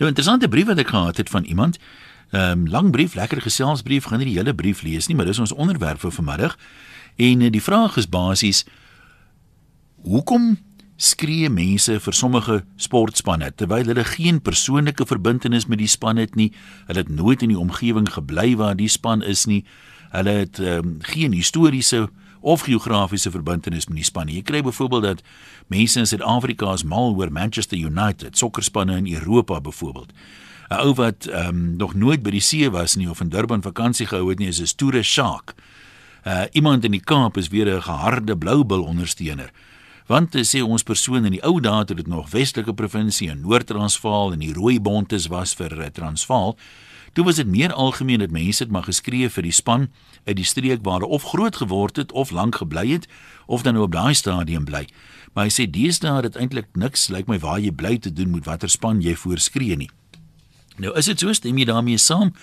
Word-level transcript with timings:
Nou 0.00 0.08
interessante 0.08 0.48
brief 0.48 0.64
wat 0.70 0.78
ek 0.80 0.94
gehad 0.94 1.16
het 1.20 1.28
van 1.28 1.44
iemand. 1.44 1.76
Ehm 2.30 2.50
um, 2.50 2.68
lang 2.68 2.90
brief, 2.90 3.14
lekker 3.14 3.42
geselsbrief, 3.42 4.04
gaan 4.08 4.18
nie 4.18 4.30
die 4.30 4.38
hele 4.38 4.54
brief 4.54 4.82
lees 4.82 5.06
nie, 5.06 5.16
maar 5.16 5.26
dis 5.28 5.38
ons 5.38 5.52
onderwerp 5.52 6.00
vir 6.00 6.12
vanmiddag. 6.12 6.56
En 7.16 7.40
uh, 7.40 7.50
die 7.52 7.62
vraag 7.62 7.96
is 7.96 8.08
basies 8.08 8.64
hoekom 10.02 10.56
skree 10.96 11.50
mense 11.50 11.98
vir 12.00 12.16
sommige 12.16 12.62
sportspanne 12.76 13.50
terwyl 13.56 13.84
hulle 13.92 14.04
geen 14.04 14.40
persoonlike 14.40 15.04
verbintenis 15.06 15.66
met 15.66 15.78
die 15.82 15.88
span 15.88 16.16
het 16.16 16.34
nie. 16.34 16.48
Hulle 16.86 17.04
het 17.04 17.12
nooit 17.12 17.42
in 17.42 17.52
die 17.52 17.60
omgewing 17.60 18.08
gebly 18.12 18.56
waar 18.56 18.76
die 18.76 18.88
span 18.88 19.22
is 19.22 19.44
nie. 19.44 19.64
Hulle 20.16 20.30
het 20.30 20.58
um, 20.58 20.96
geen 21.12 21.36
historiese 21.36 22.06
of 22.40 22.62
geografiese 22.62 23.30
verbintenis 23.30 23.86
met 23.86 23.96
die 23.96 24.04
span 24.04 24.26
nie. 24.26 24.34
Jy 24.34 24.42
kry 24.42 24.62
byvoorbeeld 24.62 25.02
dat 25.02 25.22
mense 25.68 25.98
in 25.98 26.06
Suid-Afrika 26.06 26.72
is 26.72 26.84
mal 26.84 27.14
oor 27.16 27.32
Manchester 27.32 27.78
United, 27.78 28.38
sokkerspanne 28.38 28.96
in 28.96 29.12
Europa 29.12 29.60
byvoorbeeld. 29.60 30.12
'n 30.70 30.74
Ou 30.74 30.94
wat 30.94 31.26
um, 31.26 31.76
nog 31.76 31.94
nooit 31.94 32.22
by 32.22 32.30
die 32.30 32.40
see 32.40 32.70
was 32.70 32.94
nie 32.96 33.10
of 33.10 33.20
in 33.20 33.28
Durban 33.28 33.62
vakansie 33.62 34.06
gehou 34.06 34.28
het 34.28 34.38
nie, 34.38 34.48
is 34.48 34.60
'n 34.60 34.66
stoere 34.66 35.02
shark. 35.02 35.54
Uh 36.26 36.44
iemand 36.52 36.84
in 36.84 36.90
die 36.90 37.04
Kaap 37.04 37.36
is 37.36 37.48
weer 37.48 37.66
'n 37.66 37.82
geharde 37.82 38.38
bloubil 38.38 38.82
ondersteuner 38.82 39.50
want 40.10 40.32
te 40.34 40.42
sê 40.42 40.58
ons 40.66 40.82
persoon 40.82 41.28
in 41.28 41.36
die 41.36 41.42
ou 41.46 41.60
dae 41.62 41.84
toe 41.86 41.94
dit 42.00 42.08
nog 42.10 42.32
Westelike 42.34 42.74
provinsie 42.74 43.28
en 43.30 43.44
Noord-Transvaal 43.44 44.34
en 44.34 44.42
die 44.42 44.54
rooi 44.56 44.80
bontes 44.82 45.28
was 45.30 45.54
vir 45.54 45.76
eh, 45.78 45.90
Transvaal 45.94 46.56
toe 47.12 47.24
was 47.24 47.36
dit 47.36 47.46
meer 47.46 47.72
algemeen 47.72 48.18
dat 48.18 48.30
mense 48.30 48.62
het 48.62 48.72
maar 48.72 48.86
geskree 48.86 49.28
vir 49.28 49.42
die 49.42 49.54
span 49.54 49.88
uit 50.24 50.36
die 50.36 50.44
streek 50.44 50.82
waar 50.82 51.00
hulle 51.00 51.10
of 51.10 51.22
groot 51.22 51.56
geword 51.56 51.96
het 51.96 52.12
of 52.12 52.30
lank 52.30 52.60
gebly 52.62 52.88
het 52.90 53.08
of 53.46 53.62
dan 53.62 53.74
nou 53.74 53.84
op 53.84 53.92
daai 53.92 54.14
stadium 54.14 54.64
bly. 54.64 54.86
Maar 55.34 55.48
hy 55.48 55.54
sê 55.54 55.66
deesdae 55.70 56.22
dit 56.22 56.36
eintlik 56.36 56.68
niks 56.74 57.08
lyk 57.08 57.26
like 57.26 57.30
my 57.30 57.38
waar 57.38 57.60
jy 57.60 57.70
bly 57.70 57.98
te 57.98 58.12
doen 58.12 58.30
met 58.30 58.46
watter 58.46 58.70
span 58.70 59.02
jy 59.02 59.14
voorskree 59.14 59.76
nie. 59.76 59.90
Nou 60.78 60.94
is 60.96 61.10
dit 61.10 61.18
so 61.20 61.32
stem 61.32 61.58
jy 61.58 61.64
daarmee 61.64 61.98
saam? 61.98 62.34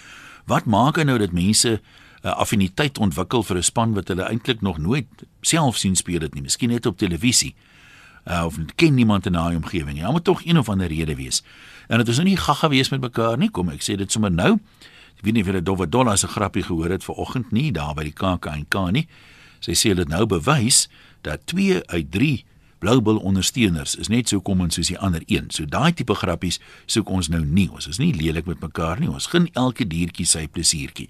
Wat 0.47 0.65
maak 0.65 0.99
nou 1.03 1.17
dat 1.17 1.31
mense 1.31 1.79
'n 2.23 2.27
affiniteit 2.27 2.97
ontwikkel 2.97 3.43
vir 3.43 3.57
'n 3.57 3.63
span 3.63 3.93
wat 3.93 4.07
hulle 4.07 4.23
eintlik 4.23 4.61
nog 4.61 4.77
nooit 4.77 5.07
self 5.41 5.77
sien 5.77 5.95
speel 5.95 6.19
dit 6.19 6.33
nie, 6.33 6.43
miskien 6.43 6.69
net 6.69 6.85
op 6.85 6.97
televisie. 6.97 7.55
Uh, 8.27 8.43
of 8.45 8.57
ken 8.75 8.93
niemand 8.93 9.25
in 9.25 9.37
daai 9.37 9.55
omgewing 9.55 9.95
nie. 9.95 10.11
Moet 10.11 10.23
tog 10.23 10.45
een 10.45 10.57
of 10.57 10.69
ander 10.69 10.87
rede 10.87 11.15
wees. 11.15 11.43
En 11.87 11.97
dit 11.97 12.07
is 12.07 12.19
nou 12.19 12.27
nie 12.27 12.37
gagga 12.37 12.69
wees 12.69 12.89
met 12.89 13.01
mekaar 13.01 13.37
nie. 13.37 13.51
Kom 13.51 13.71
ek 13.71 13.85
sê 13.85 13.95
dit 13.95 14.11
sommer 14.11 14.31
nou. 14.31 14.57
Ek 15.17 15.23
weet 15.23 15.33
nie 15.33 15.45
of 15.45 15.47
julle 15.47 15.63
Dowwe 15.63 15.87
Donna 15.89 16.15
se 16.15 16.27
grappie 16.27 16.63
gehoor 16.63 16.91
het 16.91 17.07
vanoggend 17.07 17.51
nie 17.51 17.71
daar 17.71 17.95
by 17.95 18.03
die 18.09 18.13
KAK&K 18.13 18.83
nie. 18.91 19.07
Sy 19.63 19.77
sê 19.79 19.95
dit 19.95 20.11
nou 20.11 20.27
bewys 20.29 20.85
dat 21.25 21.47
2 21.47 21.81
uit 21.87 22.11
3 22.11 22.43
Bloubil 22.77 23.17
ondersteuners 23.17 23.95
is 23.97 24.05
net 24.07 24.29
so 24.29 24.37
kom 24.41 24.61
en 24.61 24.69
soos 24.69 24.87
die 24.91 24.99
ander 25.01 25.23
een. 25.25 25.49
So 25.49 25.65
daai 25.65 25.93
tipe 25.97 26.13
grappies 26.13 26.61
soek 26.85 27.09
ons 27.09 27.25
nou 27.33 27.41
nie. 27.41 27.65
Ons 27.73 27.89
is 27.89 27.97
nie 27.97 28.13
lelik 28.13 28.45
met 28.45 28.61
mekaar 28.61 29.01
nie. 29.01 29.09
Ons 29.09 29.25
gun 29.31 29.49
elke 29.57 29.81
diertjie 29.89 30.29
sy 30.29 30.45
plesiertjie. 30.45 31.09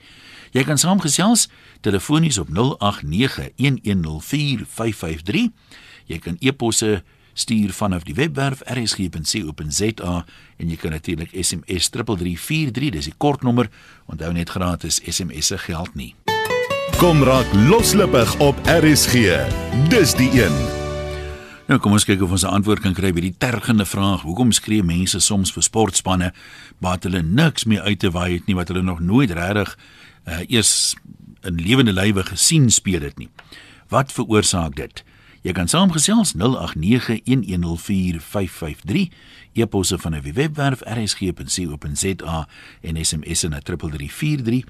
Jy 0.56 0.64
kan 0.64 0.80
saamgesels 0.80 1.52
telefonies 1.84 2.40
op 2.40 2.48
0891104553. 2.56 5.52
Jy 6.08 6.20
kan 6.24 6.38
e-posse 6.40 7.02
stuur 7.38 7.74
vanaf 7.76 8.06
die 8.08 8.16
webwerf 8.18 8.64
rsg.co.za 8.66 10.16
en 10.58 10.72
jy 10.72 10.78
kan 10.82 10.96
natuurlik 10.96 11.36
SMS 11.36 11.92
3343, 11.94 12.90
dis 12.96 13.12
die 13.12 13.18
kortnommer. 13.18 13.70
Onthou 14.10 14.32
net 14.34 14.50
gratis 14.50 15.02
SMS 15.06 15.52
se 15.54 15.60
geld 15.68 15.94
nie. 15.96 16.16
Kom 16.98 17.22
raak 17.24 17.54
loslippig 17.68 18.40
op 18.42 18.58
RSG. 18.66 19.38
Dis 19.92 20.16
die 20.18 20.32
een. 20.34 20.56
Nou 21.68 21.78
kom 21.84 21.98
ons 21.98 22.08
kyk 22.08 22.22
of 22.24 22.32
ons 22.32 22.44
'n 22.44 22.56
antwoord 22.58 22.80
kan 22.82 22.94
kry 22.94 23.12
by 23.14 23.22
die 23.22 23.36
tergende 23.38 23.86
vraag: 23.86 24.22
Hoekom 24.22 24.52
skree 24.52 24.84
mense 24.84 25.20
soms 25.20 25.52
vir 25.52 25.64
sportspanne 25.64 26.34
wat 26.80 27.04
hulle 27.04 27.22
niks 27.22 27.66
meer 27.66 27.82
uit 27.82 28.00
te 28.00 28.10
waai 28.10 28.34
het 28.34 28.46
nie, 28.48 28.56
wat 28.56 28.68
hulle 28.68 28.82
nog 28.82 29.00
nooit 29.00 29.32
regtig 29.32 29.78
uh, 30.28 30.40
eers 30.48 30.96
in 31.44 31.56
lewende 31.56 31.94
lywe 31.94 32.24
gesien 32.24 32.72
speel 32.72 33.02
het 33.02 33.18
nie? 33.18 33.30
Wat 33.90 34.12
veroorsaak 34.12 34.76
dit? 34.76 35.04
Jy 35.42 35.52
kan 35.52 35.68
saamgesels 35.68 36.34
0891104553 36.36 36.40
e-posse 39.54 39.98
van 40.00 40.16
'n 40.16 40.34
webwerf 40.34 40.82
rsg.co.za 40.82 42.48
en 42.82 43.06
SMS 43.06 43.42
na 43.42 43.60
3343 43.60 44.64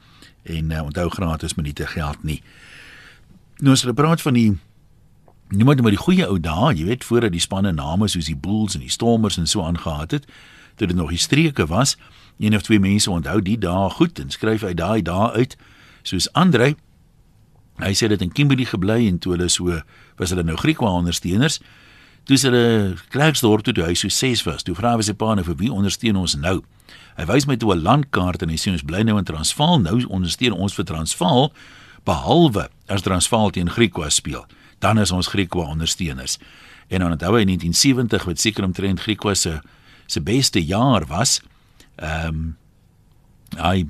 en 0.44 0.72
uh, 0.72 0.84
onthou 0.84 1.10
gratis 1.10 1.54
minute 1.54 1.88
geld 1.88 2.24
nie. 2.24 2.42
Nou 3.58 3.72
as 3.72 3.82
jy 3.82 3.94
praat 3.94 4.22
van 4.22 4.34
die 4.34 4.58
Niemand 5.48 5.82
met 5.82 5.96
die 5.96 6.00
goeie 6.00 6.26
ou 6.28 6.40
dae, 6.40 6.74
jy 6.76 6.84
weet 6.84 7.06
voordat 7.08 7.32
die 7.32 7.40
spanne 7.40 7.72
name 7.72 8.08
soos 8.12 8.28
die 8.28 8.36
Bulls 8.36 8.76
en 8.76 8.82
die 8.84 8.92
Stormers 8.92 9.38
en 9.40 9.48
so 9.48 9.64
aangehad 9.64 10.12
het, 10.12 10.26
toe 10.76 10.88
dit 10.88 10.96
nog 10.96 11.10
die 11.10 11.18
streke 11.18 11.66
was, 11.66 11.96
een 12.38 12.56
of 12.56 12.62
twee 12.62 12.80
mense 12.80 13.12
onthou 13.12 13.40
die 13.42 13.58
dae 13.58 13.90
goed 13.90 14.20
en 14.20 14.30
skryf 14.30 14.64
uit 14.64 14.78
daai 14.78 15.02
dae 15.02 15.32
uit, 15.32 15.56
soos 16.04 16.28
Andre. 16.34 16.76
Hy 17.78 17.94
sê 17.94 18.10
dit 18.10 18.22
in 18.22 18.32
Kimberley 18.32 18.66
gebly 18.66 19.08
en 19.08 19.20
toe 19.20 19.36
hulle 19.36 19.50
so 19.50 19.82
was 20.18 20.34
hulle 20.34 20.44
nou 20.44 20.58
Griekwa 20.58 20.90
ondersteuners. 20.98 21.60
Toe 22.28 22.38
hulle 22.42 22.98
Klerksdorp 23.14 23.64
toe, 23.64 23.74
toe 23.74 23.86
hy 23.86 23.94
so 23.94 24.10
6 24.10 24.44
was, 24.44 24.64
toe 24.64 24.76
vra 24.76 24.96
hy 24.96 25.06
sy 25.06 25.14
pa 25.14 25.36
nou 25.36 25.46
vir 25.48 25.56
wie 25.62 25.72
ondersteun 25.72 26.18
ons 26.20 26.36
nou? 26.36 26.62
Hy 27.18 27.26
wys 27.26 27.48
my 27.48 27.56
toe 27.56 27.74
'n 27.76 27.84
landkaart 27.84 28.42
en 28.44 28.50
hy 28.50 28.58
sê 28.58 28.72
ons 28.72 28.84
bly 28.84 29.04
nou 29.04 29.18
in 29.18 29.26
Transvaal, 29.26 29.80
nou 29.80 30.02
ondersteun 30.10 30.54
ons 30.54 30.74
vir 30.74 30.86
Transvaal 30.86 31.52
behalwe 32.06 32.70
as 32.88 33.02
Transvaal 33.02 33.52
teen 33.52 33.70
Griekwa 33.70 34.10
speel 34.10 34.46
dan 34.80 35.00
is 35.00 35.12
ons 35.12 35.28
Griekwa 35.28 35.66
ondersteuners. 35.66 36.38
En 36.88 37.00
dan 37.00 37.12
onthou 37.12 37.34
hy 37.36 37.42
in 37.42 37.48
1970 37.48 38.24
wat 38.24 38.40
seker 38.40 38.64
omtrent 38.64 39.00
Griekwa 39.00 39.34
se 39.34 39.62
se 40.06 40.22
beste 40.22 40.66
jaar 40.66 41.06
was. 41.06 41.42
Ehm 41.96 42.28
um, 42.28 42.58
hy 43.58 43.86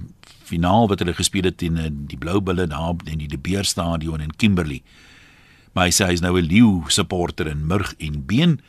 finaal 0.47 0.87
wat 0.87 1.03
hulle 1.03 1.13
gespeel 1.13 1.49
het 1.49 1.59
teen 1.61 1.77
eh, 1.77 1.91
die 1.91 2.17
Blou 2.17 2.39
Bulle 2.41 2.67
daar 2.67 2.95
in 3.05 3.19
die 3.19 3.27
De 3.27 3.37
Beer 3.37 3.65
Stadion 3.65 4.23
in 4.23 4.35
Kimberley. 4.35 4.81
Maar 5.73 5.89
hy 5.89 5.93
sê 5.93 6.07
hy 6.07 6.17
is 6.17 6.23
nou 6.25 6.37
'n 6.39 6.47
leeu 6.47 6.83
supporter 6.87 7.47
in 7.47 7.67
murg 7.67 7.93
en 7.99 8.25
been. 8.25 8.59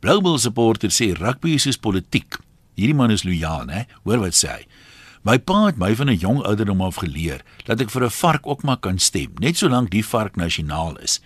Blou 0.00 0.20
Bulle 0.20 0.38
supporter 0.38 0.90
sê 0.90 1.14
rugby 1.16 1.54
is 1.54 1.62
soos 1.62 1.78
politiek. 1.78 2.36
Hierdie 2.74 2.94
man 2.94 3.10
is 3.10 3.24
lojaal, 3.24 3.68
hè? 3.68 3.84
Hoor 4.04 4.18
wat 4.18 4.34
sê 4.34 4.48
hy. 4.48 4.66
My 5.22 5.38
pa 5.38 5.66
het 5.66 5.76
my 5.76 5.94
van 5.94 6.08
'n 6.08 6.16
jong 6.16 6.42
ouderdom 6.42 6.80
af 6.80 6.96
geleer 6.96 7.42
dat 7.64 7.80
ek 7.80 7.90
vir 7.90 8.04
'n 8.04 8.10
vark 8.10 8.46
ook 8.46 8.62
maar 8.62 8.78
kan 8.78 8.98
stem, 8.98 9.32
net 9.38 9.56
solank 9.56 9.90
die 9.90 10.04
vark 10.04 10.36
nasionaal 10.36 10.96
is. 10.98 11.20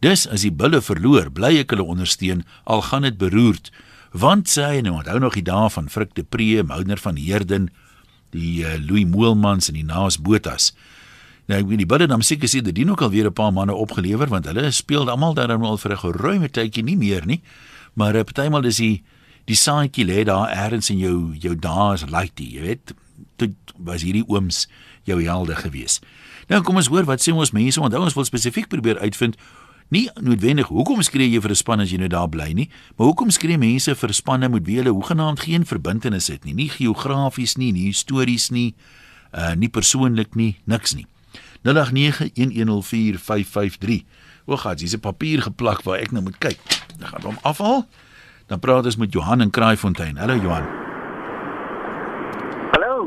Dus 0.00 0.26
as 0.26 0.42
die 0.42 0.52
bulle 0.52 0.80
verloor, 0.80 1.30
bly 1.30 1.58
ek 1.58 1.70
hulle 1.70 1.86
ondersteun 1.86 2.44
al 2.64 2.82
gaan 2.82 3.02
dit 3.02 3.18
beroerd. 3.18 3.70
Want 4.12 4.48
sê 4.48 4.62
hy 4.62 4.80
nou, 4.80 4.96
onthou 4.98 5.18
nog 5.18 5.34
die 5.34 5.46
dae 5.46 5.70
van 5.70 5.88
Frik 5.88 6.14
de 6.14 6.22
Pre, 6.22 6.62
Mounder 6.62 6.98
van 6.98 7.16
Heerden, 7.16 7.70
die 8.32 8.64
uh, 8.64 8.76
Louis 8.80 9.06
Moelmans 9.08 9.68
en 9.70 9.78
die 9.78 9.86
Naas 9.86 10.18
Botas. 10.20 10.72
Nou 11.50 11.58
ek 11.60 11.68
weet 11.68 11.82
die 11.82 11.88
bulle 11.88 12.08
dan 12.10 12.22
seker 12.24 12.50
sê 12.50 12.62
dit 12.64 12.74
dien 12.74 12.90
ook 12.90 13.02
al 13.02 13.12
weer 13.12 13.28
'n 13.28 13.32
paar 13.32 13.52
manne 13.52 13.74
opgelewer 13.74 14.28
want 14.28 14.46
hulle 14.46 14.70
speel 14.70 15.10
almal 15.10 15.34
daar 15.34 15.48
nou 15.48 15.62
al 15.64 15.78
vir 15.78 15.92
'n 15.92 16.04
geruime 16.04 16.48
tydjie 16.48 16.84
nie 16.84 16.96
meer 16.96 17.26
nie. 17.26 17.42
Maar 17.94 18.16
uh, 18.16 18.22
partymal 18.22 18.64
is 18.64 18.76
die 18.76 19.02
die 19.44 19.56
saadjie 19.56 20.04
lê 20.04 20.24
daar 20.24 20.48
eers 20.48 20.90
in 20.90 20.98
jou 20.98 21.34
jou 21.34 21.54
dae 21.58 21.94
is 21.94 22.04
lighty, 22.06 22.46
jy 22.56 22.60
weet. 22.60 22.94
Dit 23.36 23.54
was 23.76 24.02
hierdie 24.02 24.24
ooms 24.28 24.68
jou 25.04 25.22
helde 25.22 25.54
gewees. 25.54 26.00
Nou 26.48 26.62
kom 26.62 26.76
ons 26.76 26.86
hoor 26.86 27.04
wat 27.04 27.22
sê 27.22 27.32
ons 27.34 27.50
mense, 27.50 27.80
onthou 27.80 28.02
ons 28.02 28.14
wil 28.14 28.24
spesifiek 28.24 28.68
probeer 28.68 28.98
uitvind 28.98 29.36
Nie 29.92 30.06
noodwendig 30.24 30.70
hoekom 30.72 31.02
skree 31.04 31.28
jy 31.28 31.36
vir 31.44 31.52
'n 31.52 31.54
span 31.54 31.80
as 31.80 31.90
jy 31.92 31.98
nou 32.00 32.08
daar 32.08 32.28
bly 32.28 32.52
nie, 32.52 32.68
maar 32.96 33.06
hoekom 33.06 33.30
skree 33.30 33.58
mense 33.58 33.94
vir 33.94 34.14
spanne 34.14 34.48
met 34.48 34.66
wie 34.66 34.76
hulle 34.76 34.90
hoegenaamd 34.90 35.40
geen 35.40 35.66
verbintenis 35.66 36.26
het 36.28 36.44
nie, 36.44 36.54
nie 36.54 36.68
geografies 36.68 37.56
nie, 37.56 37.72
nie 37.72 37.84
histories 37.92 38.50
nie, 38.50 38.74
uh 39.34 39.54
nie 39.54 39.68
persoonlik 39.68 40.34
nie, 40.34 40.56
niks 40.64 40.94
nie. 40.94 41.06
0891104553. 41.64 44.04
O, 44.46 44.56
gats, 44.56 44.80
hier's 44.80 44.94
'n 44.94 45.00
papier 45.00 45.42
geplak 45.42 45.82
waar 45.82 45.98
ek 45.98 46.12
nou 46.12 46.22
moet 46.22 46.38
kyk. 46.38 46.58
Dan 46.98 47.08
gaan 47.08 47.22
hom 47.22 47.38
afhaal. 47.42 47.86
Dan 48.46 48.60
praat 48.60 48.84
ons 48.84 48.96
met 48.96 49.12
Johan 49.12 49.40
in 49.40 49.50
Kraaifontein. 49.50 50.16
Hallo 50.16 50.34
Johan. 50.34 50.81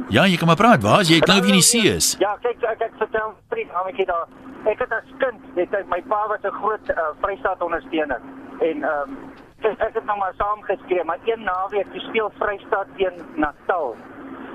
Ja, 0.09 0.25
jy 0.25 0.37
kan 0.37 0.47
maar 0.47 0.59
praat. 0.59 0.81
Waar 0.83 1.01
is 1.01 1.09
jy? 1.09 1.17
Ek 1.21 1.29
glo 1.29 1.45
jy 1.45 1.51
nie 1.51 1.61
see 1.61 1.87
is. 1.91 2.15
Ja, 2.19 2.35
kyk, 2.41 2.63
ek 2.63 2.81
ek 2.81 2.97
vertel 2.97 3.33
vriend, 3.49 3.71
hom 3.71 3.87
ek 3.87 3.97
het 4.03 4.07
daar 4.07 4.27
ek 4.65 4.79
het 4.81 4.93
as 4.97 5.09
kind, 5.21 5.41
jy, 5.55 5.65
my 5.91 6.01
pa 6.09 6.21
was 6.31 6.43
'n 6.43 6.55
groot 6.61 6.89
uh, 6.89 7.13
Vrystaat 7.21 7.61
ondersteuner 7.61 8.21
en 8.59 8.83
ehm 8.83 9.09
um, 9.09 9.17
ek, 9.61 9.79
ek 9.79 9.93
het 9.93 10.05
nou 10.05 10.17
maar 10.17 10.33
saam 10.37 10.61
geskree, 10.63 11.03
maar 11.03 11.19
een 11.25 11.43
naweek 11.43 11.91
toe 11.91 12.01
speel 12.09 12.31
Vrystaat 12.39 12.87
teen 12.97 13.15
Natal. 13.35 13.95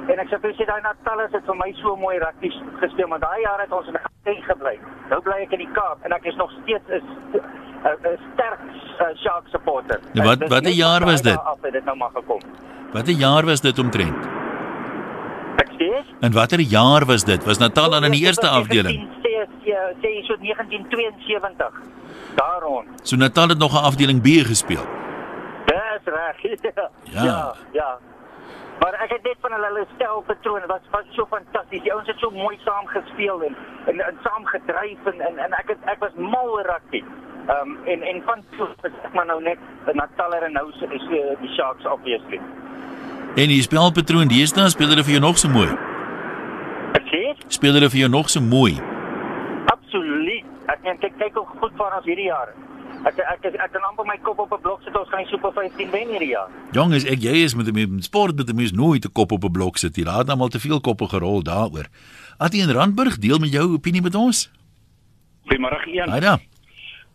En 0.08 0.18
ek 0.18 0.28
sê 0.30 0.40
vir 0.40 0.54
sy 0.58 0.64
daai 0.64 0.82
Natal 0.82 1.20
is 1.20 1.30
dit 1.30 1.44
vir 1.46 1.56
my 1.56 1.70
so 1.82 1.96
mooi 1.96 2.18
rugby 2.18 2.50
gespeel, 2.80 3.08
maar 3.08 3.22
daai 3.22 3.40
jaar 3.42 3.60
het 3.60 3.72
ons 3.72 3.86
in 3.86 3.98
Gauteng 4.04 4.42
gebly. 4.44 4.76
Nou 5.10 5.20
bly 5.20 5.42
ek 5.46 5.52
in 5.52 5.64
die 5.66 5.72
Kaap 5.72 6.04
en 6.04 6.12
ek 6.12 6.24
is 6.24 6.36
nog 6.36 6.50
steeds 6.62 6.88
'n 6.88 7.02
'n 7.84 8.18
sterk 8.32 8.60
uh, 9.00 9.14
Shark 9.22 9.46
supporter. 9.48 10.00
Nou, 10.12 10.26
wat 10.26 10.48
watter 10.48 10.72
jaar 10.72 11.04
was 11.04 11.22
dit? 11.22 11.38
Af 11.38 11.62
het 11.62 11.72
dit 11.72 11.84
nou 11.84 11.96
maar 11.96 12.10
gekom. 12.14 12.40
Watter 12.92 13.14
jaar 13.14 13.44
was 13.44 13.60
dit 13.60 13.78
omtrent? 13.78 14.39
Ek 15.60 15.72
sê. 15.78 15.90
En 16.20 16.32
watter 16.32 16.60
jaar 16.60 17.04
was 17.04 17.24
dit? 17.24 17.44
Was 17.44 17.58
Natal 17.58 17.90
dan 17.90 18.04
in 18.04 18.16
die 18.16 18.24
eerste 18.24 18.48
afdeling? 18.48 19.08
sê 20.02 20.22
so 20.26 20.36
1972 20.36 21.80
daar 22.34 22.60
rond. 22.62 22.88
So 23.02 23.16
Natal 23.16 23.48
het 23.48 23.58
nog 23.58 23.72
'n 23.72 23.84
afdeling 23.84 24.22
B 24.22 24.26
gespeel. 24.46 24.84
Dis 25.66 26.04
reg. 26.04 26.60
Ja. 26.62 26.90
Ja. 27.04 27.24
Ja. 27.24 27.54
ja. 27.72 27.98
Maar 28.80 28.92
ek 28.92 29.10
het 29.10 29.22
net 29.22 29.36
van 29.40 29.52
hulle 29.52 29.66
hulle 29.66 29.86
stelpatroon 29.94 30.66
was 30.66 30.80
was 30.90 31.04
so 31.10 31.26
fantasties. 31.26 31.82
Die 31.82 31.92
ouens 31.92 32.06
het 32.06 32.18
so 32.18 32.30
mooi 32.30 32.58
saam 32.64 32.86
gespeel 32.86 33.42
en 33.42 33.56
en, 33.86 34.00
en 34.00 34.18
saam 34.22 34.44
gedryf 34.44 34.98
en, 35.04 35.20
en 35.20 35.38
en 35.38 35.52
ek 35.52 35.68
het 35.68 35.78
ek 35.84 35.98
was 35.98 36.14
mal 36.14 36.48
oor 36.48 36.66
rugby. 36.66 37.04
Ehm 37.46 37.68
um, 37.68 37.78
en 37.84 38.02
en 38.02 38.22
van 38.22 38.44
toe 38.56 38.68
is 38.82 38.92
ek 39.02 39.12
maar 39.12 39.26
nou 39.26 39.42
net 39.42 39.58
Nataller 39.92 40.42
en 40.42 40.52
nou 40.52 40.70
is 40.70 41.06
die 41.40 41.52
Sharks 41.54 41.86
obviously. 41.86 42.40
En 43.36 43.48
die 43.48 43.62
spelpatroon, 43.62 44.28
die 44.28 44.42
is 44.42 44.52
dan 44.52 44.70
speel 44.70 44.88
hulle 44.88 45.04
vir 45.06 45.12
jou 45.12 45.20
nog 45.22 45.38
so 45.38 45.48
mooi. 45.48 45.68
Sê 47.10 47.20
Speel 47.48 47.72
hulle 47.78 47.90
vir 47.90 48.00
jou 48.04 48.08
nog 48.10 48.28
so 48.30 48.40
mooi. 48.40 48.78
absoluut. 49.66 50.44
Ek 50.70 50.82
meen 50.86 50.98
kyk 51.02 51.16
kyk 51.18 51.34
hoe 51.34 51.46
goed 51.60 51.72
van 51.76 51.96
ons 51.98 52.06
hierdie 52.06 52.28
jaar. 52.30 52.52
Ek 53.08 53.18
ek 53.18 53.44
ek, 53.48 53.54
ek 53.64 53.72
kan 53.72 53.82
amper 53.88 54.06
my 54.06 54.16
kop 54.22 54.38
op 54.38 54.52
'n 54.52 54.60
blok 54.62 54.82
sit 54.84 54.96
ons 54.96 55.08
gaan 55.08 55.22
die 55.24 55.30
Super 55.30 55.52
15 55.52 55.90
wen 55.90 56.08
hierdie 56.08 56.30
jaar. 56.30 56.48
Jong 56.72 56.92
is 56.94 57.04
ek 57.04 57.18
jy 57.22 57.34
is 57.44 57.54
met 57.54 57.66
'n 57.66 58.02
sport 58.02 58.36
met 58.36 58.48
'n 58.50 58.56
mens 58.56 58.72
nooit 58.72 59.04
'n 59.04 59.12
kop 59.12 59.32
op 59.32 59.44
'n 59.44 59.50
blok 59.52 59.78
sit. 59.78 59.96
Jy 59.96 60.04
laat 60.04 60.26
nou 60.26 60.38
al 60.40 60.48
te 60.48 60.60
veel 60.60 60.80
koppe 60.80 61.06
gerol 61.08 61.42
daaroor. 61.42 61.86
Attie 62.38 62.62
en 62.62 62.72
Randburg 62.72 63.18
deel 63.18 63.38
met 63.38 63.52
jou 63.52 63.72
opinie 63.74 64.02
met 64.02 64.14
ons. 64.14 64.50
Goeiemôre 65.46 65.86
Ian. 65.88 66.08
Haai 66.08 66.20
dan. 66.20 66.38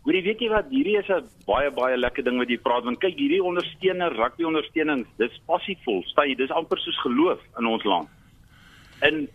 Hoorie, 0.06 0.22
weet 0.22 0.38
jy 0.38 0.48
wat, 0.52 0.68
hierdie 0.70 1.00
is 1.00 1.08
'n 1.10 1.26
baie 1.48 1.70
baie 1.74 1.96
lekker 1.98 2.22
ding 2.22 2.38
wat 2.38 2.48
jy 2.48 2.58
praat 2.62 2.84
want 2.84 3.00
kyk, 3.02 3.18
hierdie 3.18 3.42
ondersteuner, 3.42 4.14
rugby 4.14 4.44
ondersteuning, 4.46 5.02
dis 5.18 5.34
passievol, 5.46 6.04
jy, 6.22 6.36
dis 6.38 6.50
amper 6.50 6.78
soos 6.78 6.98
geloof 7.02 7.40
in 7.58 7.66
ons 7.66 7.82
land. 7.82 8.08
En 9.02 9.26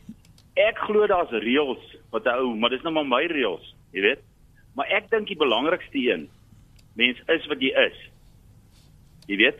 ek 0.55 0.79
glo 0.87 1.07
daar's 1.07 1.29
reëls 1.29 1.83
wat 2.11 2.23
hou, 2.23 2.55
maar 2.55 2.69
dis 2.69 2.81
nou 2.83 2.93
maar 2.93 3.05
my 3.05 3.27
reëls, 3.27 3.75
jy 3.91 4.01
weet. 4.01 4.23
Maar 4.75 4.87
ek 4.87 5.09
dink 5.11 5.27
die 5.27 5.35
belangrikste 5.35 5.99
een, 5.99 6.29
mens 6.95 7.19
is 7.27 7.47
wat 7.47 7.59
jy 7.59 7.75
is. 7.75 7.97
Jy 9.27 9.37
weet? 9.43 9.59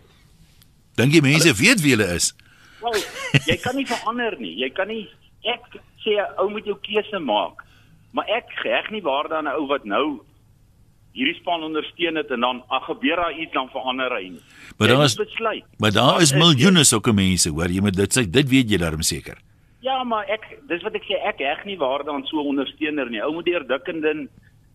Dink 0.96 1.12
jy 1.12 1.22
mense 1.22 1.52
weet 1.60 1.84
wie 1.84 1.92
hulle 1.92 2.08
is? 2.16 2.32
Wel, 2.80 2.96
jy 3.52 3.58
kan 3.60 3.76
nie 3.76 3.86
verander 3.86 4.40
nie. 4.40 4.56
Jy 4.64 4.70
kan 4.70 4.88
nie 4.88 5.10
ek 5.44 5.76
sê 6.00 6.16
'n 6.16 6.40
ou 6.40 6.50
moet 6.50 6.66
jou 6.66 6.78
keuse 6.80 7.20
maak. 7.20 7.68
Maar 8.14 8.28
ek 8.28 8.48
heg 8.64 8.92
nie 8.92 9.04
waarde 9.04 9.36
aan 9.36 9.48
'n 9.48 9.60
ou 9.60 9.68
wat 9.68 9.84
nou 9.84 10.22
hierdie 11.14 11.36
span 11.42 11.64
ondersteun 11.64 12.16
het 12.16 12.32
en 12.32 12.40
dan 12.40 12.64
ag 12.70 12.86
gebeur 12.86 13.16
daar 13.16 13.34
iets 13.40 13.52
dan 13.54 13.70
verander 13.70 14.12
hy 14.16 14.30
nie. 14.30 14.42
Maar 14.78 14.88
daar 14.88 14.98
moet 14.98 15.06
is 15.06 15.16
besluit. 15.16 15.64
maar 15.80 15.92
daar 15.92 16.22
is 16.22 16.34
miljoene 16.34 16.84
sulke 16.84 17.14
mense, 17.14 17.50
hoor 17.50 17.68
jy, 17.70 17.82
maar 17.82 17.92
dit 17.92 18.12
sê 18.18 18.30
dit 18.30 18.50
weet 18.50 18.70
jy 18.70 18.78
darm 18.78 19.02
seker. 19.02 19.38
Ja, 19.82 20.04
maar 20.04 20.26
ek 20.30 20.60
dis 20.68 20.82
wat 20.84 20.94
ek 20.96 21.04
sê 21.04 21.18
ek 21.26 21.40
heg 21.40 21.66
nie 21.66 21.78
waarde 21.78 22.12
aan 22.12 22.24
so 22.26 22.38
'n 22.42 22.48
ondersteuner 22.48 23.10
nie. 23.10 23.22
Ou 23.24 23.34
moet 23.34 23.46
deurdikkend 23.46 24.30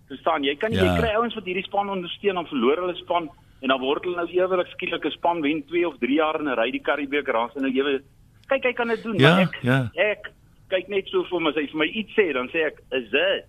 verstaan. 0.09 0.43
Jy 0.45 0.55
kan 0.57 0.71
nie 0.71 0.79
Ja. 0.79 0.85
jy 0.95 1.01
kry 1.01 1.15
ouens 1.17 1.35
wat 1.35 1.45
hierdie 1.45 1.65
span 1.65 1.89
ondersteun 1.91 2.35
dan 2.35 2.47
verloor 2.47 2.77
hulle 2.77 2.95
span 2.97 3.31
en 3.63 3.69
dan 3.69 3.81
word 3.81 4.05
hulle 4.05 4.17
nou 4.17 4.29
ewig 4.29 4.69
skielik 4.71 5.05
'n 5.05 5.11
span 5.11 5.41
wen 5.43 5.63
2 5.67 5.87
of 5.89 5.95
3 5.99 6.15
jaar 6.15 6.41
in 6.41 6.49
'n 6.49 6.55
ry 6.59 6.71
die 6.71 6.81
Karibeek 6.83 7.29
ras 7.29 7.51
en 7.57 7.63
nou 7.63 7.73
ewe 7.73 8.03
kyk 8.49 8.63
hy 8.65 8.73
kan 8.73 8.89
dit 8.89 9.03
doen, 9.03 9.19
Ja, 9.19 9.31
maar 9.31 9.41
ek 9.43 9.63
ja. 9.63 9.91
ek 9.97 10.31
kyk 10.69 10.89
net 10.89 11.09
so 11.09 11.23
vir 11.23 11.31
hom 11.31 11.47
as 11.47 11.55
hy 11.55 11.67
vir 11.67 11.77
my 11.79 11.87
iets 11.87 12.13
sê, 12.15 12.33
dan 12.33 12.49
sê 12.49 12.67
ek 12.67 12.79
is 12.93 13.11
dit. 13.11 13.45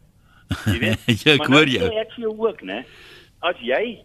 Jy 0.71 0.77
weet. 0.79 1.23
Ja, 1.23 1.33
ek 1.35 1.45
hoor 1.45 1.65
nou 1.67 1.75
jou. 1.75 1.89
Ek 2.01 2.13
vir 2.15 2.25
jou 2.27 2.35
ook, 2.47 2.61
né? 2.67 2.83
As 3.45 3.59
jy 3.61 3.99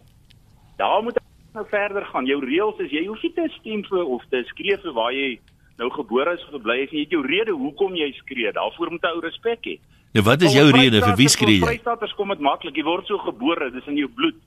daar 0.77 1.03
moet 1.03 1.17
nou 1.53 1.65
verder 1.69 2.05
gaan. 2.05 2.27
Jou 2.29 2.39
reëls 2.43 2.79
is 2.83 2.93
jy 2.93 3.05
hoef 3.07 3.21
nie 3.23 3.33
te 3.35 3.47
stem 3.59 3.83
vir 3.87 4.05
of 4.05 4.23
te 4.33 4.43
skree 4.51 4.77
vir 4.83 4.95
waar 4.95 5.13
jy 5.15 5.35
nou 5.81 5.89
gebore 5.93 6.33
is 6.37 6.45
of 6.47 6.57
gebly 6.57 6.79
is 6.83 6.91
nie. 6.93 7.03
Jy 7.03 7.07
het 7.07 7.17
jou 7.17 7.25
rede 7.25 7.57
hoekom 7.57 7.97
jy 7.97 8.09
skree. 8.21 8.53
Daarvoor 8.55 8.93
moet 8.93 9.05
jy 9.05 9.13
ou 9.13 9.21
respek 9.25 9.69
hê. 9.69 9.75
Nou 10.13 10.25
wat 10.27 10.43
is 10.45 10.53
jou 10.53 10.65
rede 10.73 11.01
vir 11.01 11.15
wie 11.17 11.29
skree 11.31 11.59
jy? 11.59 11.65
Vrystaaters 11.65 12.13
kom 12.17 12.33
dit 12.33 12.43
maklik. 12.43 12.75
Jy 12.77 12.85
word 12.87 13.09
so 13.09 13.21
gebore, 13.25 13.69
dis 13.73 13.87
in 13.89 14.01
jou 14.01 14.09
bloed. 14.09 14.37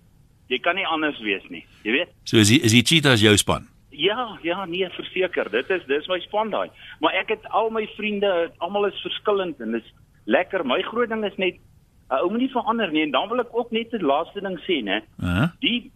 Jy 0.52 0.60
kan 0.62 0.78
nie 0.78 0.86
anders 0.86 1.18
wees 1.26 1.46
nie. 1.50 1.64
Jy 1.86 1.96
weet? 1.96 2.12
So 2.28 2.38
is 2.38 2.52
die, 2.52 2.60
is 2.62 2.74
die 2.74 2.84
Cheetahs 2.86 3.24
jou 3.24 3.34
span? 3.40 3.66
Ja, 3.96 4.36
ja, 4.44 4.64
nee, 4.68 4.86
verseker. 4.94 5.48
Dit 5.50 5.70
is 5.72 5.82
dis 5.88 6.06
my 6.10 6.20
span 6.26 6.52
daai. 6.52 6.68
Maar 7.00 7.16
ek 7.22 7.32
het 7.34 7.46
al 7.56 7.70
my 7.74 7.86
vriende, 7.96 8.30
almal 8.62 8.90
is 8.90 9.00
verskillend 9.02 9.62
en 9.64 9.74
dis 9.78 9.88
lekker. 10.30 10.66
My 10.68 10.82
groot 10.86 11.10
ding 11.10 11.24
is 11.26 11.38
net 11.40 11.58
'n 12.10 12.22
ou 12.22 12.30
moenie 12.30 12.50
verander 12.52 12.92
nie 12.92 13.02
en 13.02 13.10
dan 13.10 13.28
wil 13.28 13.40
ek 13.40 13.54
ook 13.56 13.70
net 13.72 13.92
'n 13.92 14.06
laaste 14.06 14.40
ding 14.40 14.58
sê, 14.68 14.82
né? 14.82 15.02
Hæ? 15.20 15.52
Die 15.60 15.90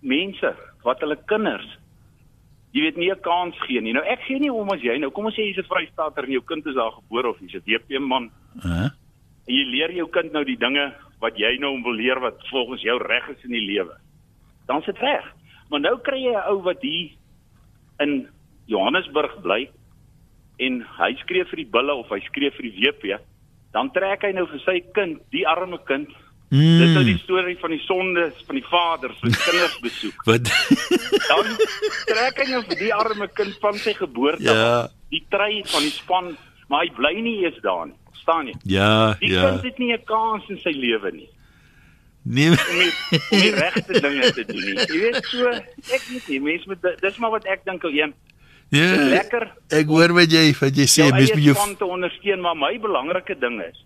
mense 0.00 0.54
wat 0.82 1.00
hulle 1.00 1.16
kinders 1.26 1.66
jy 2.76 2.82
weet 2.84 2.96
nie 2.96 3.10
'n 3.10 3.20
kans 3.20 3.56
gee 3.66 3.80
nie. 3.80 3.92
Nou 3.92 4.04
ek 4.04 4.20
gee 4.28 4.38
nie 4.38 4.52
om 4.52 4.68
as 4.70 4.80
jy 4.80 4.98
nou 4.98 5.10
kom 5.10 5.26
ons 5.26 5.34
sê 5.34 5.48
jy's 5.48 5.58
'n 5.58 5.70
Vrystaater 5.70 6.24
en 6.24 6.30
jou 6.30 6.42
kind 6.42 6.66
is 6.66 6.74
daar 6.74 6.92
gebore 6.92 7.28
of 7.28 7.40
jy's 7.40 7.54
'n 7.54 7.64
DP 7.64 7.98
man 7.98 8.30
Hæ? 8.62 8.92
en 9.48 9.54
jy 9.54 9.64
leer 9.64 9.92
jou 9.92 10.08
kind 10.08 10.32
nou 10.32 10.44
die 10.44 10.58
dinge 10.58 10.92
wat 11.20 11.36
jy 11.36 11.58
nou 11.58 11.82
wil 11.82 11.94
leer 11.94 12.20
wat 12.20 12.36
volgens 12.50 12.82
jou 12.82 12.98
reg 12.98 13.28
is 13.28 13.44
in 13.44 13.50
die 13.50 13.66
lewe. 13.66 13.96
Dan 14.66 14.82
sit 14.82 14.98
reg. 14.98 15.24
Maar 15.70 15.80
nou 15.80 15.98
kry 15.98 16.20
jy 16.20 16.34
'n 16.34 16.48
ou 16.50 16.62
wat 16.62 16.82
hier 16.82 17.10
in 18.00 18.28
Johannesburg 18.66 19.40
bly 19.42 19.70
en 20.58 20.80
hy 20.98 21.14
skree 21.14 21.44
vir 21.44 21.56
die 21.56 21.70
bulle 21.70 21.94
of 21.94 22.08
hy 22.08 22.20
skree 22.20 22.50
vir 22.50 22.62
die 22.62 22.80
WP, 22.80 23.20
dan 23.76 23.90
trek 23.92 24.22
hy 24.24 24.30
nou 24.36 24.46
vir 24.48 24.62
sy 24.64 24.78
kind, 24.96 25.20
die 25.34 25.44
arme 25.48 25.76
kind. 25.88 26.08
Mm. 26.48 26.78
Dis 26.78 26.92
nou 26.94 27.02
die 27.04 27.18
storie 27.18 27.56
van 27.60 27.72
die 27.74 27.82
sondes 27.84 28.36
van 28.46 28.54
die 28.56 28.64
vaders 28.70 29.16
wat 29.20 29.36
kinders 29.44 29.78
besoek. 29.82 30.20
Wat 30.30 30.46
Dan 31.26 31.48
trek 32.06 32.38
hy 32.40 32.46
nou 32.52 32.62
vir 32.70 32.78
die 32.84 32.92
arme 32.94 33.26
kind 33.34 33.56
van 33.60 33.74
sy 33.82 33.92
geboorte. 33.98 34.46
Ja. 34.46 34.86
Die 35.10 35.24
trei 35.30 35.62
van 35.66 35.82
die 35.82 35.90
span, 35.92 36.36
maar 36.70 36.84
hy 36.86 36.92
bly 36.96 37.12
nie 37.20 37.36
eens 37.44 37.58
daar 37.66 37.88
nie. 37.90 37.98
Staan 38.22 38.46
jy? 38.50 38.54
Ja, 38.76 39.16
Die 39.20 39.32
ja. 39.34 39.42
kind 39.50 39.66
het 39.68 39.78
nie 39.82 39.92
'n 39.94 40.04
kans 40.06 40.46
in 40.48 40.58
sy 40.62 40.70
lewe 40.74 41.10
nie 41.12 41.28
Nee. 42.26 42.50
om 42.50 42.78
die, 42.82 43.20
om 43.30 43.38
die 43.38 43.54
regte 43.54 44.00
dinge 44.02 44.30
te 44.34 44.44
doen 44.48 44.64
nie. 44.64 44.74
Jy 44.90 44.98
weet 44.98 45.26
so, 45.30 45.46
ek 45.94 46.02
weet 46.10 46.28
nie, 46.28 46.40
mense 46.42 46.66
moet 46.66 46.82
dis 47.02 47.18
maar 47.22 47.30
wat 47.36 47.44
ek 47.46 47.62
dink 47.64 47.84
al 47.86 47.94
een. 47.94 48.14
Ja. 48.74 48.86
Lekker 48.96 49.52
Ek 49.70 49.86
hoor 49.86 50.12
wat 50.12 50.30
jy 50.32 50.52
wat 50.60 50.74
jy 50.76 50.86
sê, 50.90 51.04
jou 51.06 51.12
mens 51.14 51.32
moet 51.34 51.44
jou 51.44 51.54
span 51.54 51.76
te 51.76 51.84
ondersteun, 51.86 52.40
maar 52.40 52.56
my 52.56 52.78
belangrike 52.82 53.38
ding 53.38 53.60
is 53.62 53.84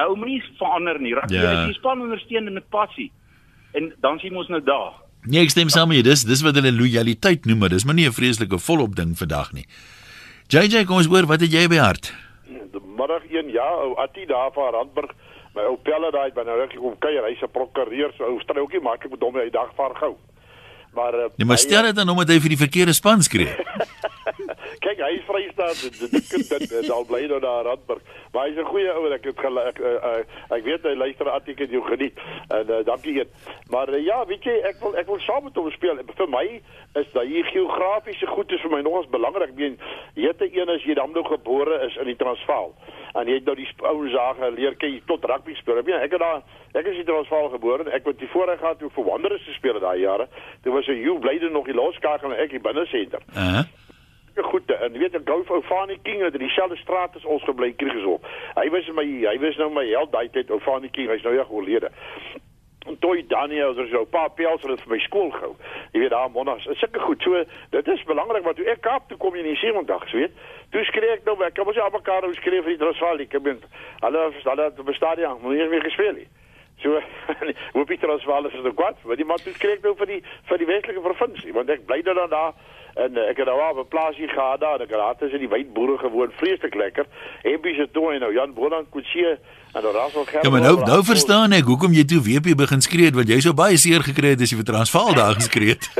ou 0.00 0.14
moenie 0.16 0.40
verander 0.58 0.96
nie. 1.00 1.12
Raak 1.14 1.28
Ja. 1.30 1.42
jy 1.42 1.66
die 1.66 1.74
span 1.74 2.00
ondersteun 2.00 2.52
met 2.52 2.64
passie. 2.70 3.10
En 3.74 3.92
dan 4.00 4.18
sien 4.18 4.34
ons 4.36 4.48
nou 4.48 4.60
daar. 4.64 4.92
Nee, 5.28 5.42
ek 5.42 5.50
stem 5.50 5.68
saam 5.68 5.88
met 5.88 5.96
jou. 6.00 6.02
Dis 6.08 6.24
dis 6.24 6.42
wat 6.42 6.54
hulle 6.54 6.72
lojaliteit 6.72 7.44
noem, 7.44 7.58
maar 7.58 7.68
dis 7.68 7.84
maar 7.84 7.94
nie 7.94 8.06
'n 8.08 8.12
vreeslike 8.12 8.58
volop 8.58 8.96
ding 8.96 9.12
vandag 9.18 9.52
nie. 9.52 9.66
JJ, 10.48 10.84
kom 10.86 10.96
ons 10.96 11.06
hoor, 11.06 11.26
wat 11.26 11.40
het 11.40 11.52
jy 11.52 11.68
by 11.68 11.76
hart? 11.76 12.12
Middag 12.96 13.22
1 13.30 13.48
ja, 13.52 13.68
ou 13.84 13.94
Attie 13.96 14.26
daar 14.26 14.50
van 14.54 14.72
Randburg. 14.72 15.10
My 15.54 15.62
ou 15.62 15.76
pelle 15.76 16.10
daai 16.10 16.30
by 16.32 16.42
nou 16.46 16.56
reg 16.58 16.74
kom 16.74 16.96
kuier, 16.98 17.24
hy's 17.28 17.42
'n 17.42 17.50
prokureur, 17.52 18.12
so 18.16 18.24
ou 18.24 18.40
stroukie 18.40 18.80
maak 18.80 19.04
ek 19.04 19.10
met 19.10 19.20
hom 19.20 19.34
hy 19.36 19.50
dag 19.50 19.70
vaar 19.76 19.94
gou. 19.94 20.16
Maar 20.94 21.14
uh, 21.14 21.28
Nee, 21.36 21.46
maar 21.46 21.58
stel 21.58 21.82
dit 21.82 21.94
dan 21.96 22.08
omdat 22.08 22.28
hy 22.28 22.40
vir 22.40 22.48
die 22.48 22.56
verkeerde 22.66 22.92
span 22.92 23.22
skree. 23.22 23.54
Kyk, 25.00 25.08
hy 25.08 25.16
is 25.16 25.24
Vrystaat, 25.24 25.78
dit 25.80 26.10
dit 26.12 26.48
dit 26.50 26.64
dit 26.70 26.90
al 26.92 27.04
bly 27.08 27.22
nou 27.30 27.38
daar 27.40 27.64
Randburg. 27.64 28.02
Maar 28.32 28.46
hy's 28.48 28.58
'n 28.60 28.68
goeie 28.68 28.90
ou, 28.92 29.08
ek 29.12 29.24
het 29.24 29.38
gel- 29.40 29.58
ek, 29.66 29.78
uh, 29.80 29.92
uh, 29.92 30.56
ek 30.56 30.64
weet 30.64 30.82
hy 30.82 30.94
luister 30.94 31.28
Attie 31.30 31.54
het 31.56 31.70
jou 31.70 31.82
geniet. 31.88 32.18
En 32.48 32.66
uh, 32.70 32.84
dankie 32.84 33.18
een. 33.20 33.28
Maar 33.70 33.88
uh, 33.88 34.04
ja, 34.04 34.26
weet 34.26 34.44
jy, 34.44 34.60
ek 34.68 34.76
wil 34.80 34.94
ek 34.96 35.06
wil 35.06 35.18
saam 35.20 35.44
met 35.44 35.56
hom 35.56 35.70
speel. 35.70 35.96
Vir 36.16 36.28
my 36.28 36.60
is 37.00 37.12
daai 37.12 37.42
geografiese 37.42 38.26
goed 38.26 38.52
is 38.52 38.60
vir 38.60 38.70
my 38.70 38.80
nogals 38.82 39.08
belangrik. 39.08 39.48
Ek 39.48 39.56
meen, 39.56 39.78
jette 40.14 40.44
een 40.52 40.68
as 40.68 40.84
jy 40.84 40.94
dan 40.94 41.12
nou 41.12 41.24
gebore 41.24 41.80
is 41.86 41.96
in 41.96 42.04
die 42.04 42.16
Transvaal. 42.16 42.74
En 43.14 43.26
jy 43.26 43.34
het 43.34 43.44
nou 43.44 43.56
die 43.56 43.68
ouens 43.82 44.12
daar 44.12 44.34
geleer 44.34 44.74
ken 44.76 44.92
jy 44.92 45.02
tot 45.06 45.24
rugby 45.24 45.54
speel. 45.54 45.78
Ek 45.78 45.88
ek 45.88 46.10
het 46.12 46.20
daar 46.20 46.42
ek 46.74 46.86
is 46.86 46.98
in 47.00 47.04
die 47.04 47.12
Transvaal 47.12 47.48
gebore. 47.48 47.90
Ek 47.90 48.04
het 48.04 48.18
die 48.18 48.28
voorreg 48.28 48.58
gehad 48.58 48.82
om 48.82 48.90
vir 48.90 49.04
Wanderers 49.04 49.44
te 49.44 49.52
speel 49.52 49.80
daai 49.80 50.00
jare. 50.00 50.28
Toe 50.62 50.72
was 50.72 50.86
'n 50.88 51.02
Hugh 51.02 51.18
Blyden 51.20 51.52
nog 51.52 51.64
die 51.64 51.74
loskakel 51.74 52.32
en 52.32 52.38
ek 52.38 52.50
die 52.50 52.60
binnensenter. 52.60 53.20
Hæ? 53.34 53.64
Ja, 54.40 54.46
goed 54.48 54.70
en 54.72 54.92
weet 54.98 55.14
ek 55.18 55.26
gou 55.28 55.42
ou 55.52 55.62
Fanie 55.68 55.98
King 56.02 56.22
het 56.24 56.36
in 56.38 56.40
dieselfde 56.40 56.76
straat 56.80 57.16
as 57.16 57.24
ons 57.28 57.42
gebly 57.44 57.74
Kriegeshop. 57.76 58.24
Hy 58.56 58.70
was 58.72 58.86
my 58.96 59.04
hy 59.04 59.34
was 59.42 59.58
nou 59.60 59.68
my 59.74 59.84
held 59.90 60.14
daai 60.14 60.30
tyd 60.32 60.52
ou 60.54 60.60
Fanie 60.64 60.88
King, 60.94 61.10
hy's 61.12 61.26
nou 61.26 61.34
ja 61.36 61.44
oorlede. 61.44 61.90
En 62.88 62.96
toe 63.04 63.18
Daniel 63.28 63.76
er 63.76 63.90
so 63.90 64.00
'n 64.00 64.08
paar 64.08 64.30
pels 64.30 64.62
het 64.62 64.80
vir 64.80 64.92
my 64.94 64.98
skool 65.04 65.30
gehou. 65.30 65.52
Jy 65.92 66.00
weet 66.00 66.10
daar 66.16 66.30
monnas, 66.30 66.64
sulke 66.72 67.00
goed. 67.00 67.22
So 67.22 67.44
dit 67.70 67.88
is 67.88 68.04
belangrik 68.04 68.44
want 68.44 68.56
toe 68.56 68.66
ek 68.66 68.80
Kaap 68.80 69.08
toe 69.08 69.18
kom 69.18 69.34
in 69.34 69.44
die 69.44 69.60
70's, 69.60 70.12
weet. 70.12 70.32
Toe 70.70 70.84
skree 70.84 71.10
ek 71.10 71.24
nou, 71.24 71.36
ek 71.44 71.54
kom 71.54 71.68
ons 71.68 71.78
al 71.78 71.90
mekaar 71.92 72.24
ou 72.24 72.34
skree 72.34 72.62
vir 72.62 72.78
die 72.78 72.84
Transvaal. 72.84 73.20
Ek 73.20 73.42
ben 73.42 73.60
hulle 74.00 74.32
hulle 74.32 74.64
het 74.64 74.86
die 74.86 74.94
stadion, 74.94 75.38
moet 75.42 75.56
nie 75.56 75.68
meer 75.68 75.84
gespeel 75.84 76.12
nie. 76.12 76.28
So, 76.80 77.00
hoe 77.72 77.84
Pieter 77.84 78.08
Transvaal 78.08 78.46
is 78.46 78.52
nou 78.52 78.72
kwart, 78.72 78.96
want 79.02 79.18
die 79.18 79.26
man 79.26 79.36
toe 79.36 79.52
skree 79.52 79.76
ek 79.76 79.82
nou 79.82 79.94
vir 79.94 80.06
die 80.06 80.22
vir 80.48 80.58
die 80.58 80.66
Weselike 80.66 81.00
provinsie, 81.00 81.52
want 81.52 81.68
ek 81.68 81.84
bly 81.86 82.00
nou 82.00 82.14
dan 82.14 82.30
daar 82.30 82.54
en 82.94 83.16
uh, 83.16 83.28
ek 83.30 83.36
het 83.36 83.46
nou 83.46 83.60
al 83.60 83.78
'n 83.80 83.88
plaasie 83.88 84.28
gehad 84.28 84.60
daar, 84.60 84.80
ek 84.80 84.90
het 84.90 85.18
tussen 85.18 85.38
die 85.38 85.48
wydboere 85.48 85.98
gewoon, 85.98 86.30
vreeslik 86.36 86.74
lekker. 86.74 87.06
Hempie 87.42 87.74
se 87.74 87.88
toe 87.92 88.12
en 88.12 88.20
nou 88.20 88.32
Jan 88.32 88.54
Boland 88.54 88.86
Kutsie 88.90 89.26
en 89.26 89.82
dan 89.82 89.92
Rassel 89.92 90.24
Gerber. 90.24 90.44
Ja, 90.44 90.50
maar 90.50 90.60
nou 90.60 90.84
nou 90.84 91.04
verstaan 91.04 91.52
ek 91.52 91.64
hoekom 91.64 91.92
jy 91.92 92.04
toe 92.04 92.20
WP 92.20 92.56
begin 92.56 92.80
skree 92.80 93.04
het 93.04 93.14
want 93.14 93.28
jy 93.28 93.40
sou 93.40 93.54
baie 93.54 93.76
seer 93.76 94.02
gekry 94.02 94.34
het 94.34 94.40
as 94.40 94.50
jy 94.50 94.56
vir 94.56 94.70
Transvaal 94.72 95.14
daar 95.14 95.34
geskree 95.40 95.68
het. 95.68 95.90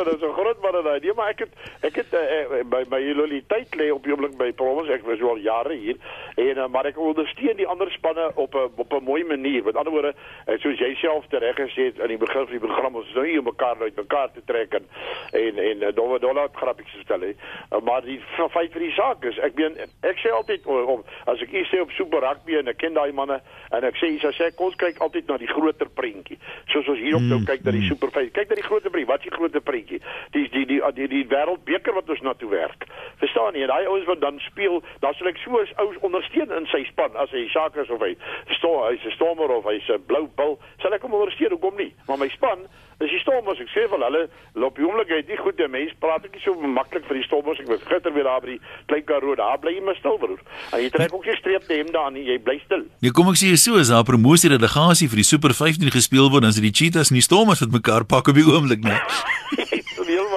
Seker 0.00 0.18
want 0.18 0.20
dit 0.20 0.28
is 0.28 0.28
'n 0.28 0.40
groot 0.40 0.60
man 0.60 0.84
daai. 0.84 1.00
Nee, 1.00 1.12
maar 1.14 1.28
ek 1.28 1.38
het 1.38 1.52
ek 1.80 1.96
het 1.96 2.12
uh, 2.12 2.64
by 2.64 2.84
my 2.88 3.12
loyaliteit 3.12 3.74
lê 3.76 3.90
op 3.92 4.02
die 4.02 4.12
oomblik 4.12 4.36
by 4.36 4.52
Promise. 4.52 4.92
Ek 4.92 5.02
was 5.04 5.20
al 5.22 5.36
jare 5.36 5.74
hier 5.74 5.96
en 6.36 6.56
uh, 6.56 6.66
maar 6.68 6.86
ek 6.86 6.98
ondersteun 6.98 7.56
die 7.56 7.66
ander 7.66 7.90
spanne 7.90 8.30
op 8.34 8.54
'n 8.54 8.70
op 8.76 8.92
'n 8.92 9.04
mooi 9.04 9.24
manier. 9.24 9.64
Met 9.64 9.76
ander 9.76 9.92
woorde, 9.92 10.14
uh, 10.46 10.58
soos 10.58 10.78
jy 10.78 10.94
self 10.94 11.26
tereg 11.28 11.56
gesê 11.56 11.84
het 11.84 12.00
aan 12.00 12.08
die 12.08 12.18
begin 12.18 12.46
van 12.46 12.50
die 12.50 12.66
program, 12.66 12.94
ons 12.94 13.06
is 13.06 13.14
nou 13.14 13.26
nie 13.26 13.38
om 13.38 13.44
mekaar 13.44 13.76
uit 13.80 13.96
mekaar 13.96 14.30
te 14.32 14.42
trek 14.44 14.74
en 14.74 14.86
en 15.32 15.58
en 15.58 15.82
uh, 15.82 15.94
dollar 15.94 16.20
dollar 16.20 16.48
grappies 16.52 16.92
te 16.92 17.00
stel 17.00 17.20
hè. 17.20 17.34
Uh, 17.72 17.80
maar 17.80 18.02
die 18.02 18.20
feit 18.50 18.72
vir 18.72 18.80
die 18.80 18.92
saak 18.92 19.24
is, 19.24 19.38
ek 19.38 19.54
meen 19.54 19.76
ek 20.02 20.18
sê 20.18 20.30
altyd 20.30 20.66
om 20.66 21.04
as 21.26 21.40
ek 21.40 21.50
hier 21.50 21.66
sê 21.66 21.80
op 21.80 21.90
Super 21.90 22.20
Rugby 22.20 22.56
en 22.56 22.68
ek 22.68 22.76
ken 22.76 22.94
daai 22.94 23.12
manne 23.12 23.40
en 23.70 23.84
ek 23.84 23.96
sê 23.96 24.06
jy 24.06 24.32
sê 24.32 24.50
ons 24.56 24.76
kyk 24.76 24.98
altyd 25.00 25.26
na 25.26 25.36
die 25.36 25.48
groter 25.48 25.88
prentjie. 25.88 26.38
Soos 26.66 26.88
ons 26.88 26.98
hier 26.98 27.16
op 27.16 27.22
nou 27.22 27.42
kyk 27.44 27.64
na 27.64 27.70
die 27.70 27.86
Super 27.88 28.10
5. 28.10 28.30
Kyk 28.32 28.48
na 28.48 28.54
die 28.54 28.66
groter 28.66 28.90
prentjie. 28.90 29.10
Wat 29.10 29.18
is 29.18 29.28
die 29.28 29.36
groter 29.36 29.60
prentjie? 29.60 29.89
Die 29.90 30.48
die 30.54 30.66
die 30.66 30.80
die, 30.94 31.08
die 31.08 31.24
wêreldbeker 31.30 31.94
wat 31.96 32.10
ons 32.10 32.22
na 32.26 32.34
toe 32.34 32.50
werk. 32.50 32.86
Verstaan 33.22 33.58
jy? 33.58 33.66
Daai 33.66 33.86
ouens 33.86 34.06
wat 34.06 34.20
dan 34.20 34.38
speel, 34.46 34.82
dan 35.00 35.14
sal 35.18 35.32
ek 35.32 35.40
so 35.44 35.58
as 35.60 35.72
ouens 35.76 35.98
ondersteun 36.06 36.54
in 36.56 36.68
sy 36.70 36.84
span 36.90 37.16
as 37.16 37.32
hy 37.34 37.46
Shaka 37.50 37.86
of 37.88 38.04
hy 38.04 38.14
Storm, 38.58 38.86
hy's 38.90 39.04
'n 39.04 39.16
Stormer 39.16 39.50
of 39.50 39.64
hy's 39.64 39.88
'n 39.88 40.04
Blou 40.06 40.28
Bull, 40.36 40.58
sal 40.82 40.94
ek 40.94 41.02
hom 41.02 41.14
ondersteun. 41.14 41.50
Hoekom 41.50 41.76
nie? 41.76 41.92
Maar 42.06 42.18
my 42.18 42.28
span 42.28 42.68
Dis 43.00 43.14
die 43.14 43.20
Stormers, 43.22 43.60
ek 43.62 43.70
sê 43.72 43.86
vir 43.88 44.02
hulle, 44.04 44.26
loop 44.60 44.76
die 44.76 44.84
oomblik 44.84 45.08
uit 45.08 45.30
nie 45.32 45.38
goed, 45.40 45.56
die 45.56 45.68
mense 45.72 45.96
praat 46.04 46.26
ek 46.28 46.34
nie 46.36 46.42
so 46.44 46.52
maklik 46.60 47.06
vir 47.08 47.16
die 47.16 47.24
Stormers. 47.24 47.62
Ek 47.62 47.70
was 47.72 47.86
gister 47.88 48.12
weer 48.12 48.28
daar 48.28 48.44
by 48.44 48.58
die 48.58 48.58
Klein 48.92 49.06
Karoo, 49.08 49.36
daar 49.40 49.56
bly 49.62 49.72
jy 49.78 49.84
maar 49.86 49.96
stil 49.96 50.20
broer. 50.20 50.42
En 50.68 50.84
jy 50.84 50.90
trek 50.92 51.14
ook 51.16 51.24
nie 51.24 51.38
streep 51.38 51.64
te 51.64 51.78
hem 51.80 51.88
daar 51.96 52.12
nie, 52.12 52.26
jy 52.28 52.36
bly 52.44 52.58
stil. 52.66 52.84
Nee, 53.00 53.14
kom 53.16 53.32
ek 53.32 53.40
sê 53.40 53.54
jy 53.54 53.56
so, 53.62 53.80
as 53.80 53.88
daar 53.88 54.04
promosie 54.04 54.52
delegasie 54.52 55.08
vir 55.08 55.22
die 55.22 55.28
Super 55.30 55.56
15 55.56 55.88
gespeel 55.96 56.28
word, 56.28 56.44
dan 56.44 56.52
is 56.52 56.60
dit 56.60 56.68
die 56.68 56.76
Cheetahs 56.76 57.08
en 57.08 57.16
die 57.16 57.24
Stormers 57.24 57.64
wat 57.64 57.72
mekaar 57.72 58.04
pak 58.04 58.28
op 58.28 58.36
die 58.36 58.44
oomblik, 58.44 58.84
nee. 58.84 59.00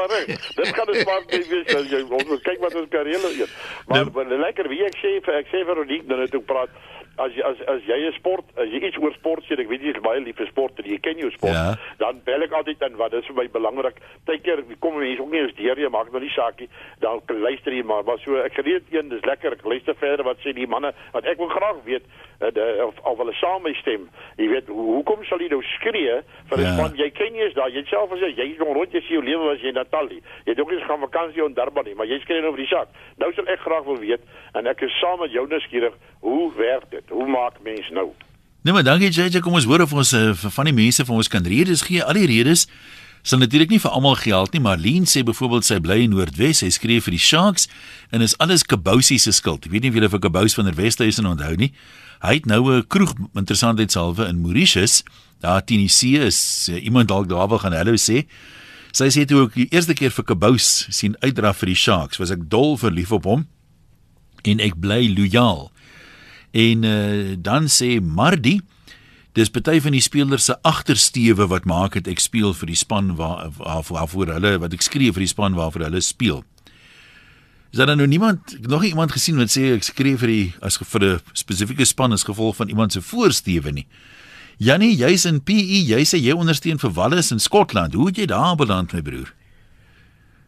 maar 0.03 0.17
reg. 0.17 0.47
Dit 0.55 0.67
gaan 0.67 0.89
'n 0.91 1.01
smart 1.01 1.29
ding 1.31 1.47
wees 1.47 1.91
jy 1.91 2.01
ons 2.33 2.41
kyk 2.41 2.59
wat 2.59 2.75
ons 2.75 2.89
kan 2.89 3.03
reël 3.03 3.25
eet. 3.31 3.53
Maar 3.87 4.05
nou, 4.13 4.39
lekker 4.39 4.67
wie 4.67 4.83
ek 4.85 4.97
sê 5.01 5.15
ek 5.39 5.47
sê 5.47 5.63
vir 5.65 5.75
Rodiek 5.75 6.07
dan 6.07 6.19
het 6.19 6.35
ek 6.35 6.45
praat 6.45 6.69
as 7.17 7.31
jy 7.37 7.43
as 7.45 7.59
as 7.69 7.81
jy 7.85 7.97
'n 8.09 8.13
sport 8.17 8.45
as 8.57 8.69
jy 8.73 8.79
iets 8.81 8.97
oor 8.97 9.13
sport 9.13 9.45
sê 9.45 9.53
ek 9.53 9.69
weet 9.69 9.85
jy 9.85 9.93
is 9.93 10.01
baie 10.01 10.19
lief 10.19 10.35
vir 10.35 10.47
sport 10.49 10.79
en 10.81 10.85
jy 10.89 10.97
ken 10.97 11.19
jou 11.21 11.29
sport 11.29 11.53
ja. 11.53 11.77
dan 11.99 12.21
bel 12.25 12.41
ek 12.41 12.51
altyd 12.51 12.79
dan 12.79 12.97
wat 12.97 13.11
dis 13.11 13.27
vir 13.29 13.35
my 13.35 13.47
belangrik. 13.53 14.01
Partykeer 14.25 14.63
kom 14.79 14.97
mense 14.97 15.21
ook 15.21 15.29
nie 15.29 15.41
eens 15.43 15.53
deur 15.53 15.77
jy 15.77 15.89
maak 15.93 16.09
nou 16.11 16.21
nie 16.23 16.33
saakie 16.33 16.69
dan 16.99 17.21
luister 17.29 17.71
jy 17.71 17.83
maar 17.85 18.03
maar 18.03 18.17
so 18.25 18.41
ek 18.41 18.57
gereed 18.57 18.89
een 18.89 19.09
dis 19.13 19.21
lekker 19.29 19.53
ek 19.53 19.63
luister 19.63 19.93
verder 19.93 20.25
wat 20.25 20.41
sê 20.41 20.53
die 20.57 20.65
manne 20.67 20.93
wat 21.13 21.25
ek 21.25 21.37
wil 21.37 21.53
graag 21.53 21.83
weet 21.85 22.01
uh, 22.41 22.49
de, 22.49 22.65
of 22.87 22.97
of 23.05 23.17
hulle 23.21 23.33
saam 23.37 23.61
mee 23.61 23.77
stem. 23.77 24.09
Jy 24.41 24.49
weet 24.49 24.67
hoe 24.73 24.87
hoekom 24.97 25.21
sal 25.29 25.37
jy 25.37 25.51
nou 25.53 25.61
skree 25.77 26.17
vir 26.49 26.57
'n 26.57 26.65
ja. 26.65 26.73
span? 26.73 26.97
Jy 26.97 27.09
ken 27.13 27.33
nie 27.33 27.45
eens 27.45 27.53
daai 27.53 27.77
jy 27.77 27.85
self 27.93 28.11
as 28.11 28.25
jy 28.25 28.33
jy 28.33 28.57
nog 28.57 28.73
rond 28.73 28.89
jy 28.91 29.01
sien 29.05 29.21
jou 29.21 29.23
lewe 29.23 29.53
was 29.53 29.61
jy 29.61 29.69
in 29.69 29.77
Natal 29.77 30.09
jy 30.09 30.21
het 30.49 30.59
ook 30.59 30.71
nie 30.71 30.81
gaan 30.81 31.05
vakansie 31.05 31.45
in 31.45 31.53
Durban 31.53 31.85
nie 31.85 31.93
maar 31.93 32.09
jy 32.09 32.19
skree 32.25 32.41
oor 32.41 32.57
die 32.57 32.65
saak. 32.65 32.89
Nou 33.21 33.29
sal 33.33 33.45
ek 33.47 33.61
graag 33.61 33.85
wil 33.85 34.01
weet 34.01 34.21
en 34.53 34.67
ek 34.67 34.81
is 34.81 34.99
saam 34.99 35.19
met 35.19 35.31
jou 35.31 35.45
nou 35.47 35.59
skieurig 35.61 35.93
hoe 36.25 36.49
werk 36.57 36.89
dit 36.89 37.02
dit. 37.03 37.15
Hoe 37.15 37.27
maak 37.27 37.59
mens 37.63 37.89
nou? 37.89 38.09
Nee, 38.63 38.73
maar 38.73 38.83
dankie 38.83 39.09
JJ, 39.11 39.39
kom 39.39 39.53
ons 39.53 39.65
hoor 39.67 39.81
of 39.83 39.93
ons 39.93 40.13
uh, 40.15 40.31
van 40.33 40.69
die 40.69 40.73
mense 40.73 41.05
van 41.05 41.15
ons 41.19 41.27
kan 41.27 41.43
redes 41.43 41.81
gee. 41.83 42.03
Al 42.03 42.15
die 42.15 42.29
redes 42.29 42.67
sal 43.23 43.39
natuurlik 43.39 43.71
nie 43.71 43.79
vir 43.79 43.91
almal 43.91 44.15
geld 44.19 44.51
nie, 44.55 44.61
maar 44.63 44.79
Leen 44.79 45.03
sê 45.07 45.23
byvoorbeeld 45.23 45.67
sy 45.67 45.77
bly 45.83 46.01
in 46.03 46.11
Noordwes, 46.11 46.59
hy 46.63 46.69
skree 46.75 47.03
vir 47.03 47.15
die 47.15 47.21
Sharks 47.23 47.69
en 48.11 48.23
is 48.23 48.35
alles 48.43 48.65
Kabousie 48.67 49.19
se 49.19 49.31
skuld. 49.35 49.67
Ek 49.67 49.71
weet 49.71 49.85
nie 49.85 49.91
of 49.93 49.99
julle 49.99 50.09
vir 50.11 50.23
Kabous 50.23 50.55
van 50.59 50.67
der 50.67 50.75
Westhuizen 50.79 51.27
onthou 51.27 51.53
nie. 51.59 51.71
Hy 52.23 52.39
het 52.39 52.47
nou 52.47 52.71
'n 52.71 52.87
kroeg 52.87 53.11
interessantheidshalwe 53.35 54.27
in 54.27 54.41
Mauritius. 54.43 55.03
Daar 55.39 55.63
teen 55.63 55.79
die 55.79 55.91
see 55.91 56.19
is 56.19 56.69
uh, 56.71 56.83
iemand 56.83 57.07
dalk 57.07 57.27
daar 57.27 57.47
wil 57.47 57.59
gaan 57.59 57.75
hallo 57.75 57.95
sê. 57.95 58.27
Sy 58.91 59.07
sê 59.09 59.25
toe 59.25 59.47
ek 59.47 59.55
die 59.55 59.67
eerste 59.71 59.93
keer 59.93 60.11
vir 60.11 60.23
Kabous 60.23 60.87
sien 60.89 61.15
uitdraf 61.19 61.57
vir 61.57 61.67
die 61.67 61.79
Sharks, 61.79 62.19
was 62.19 62.31
ek 62.31 62.49
dol 62.49 62.77
verlief 62.77 63.11
op 63.11 63.23
hom 63.23 63.47
en 64.43 64.59
ek 64.59 64.79
bly 64.79 65.07
lojaal. 65.17 65.71
En 66.53 66.83
uh, 66.85 67.33
dan 67.37 67.65
sê 67.65 67.97
Mardi 68.01 68.59
dis 69.33 69.49
party 69.49 69.79
van 69.81 69.95
die 69.95 70.03
spelers 70.05 70.45
se 70.45 70.55
agtersteewe 70.61 71.47
wat 71.49 71.65
maak 71.65 71.97
dit 71.97 72.07
ek 72.11 72.21
speel 72.21 72.53
vir 72.53 72.69
die 72.69 72.77
span 72.77 73.15
waar 73.17 73.49
waarvoor 73.57 74.35
hulle 74.35 74.59
wat 74.61 74.75
ek 74.77 74.85
skree 74.85 75.13
vir 75.15 75.25
die 75.25 75.31
span 75.31 75.57
waarvoor 75.57 75.87
hulle 75.87 76.01
speel. 76.05 76.43
Is 77.73 77.81
daar 77.81 77.95
nou 77.97 78.05
niemand 78.07 78.53
nog 78.69 78.85
iemand 78.85 79.15
gesien 79.15 79.41
wat 79.41 79.49
sê 79.49 79.71
ek 79.73 79.87
skree 79.87 80.19
vir 80.21 80.29
die 80.29 80.53
as 80.61 80.77
vir 80.77 81.01
'n 81.01 81.19
spesifieke 81.33 81.85
span 81.89 82.13
as 82.13 82.29
gevolg 82.29 82.55
van 82.55 82.69
iemand 82.69 82.93
se 82.93 83.01
voorsteewe 83.01 83.71
nie. 83.71 83.87
Jannie, 84.57 84.93
jy's 84.93 85.25
in 85.25 85.41
PE, 85.41 85.81
jy 85.89 86.05
sê 86.05 86.21
jy 86.21 86.37
ondersteun 86.37 86.77
vir 86.77 86.93
Wallis 86.93 87.31
in 87.31 87.39
Skotland. 87.39 87.93
Hoe 87.93 88.07
het 88.07 88.17
jy 88.17 88.25
daar 88.25 88.55
beland 88.55 88.93
my 88.93 89.01
broer? 89.01 89.33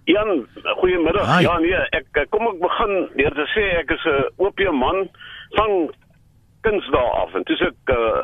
Jan, 0.06 0.46
goeiemiddag. 0.78 1.42
Ja 1.42 1.58
nee, 1.58 1.82
ek 1.98 2.30
kom 2.30 2.46
ek 2.46 2.62
begin 2.62 3.10
deur 3.18 3.34
te 3.34 3.46
sê 3.56 3.64
ek 3.82 3.90
is 3.90 4.06
'n 4.06 4.30
oop 4.38 4.60
man 4.72 5.10
van 5.58 5.92
kunsdae 6.62 7.12
af. 7.24 7.34
En 7.34 7.44
toe 7.44 7.58
ek 7.68 7.94
uh, 7.94 8.24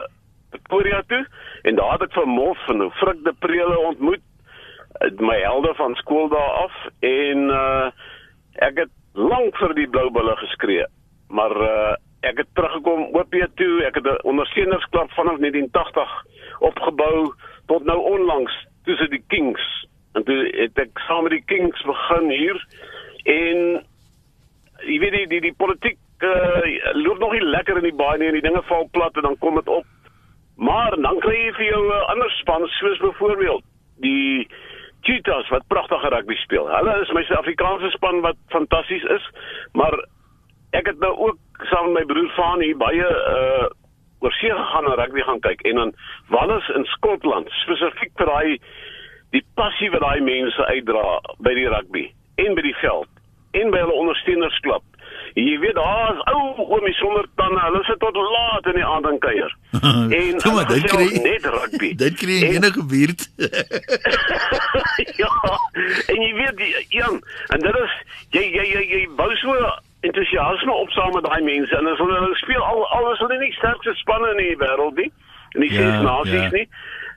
Pretoria 0.51 1.01
toe 1.07 1.25
en 1.67 1.75
daar 1.75 1.97
het 1.97 2.07
ek 2.09 2.15
vir 2.17 2.27
Mof 2.27 2.67
en 2.73 2.87
Frik 2.99 3.23
de 3.23 3.33
Prele 3.39 3.77
ontmoet 3.79 4.23
uh, 5.01 5.11
my 5.19 5.37
helde 5.43 5.73
van 5.79 5.95
skool 5.95 6.29
daar 6.31 6.55
af 6.65 6.79
en 6.99 7.49
uh, 7.49 7.91
ek 8.67 8.83
het 8.83 8.95
lank 9.13 9.57
vir 9.59 9.75
die 9.77 9.87
blou 9.91 10.09
bulle 10.11 10.35
geskree 10.43 10.87
maar 11.31 11.55
uh, 11.55 11.93
ek 12.27 12.37
het 12.37 12.49
teruggekom 12.53 13.07
OP 13.17 13.35
toe 13.55 13.83
ek 13.87 13.95
het 13.95 14.05
'n 14.05 14.27
ondersteunersklub 14.31 15.11
vanaf 15.11 15.37
1980 15.39 16.25
opgebou 16.59 17.33
tot 17.65 17.83
nou 17.83 17.99
onlangs 17.99 18.67
tussen 18.83 19.09
die 19.09 19.23
Kings. 19.27 19.87
En 20.13 20.23
toe 20.23 20.51
het 20.55 20.77
ek 20.77 20.99
saam 21.07 21.23
met 21.23 21.31
die 21.31 21.45
Kings 21.45 21.81
begin 21.81 22.29
hier 22.29 22.57
en 23.23 23.59
jy 24.85 24.99
weet 24.99 25.11
die 25.11 25.27
die, 25.27 25.41
die 25.41 25.57
politiek 25.57 25.97
uh, 26.23 26.93
loop 27.03 27.19
nog 27.19 27.31
nie 27.31 27.43
lekker 27.43 27.77
in 27.77 27.87
die 27.89 27.95
baie 27.95 28.17
nie 28.17 28.27
en 28.27 28.37
die 28.39 28.47
dinge 28.47 28.61
val 28.69 28.87
plat 28.91 29.15
en 29.15 29.27
dan 29.29 29.37
kom 29.37 29.55
dit 29.55 29.67
op. 29.67 29.85
Maar 30.55 30.95
dan 31.01 31.19
kry 31.19 31.35
jy 31.35 31.51
vir 31.57 31.65
jou 31.65 31.83
'n 31.85 31.91
uh, 31.91 32.09
ander 32.13 32.31
span 32.39 32.67
soos 32.67 32.97
byvoorbeeld 32.97 33.63
die 34.01 34.47
Cheetahs 35.01 35.49
wat 35.49 35.67
pragtige 35.67 36.09
rugby 36.09 36.35
speel. 36.35 36.67
Hulle 36.69 37.01
is 37.01 37.11
my 37.11 37.23
Suid-Afrikaanse 37.23 37.89
span 37.89 38.21
wat 38.21 38.37
fantasties 38.47 39.03
is, 39.03 39.29
maar 39.73 39.97
ek 40.71 40.85
het 40.85 40.99
nou 40.99 41.17
ook 41.17 41.37
saam 41.69 41.91
met 41.91 42.05
my 42.07 42.13
broer 42.13 42.29
Fani 42.35 42.75
baie 42.75 43.07
uh 43.35 43.69
oor 44.21 44.33
see 44.37 44.51
gegaan 44.53 44.85
en 44.85 44.97
rugby 44.99 45.21
gaan 45.25 45.39
kyk 45.41 45.61
en 45.65 45.75
dan 45.75 45.93
Wallis 46.29 46.67
in 46.77 46.85
Skotland 46.85 47.49
spesifiek 47.63 48.11
vir 48.19 48.29
daai 48.29 48.59
die 49.33 49.41
passie 49.57 49.89
wat 49.93 50.03
daai 50.05 50.21
mense 50.21 50.65
uitdra 50.67 51.05
by 51.41 51.53
die 51.57 51.69
rugby 51.73 52.03
en 52.43 52.53
by 52.57 52.61
die 52.67 52.75
veld 52.83 53.09
en 53.57 53.73
by 53.73 53.81
hulle 53.81 53.97
ondersteunersklub 54.03 54.85
Jy 55.33 55.59
weet 55.59 55.75
daar's 55.75 56.19
ou 56.33 56.65
oomies 56.67 56.97
sonder 56.97 57.25
tande. 57.35 57.59
Hulle 57.59 57.83
sit 57.83 57.99
tot 57.99 58.15
laat 58.15 58.65
in 58.65 58.79
die 58.79 58.85
aand 58.85 59.05
en 59.05 59.19
kuier. 59.19 59.55
En 59.81 60.41
Kom 60.41 60.53
maar, 60.53 60.67
dit 60.67 60.83
kry 60.83 61.07
net 61.23 61.45
rugby. 61.45 61.95
Dit 62.03 62.17
kry 62.19 62.41
en, 62.41 62.55
enige 62.55 62.85
buurt. 62.85 63.29
ja. 65.21 65.31
En 66.07 66.21
jy 66.21 66.33
weet 66.33 66.85
Jan, 66.89 67.23
en 67.47 67.59
dit 67.59 67.75
is 67.83 67.95
jy 68.35 68.43
jy 68.43 68.65
jy, 68.73 68.83
jy 68.91 69.01
bou 69.15 69.29
so 69.39 69.55
entoesiasme 70.01 70.73
op 70.73 70.89
saam 70.89 71.13
met 71.13 71.23
daai 71.23 71.43
mense 71.45 71.77
en 71.77 71.85
hulle 71.85 72.19
hulle 72.19 72.39
speel 72.41 72.63
al 72.63 72.87
alles 72.87 73.19
hulle 73.19 73.37
nie 73.39 73.53
sterkste 73.53 73.93
spanne 74.01 74.33
in 74.35 74.41
die 74.43 74.57
wêreld 74.63 74.97
nie. 74.99 75.11
En 75.51 75.61
die 75.61 75.71
ses 75.71 75.93
ja, 75.93 76.01
nasies 76.01 76.47
ja. 76.47 76.49
nie. 76.57 76.67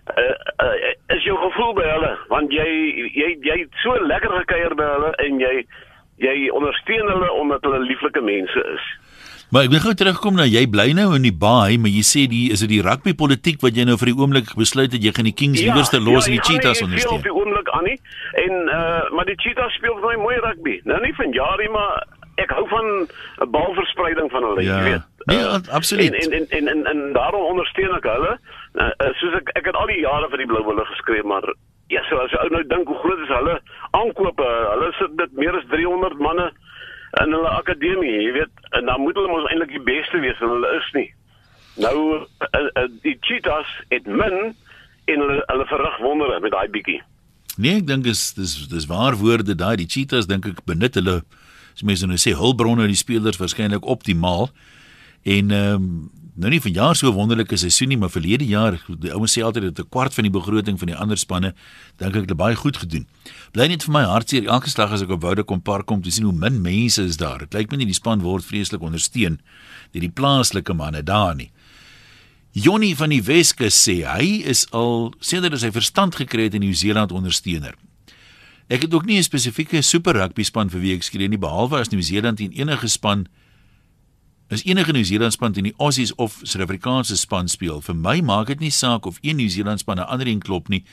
Uh, 0.04 0.36
uh, 0.66 0.92
is 1.16 1.24
jou 1.24 1.36
gevoel 1.40 1.72
by 1.78 1.84
hulle 1.88 2.10
want 2.28 2.52
jy 2.52 2.66
jy 3.16 3.30
jy 3.40 3.54
het 3.62 3.78
so 3.80 3.96
lekker 4.04 4.34
gekuier 4.42 4.74
by 4.76 4.88
hulle 4.90 5.12
en 5.24 5.38
jy 5.40 5.54
jy 6.22 6.50
ondersteun 6.50 7.08
hulle 7.10 7.32
omdat 7.32 7.66
hulle 7.66 7.82
lieflike 7.86 8.20
mense 8.20 8.66
is. 8.74 8.84
Maar 9.54 9.68
ek 9.68 9.70
wil 9.70 9.82
gou 9.84 9.94
terugkom 9.94 10.38
na 10.38 10.46
jy 10.48 10.64
bly 10.66 10.88
nou 10.96 11.12
in 11.14 11.26
die 11.26 11.34
baai, 11.34 11.76
maar 11.78 11.92
jy 11.92 12.02
sê 12.06 12.24
die 12.30 12.48
is 12.54 12.64
dit 12.64 12.72
die 12.72 12.82
rugby 12.82 13.12
politiek 13.14 13.60
wat 13.62 13.76
jy 13.76 13.84
nou 13.86 13.94
vir 14.00 14.10
die 14.10 14.16
oomblik 14.18 14.50
besluit 14.58 14.90
het 14.90 15.04
jy 15.04 15.12
gaan 15.14 15.28
die 15.28 15.36
Kings 15.36 15.60
ja, 15.60 15.68
liewerste 15.68 16.00
los 16.02 16.26
ja, 16.26 16.32
en 16.32 16.38
die 16.38 16.46
Cheetahs 16.48 16.82
ondersteun. 16.82 17.12
Ja, 17.12 17.20
op 17.20 17.28
die 17.28 17.34
oomblik 17.34 17.70
aan 17.76 17.86
nie. 17.90 17.98
En 18.46 18.54
uh 18.72 19.06
maar 19.14 19.28
die 19.28 19.38
Cheetahs 19.38 19.76
speel 19.78 20.00
baie 20.02 20.18
mooi 20.18 20.34
rugby. 20.42 20.80
Nou 20.88 20.98
nie 21.04 21.14
van 21.14 21.30
jare 21.36 21.68
maar 21.70 22.02
ek 22.42 22.50
hou 22.50 22.64
van 22.68 22.86
'n 23.06 23.50
balverspreiding 23.50 24.30
van 24.30 24.42
hulle, 24.42 24.62
ja. 24.62 24.78
jy 24.78 24.84
weet. 24.90 25.06
Nee, 25.30 25.38
uh, 25.38 25.60
absoluut. 25.70 26.14
En 26.14 26.32
en, 26.32 26.48
en 26.48 26.66
en 26.66 26.68
en 26.68 26.86
en 26.86 27.12
daarom 27.12 27.44
ondersteun 27.52 27.94
ek 27.94 28.10
hulle. 28.10 28.38
Uh, 28.74 28.90
soos 29.20 29.38
ek 29.38 29.54
ek 29.54 29.70
het 29.70 29.76
al 29.78 29.86
die 29.86 30.02
jare 30.02 30.28
vir 30.34 30.42
die 30.42 30.50
Blou 30.50 30.64
Bulle 30.66 30.84
geskryf, 30.84 31.22
maar 31.22 31.46
Ja, 31.92 32.00
so 32.08 32.18
as 32.22 32.32
jy 32.32 32.40
ou 32.40 32.52
nou 32.54 32.62
dink 32.70 32.88
hoe 32.88 33.00
groot 33.02 33.20
is 33.24 33.32
hulle 33.32 33.58
aankope, 33.98 34.46
hulle 34.72 34.92
sit 34.98 35.16
dit 35.20 35.34
meer 35.40 35.56
as 35.58 35.66
300 35.72 36.22
manne 36.24 36.48
in 37.22 37.34
hulle 37.36 37.50
akademie, 37.60 38.14
jy 38.24 38.32
weet, 38.38 38.64
en 38.78 38.88
dan 38.88 39.02
moet 39.04 39.18
hulle 39.20 39.30
mos 39.30 39.46
eintlik 39.50 39.74
die 39.76 39.84
beste 39.86 40.20
wees 40.24 40.40
en 40.42 40.54
hulle 40.56 40.72
is 40.78 40.88
nie. 40.96 41.08
Nou 41.84 41.96
uh, 42.16 42.48
uh, 42.48 42.86
die 43.04 43.16
Cheetahs 43.26 43.70
het 43.92 44.06
min 44.06 44.54
en 45.10 45.24
hulle 45.26 45.42
hulle 45.46 45.66
verrig 45.70 46.00
wondere 46.02 46.40
met 46.40 46.54
daai 46.54 46.68
bietjie. 46.72 47.00
Nee, 47.54 47.78
ek 47.82 47.88
dink 47.90 48.08
is 48.10 48.32
dis 48.38 48.56
dis 48.70 48.88
waar 48.90 49.18
woorde 49.20 49.54
daai 49.58 49.76
die 49.82 49.90
Cheetahs 49.90 50.30
dink 50.30 50.48
ek 50.50 50.64
benut 50.66 50.96
hulle 50.98 51.20
as 51.74 51.84
mense 51.86 52.06
nou 52.06 52.18
sê 52.20 52.34
hulpbronne 52.38 52.86
die 52.90 52.98
spelers 52.98 53.38
waarskynlik 53.42 53.86
optimaal 53.86 54.48
en 55.24 55.54
ehm 55.54 55.88
um, 55.88 55.88
nou 56.34 56.50
nie 56.50 56.60
vanjaar 56.60 56.96
so 56.96 57.08
'n 57.08 57.14
wonderlike 57.14 57.56
seisoen 57.56 57.88
nie, 57.88 57.96
maar 57.96 58.10
verlede 58.10 58.46
jaar, 58.46 58.80
die 58.88 59.12
ouens 59.12 59.38
sê 59.38 59.42
altyd 59.42 59.74
dat 59.74 59.78
'n 59.78 59.88
kwart 59.88 60.14
van 60.14 60.24
die 60.24 60.30
begroting 60.30 60.78
van 60.78 60.88
die 60.88 60.96
ander 60.96 61.16
spanne 61.16 61.54
dink 61.96 62.16
ek 62.16 62.28
het 62.28 62.36
baie 62.36 62.56
goed 62.56 62.76
gedoen. 62.76 63.06
Bly 63.52 63.66
net 63.66 63.84
vir 63.84 63.92
my 63.92 64.02
hartseer 64.02 64.46
elke 64.46 64.68
slag 64.68 64.90
as 64.90 65.02
ek 65.02 65.10
op 65.10 65.22
Woude 65.22 65.44
kom 65.44 65.62
park 65.62 65.86
kom 65.86 66.02
te 66.02 66.10
sien 66.10 66.24
hoe 66.24 66.32
min 66.32 66.60
mense 66.60 67.02
is 67.02 67.16
daar. 67.16 67.38
Dit 67.38 67.54
lyk 67.54 67.70
my 67.70 67.76
nie 67.76 67.86
die 67.86 67.94
span 67.94 68.20
word 68.20 68.44
vreeslik 68.44 68.80
ondersteun 68.80 69.40
deur 69.92 70.00
die 70.00 70.10
plaaslike 70.10 70.74
manne 70.74 71.02
daar 71.02 71.34
nie. 71.34 71.50
Jonnie 72.52 72.96
van 72.96 73.10
die 73.10 73.22
Weskus 73.22 73.74
sê 73.88 74.04
hy 74.06 74.42
is 74.46 74.66
al 74.70 75.14
sedert 75.20 75.62
hy 75.62 75.70
verstand 75.70 76.14
gekry 76.14 76.42
het 76.42 76.54
in 76.54 76.60
Nieu-Seeland 76.60 77.12
ondersteuner. 77.12 77.74
Ek 78.70 78.82
het 78.82 78.94
ook 78.94 79.06
nie 79.06 79.18
'n 79.18 79.22
spesifieke 79.22 79.82
super 79.82 80.14
rugby 80.14 80.42
span 80.42 80.70
vir 80.70 80.80
wie 80.80 80.94
ek 80.94 81.02
skree 81.02 81.28
nie 81.28 81.38
behalwe 81.38 81.78
as 81.78 81.90
Nieu-Seeland 81.90 82.36
teen 82.36 82.52
enige 82.52 82.88
span 82.88 83.26
is 84.54 84.64
enige 84.64 84.92
Nieu-Seeland 84.92 85.32
span 85.32 85.52
teen 85.52 85.68
die 85.68 85.74
Aussies 85.82 86.14
of 86.14 86.38
Suid-Afrikaanse 86.42 87.16
span 87.16 87.48
speel. 87.48 87.80
Vir 87.82 87.96
my 87.96 88.20
maak 88.20 88.46
dit 88.52 88.60
nie 88.60 88.72
saak 88.74 89.06
of 89.06 89.18
een 89.20 89.36
Nieu-Seeland 89.36 89.82
span 89.82 89.98
'n 89.98 90.06
ander 90.06 90.26
een 90.26 90.42
klop 90.42 90.68
nie, 90.68 90.84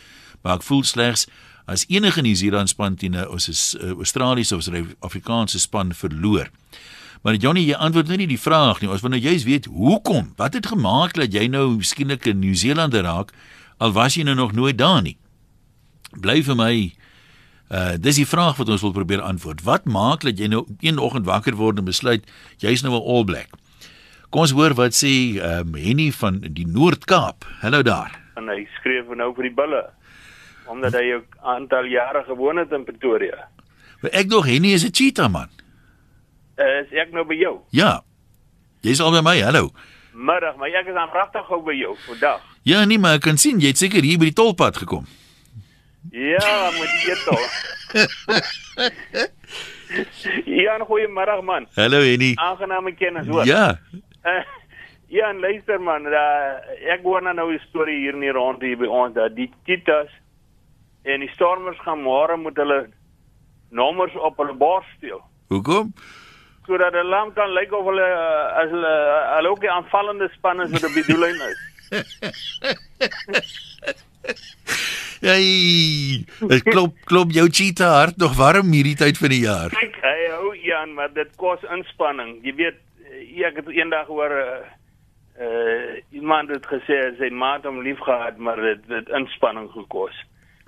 maar 0.42 0.56
ek 0.56 0.64
voel 0.64 0.84
slegs 0.84 1.28
as 1.66 1.86
enige 1.88 2.22
Nieu-Seeland 2.22 2.70
span 2.70 2.96
teen 2.96 3.16
'n 3.16 3.28
Australiese 3.98 4.56
of 4.56 4.64
Suid-Afrikaanse 4.64 5.60
span 5.60 5.94
verloor. 5.94 6.50
Maar 7.22 7.36
Johnny, 7.36 7.62
jy 7.62 7.74
antwoord 7.74 8.08
nou 8.08 8.18
nie 8.18 8.28
die 8.28 8.40
vraag 8.40 8.82
nie. 8.82 8.90
Ons 8.90 9.02
wil 9.02 9.10
nou 9.10 9.22
juist 9.22 9.46
weet 9.46 9.66
hoekom? 9.66 10.34
Wat 10.36 10.54
het 10.54 10.66
gemaak 10.66 11.14
dat 11.14 11.34
jy 11.34 11.48
nou 11.48 11.84
skielik 11.84 12.26
'n 12.26 12.40
Nieu-Seelander 12.40 13.04
raak 13.04 13.32
al 13.78 13.92
was 13.92 14.16
jy 14.16 14.24
nou 14.24 14.36
nog 14.36 14.54
nooit 14.54 14.78
daar 14.78 15.02
nie? 15.02 15.18
Bly 16.20 16.44
vir 16.44 16.56
my 16.56 16.94
Uh 17.72 17.96
dis 17.96 18.18
die 18.20 18.28
vraag 18.28 18.58
wat 18.60 18.70
ons 18.70 18.82
wil 18.84 18.92
probeer 18.92 19.22
antwoord. 19.24 19.64
Wat 19.64 19.86
maak 19.88 20.26
dat 20.28 20.40
jy 20.40 20.50
nou 20.52 20.66
een 20.84 21.00
oggend 21.00 21.26
wakker 21.26 21.56
word 21.56 21.80
en 21.80 21.88
besluit 21.88 22.28
jy's 22.60 22.84
nou 22.84 22.92
'n 22.94 23.08
All 23.08 23.24
Black? 23.24 23.50
Kom 24.30 24.42
ons 24.42 24.52
hoor 24.52 24.74
wat 24.74 24.92
sê 24.92 25.40
ehm 25.40 25.72
um, 25.72 25.76
Henny 25.76 26.12
van 26.12 26.40
die 26.40 26.68
Noord-Kaap. 26.68 27.48
Hallo 27.62 27.82
daar. 27.82 28.20
En 28.36 28.48
hy 28.48 28.68
skryf 28.80 29.08
nou 29.16 29.34
vir 29.36 29.44
die 29.44 29.56
bulle 29.56 29.90
omdat 30.68 30.94
hy 30.94 31.16
'n 31.16 31.24
aantal 31.42 31.86
jare 31.86 32.24
gewoon 32.24 32.58
het 32.58 32.72
in 32.72 32.84
Pretoria. 32.84 33.48
Maar 34.02 34.12
ek 34.12 34.30
dog 34.30 34.46
Henny 34.46 34.74
is 34.74 34.84
'n 34.84 34.92
cheetah 34.92 35.32
man. 35.32 35.50
Uh, 36.58 36.84
is 36.84 36.92
ek 36.92 37.12
nou 37.12 37.26
by 37.26 37.36
jou? 37.36 37.60
Ja. 37.70 38.04
Jy's 38.82 39.00
al 39.00 39.12
by 39.12 39.22
my. 39.22 39.42
Hallo. 39.42 39.72
Middag, 40.14 40.56
maar 40.56 40.68
ek 40.68 40.88
is 40.88 40.96
aan 40.96 41.10
pragtig 41.10 41.46
gou 41.46 41.64
by 41.64 41.74
jou 41.74 41.96
vandag. 42.08 42.42
Ja, 42.64 42.86
nee, 42.86 43.00
maar 43.00 43.14
ek 43.14 43.22
kan 43.22 43.38
sien 43.38 43.60
jy 43.60 43.68
het 43.68 43.78
seker 43.78 44.04
hier 44.04 44.18
by 44.18 44.26
die 44.26 44.34
tolpad 44.34 44.78
gekom. 44.78 45.06
Ja, 46.10 46.72
moet 46.74 46.90
jy 47.06 47.14
tol. 47.26 47.44
ja, 50.46 50.80
goeiemôre 50.88 51.42
man. 51.46 51.68
Hallo 51.76 52.02
Henny. 52.02 52.34
Aangename 52.42 52.96
kennis 52.98 53.28
hoor. 53.30 53.46
Ja. 53.46 53.78
Uh, 54.26 54.42
ja, 55.14 55.30
en 55.30 55.40
luister 55.40 55.80
man, 55.82 56.04
da, 56.10 56.58
ek 56.94 57.02
hoor 57.06 57.22
nou 57.22 57.54
'n 57.54 57.60
storie 57.70 58.00
hier 58.02 58.16
nie 58.18 58.32
rond 58.32 58.62
hier 58.62 58.78
by 58.78 58.86
ons 58.90 59.14
dat 59.14 59.36
die 59.36 59.52
cheetahs 59.66 60.12
en 61.04 61.20
die 61.20 61.32
stormers 61.36 61.78
gaan 61.86 62.02
môre 62.02 62.38
met 62.38 62.58
hulle 62.58 62.90
nommers 63.70 64.16
op 64.16 64.38
hulle 64.38 64.54
bors 64.54 64.86
steel. 64.98 65.22
Hoekom? 65.50 65.94
Sodat 66.66 66.94
hulle 66.94 67.10
lam 67.10 67.34
kan 67.34 67.50
lyk 67.54 67.72
of 67.74 67.86
hulle 67.86 68.08
uh, 68.10 68.58
as 68.64 68.70
hulle 68.74 68.90
uh, 68.90 69.36
hulle 69.36 69.50
ook 69.50 69.62
die 69.62 69.72
aanvallende 69.72 70.30
span 70.34 70.62
is 70.62 70.72
wat 70.72 70.94
die 70.98 71.06
doellyn 71.06 71.42
is. 71.52 71.60
Ja, 75.22 75.36
dit 76.50 76.64
klop 76.66 76.96
klop 77.06 77.34
jou 77.36 77.46
cheetah 77.50 77.92
hart 77.94 78.18
nog 78.18 78.34
warm 78.40 78.72
hierdie 78.74 78.98
tyd 78.98 79.20
van 79.22 79.30
die 79.30 79.44
jaar. 79.44 79.70
Kyk, 79.70 80.00
hey, 80.02 80.32
ou 80.40 80.56
Jan, 80.58 80.96
maar 80.98 81.12
dit 81.14 81.30
kos 81.38 81.62
inspanning. 81.70 82.40
Jy 82.46 82.56
weet, 82.58 82.80
ek 83.52 83.62
het 83.62 83.70
eendag 83.70 84.10
hoor 84.10 84.34
uh, 84.34 84.58
uh 85.42 86.02
iemand 86.18 86.50
het 86.50 86.66
gesê 86.66 86.98
sy 87.20 87.30
maat 87.30 87.70
hom 87.70 87.84
liefgehad, 87.86 88.42
maar 88.42 88.58
dit 88.66 88.90
het 88.90 89.14
inspanning 89.22 89.70
gekos. 89.78 90.18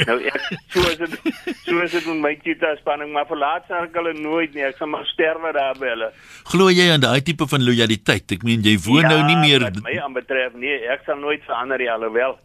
Nou 0.05 0.19
ek 0.21 0.39
so 0.73 0.85
is 0.89 0.97
dit 1.01 1.17
so 1.65 1.81
is 1.81 1.91
dit 1.93 2.05
met 2.11 2.21
my 2.21 2.33
cheetah 2.45 2.77
spanning, 2.79 3.11
maar 3.13 3.25
verlaat 3.29 3.65
sal 3.69 3.89
ek 3.89 3.97
hulle 3.97 4.13
nooit 4.17 4.53
nie. 4.53 4.65
Ek 4.69 4.77
sal 4.77 4.89
maar 4.93 5.05
sterwe 5.09 5.53
daar 5.57 5.77
by 5.81 5.91
hulle. 5.95 6.13
Glo 6.53 6.69
jy 6.73 6.91
aan 6.93 7.03
daai 7.03 7.21
tipe 7.25 7.49
van 7.49 7.65
lojaliteit? 7.65 8.37
Ek 8.37 8.45
meen 8.45 8.65
jy 8.65 8.77
woon 8.85 9.01
ja, 9.01 9.15
nou 9.15 9.21
nie 9.29 9.37
meer 9.41 9.65
wat 9.65 9.81
my 9.85 9.97
aanbetref 10.05 10.57
nee, 10.61 10.81
ek 10.93 11.05
sal 11.09 11.21
nooit 11.21 11.41
verander 11.49 11.81
nie 11.81 11.89
alhoewel. 11.93 12.37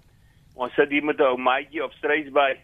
Ons 0.59 0.75
sit 0.75 0.91
hier 0.91 1.05
met 1.07 1.19
'n 1.21 1.23
ou 1.23 1.37
maatjie 1.39 1.85
op 1.85 1.93
Strysby, 1.93 2.57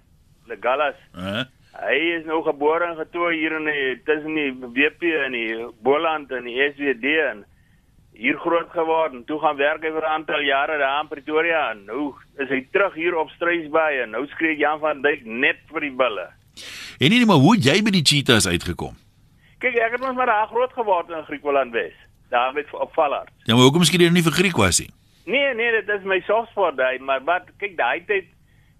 Legalas. 0.51 0.97
uh, 1.17 1.45
Hy 1.75 1.99
is 2.19 2.25
nou 2.27 2.43
gebore 2.43 2.85
en 2.87 2.97
getoe 2.97 3.33
hier 3.35 3.53
in 3.57 3.65
die 3.67 4.03
tussen 4.07 4.35
die 4.35 4.53
WP 4.55 5.03
en 5.25 5.33
die 5.33 5.55
Boland 5.83 6.31
en 6.31 6.45
die 6.47 6.59
SWD 6.71 7.05
en 7.31 7.45
hier 8.15 8.37
groot 8.39 8.71
geword 8.71 9.13
en 9.13 9.25
toe 9.27 9.41
gaan 9.43 9.57
werk 9.59 9.83
hy 9.83 9.91
vir 9.91 10.03
'n 10.07 10.15
aantal 10.17 10.41
jare 10.43 10.79
daar 10.79 11.01
in 11.03 11.09
Pretoria 11.09 11.71
en 11.71 11.85
nou 11.85 12.15
is 12.39 12.49
hy 12.49 12.61
terug 12.73 12.95
hier 12.95 13.17
op 13.19 13.31
Strysby 13.31 14.03
en 14.03 14.11
nou 14.11 14.27
skree 14.27 14.57
Jan 14.57 14.79
van 14.81 15.03
Dijk 15.03 15.25
net 15.25 15.57
vir 15.73 15.81
die 15.81 15.91
bulle. 15.97 16.29
En 17.01 17.11
nie 17.11 17.27
maar 17.27 17.43
hoe 17.43 17.57
jy 17.59 17.83
by 17.83 17.91
die 17.91 18.03
cheetahs 18.07 18.47
uitgekom? 18.47 18.95
Kyk, 19.59 19.75
ek 19.75 19.93
het 19.93 20.01
mos 20.01 20.15
maar 20.15 20.27
daar 20.27 20.47
groot 20.47 20.73
geword 20.73 21.11
in 21.11 21.25
Griekeland 21.25 21.73
Wes. 21.73 21.93
Daar 22.31 22.53
met 22.53 22.67
opvaller. 22.73 23.27
Ja, 23.45 23.55
maar 23.55 23.63
hoekom 23.63 23.81
miskien 23.81 24.01
jy 24.01 24.11
nie 24.11 24.23
vir 24.23 24.33
Griek 24.33 24.57
was 24.57 24.79
nie? 24.79 24.91
Nee, 25.25 25.55
nee, 25.55 25.71
dit 25.73 25.89
is 25.89 26.05
my 26.05 26.21
softspot 26.27 26.77
daai, 26.77 26.99
maar 26.99 27.23
wat 27.25 27.49
kyk 27.59 27.77
daai 27.77 28.05
tyd 28.09 28.31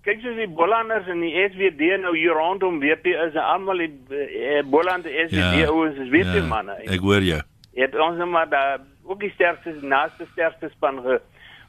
kyk 0.05 0.21
soos 0.21 0.37
die 0.37 0.51
Bollanders 0.53 1.07
en 1.09 1.23
die 1.25 1.33
SWD 1.47 1.95
nou 2.03 2.13
hier 2.17 2.37
rondom 2.37 2.77
WP 2.83 3.15
is 3.25 3.39
almal 3.41 3.81
die 3.81 3.93
eh, 4.13 4.61
Bolland 4.69 5.09
SWD 5.09 5.41
Ja, 5.41 5.71
ouens 5.73 5.97
is 5.97 6.11
WP 6.13 6.37
ja, 6.43 6.45
manne. 6.49 6.77
Ek 6.85 7.01
hoor 7.01 7.25
jou. 7.25 7.41
Het 7.79 7.97
ons 7.97 8.21
nou 8.21 8.29
maar 8.31 8.51
daar 8.53 8.83
ook 9.09 9.25
die 9.25 9.33
sterkste 9.33 9.73
naaste 9.81 10.29
sterkste 10.33 10.69
span 10.77 11.01
ge 11.05 11.19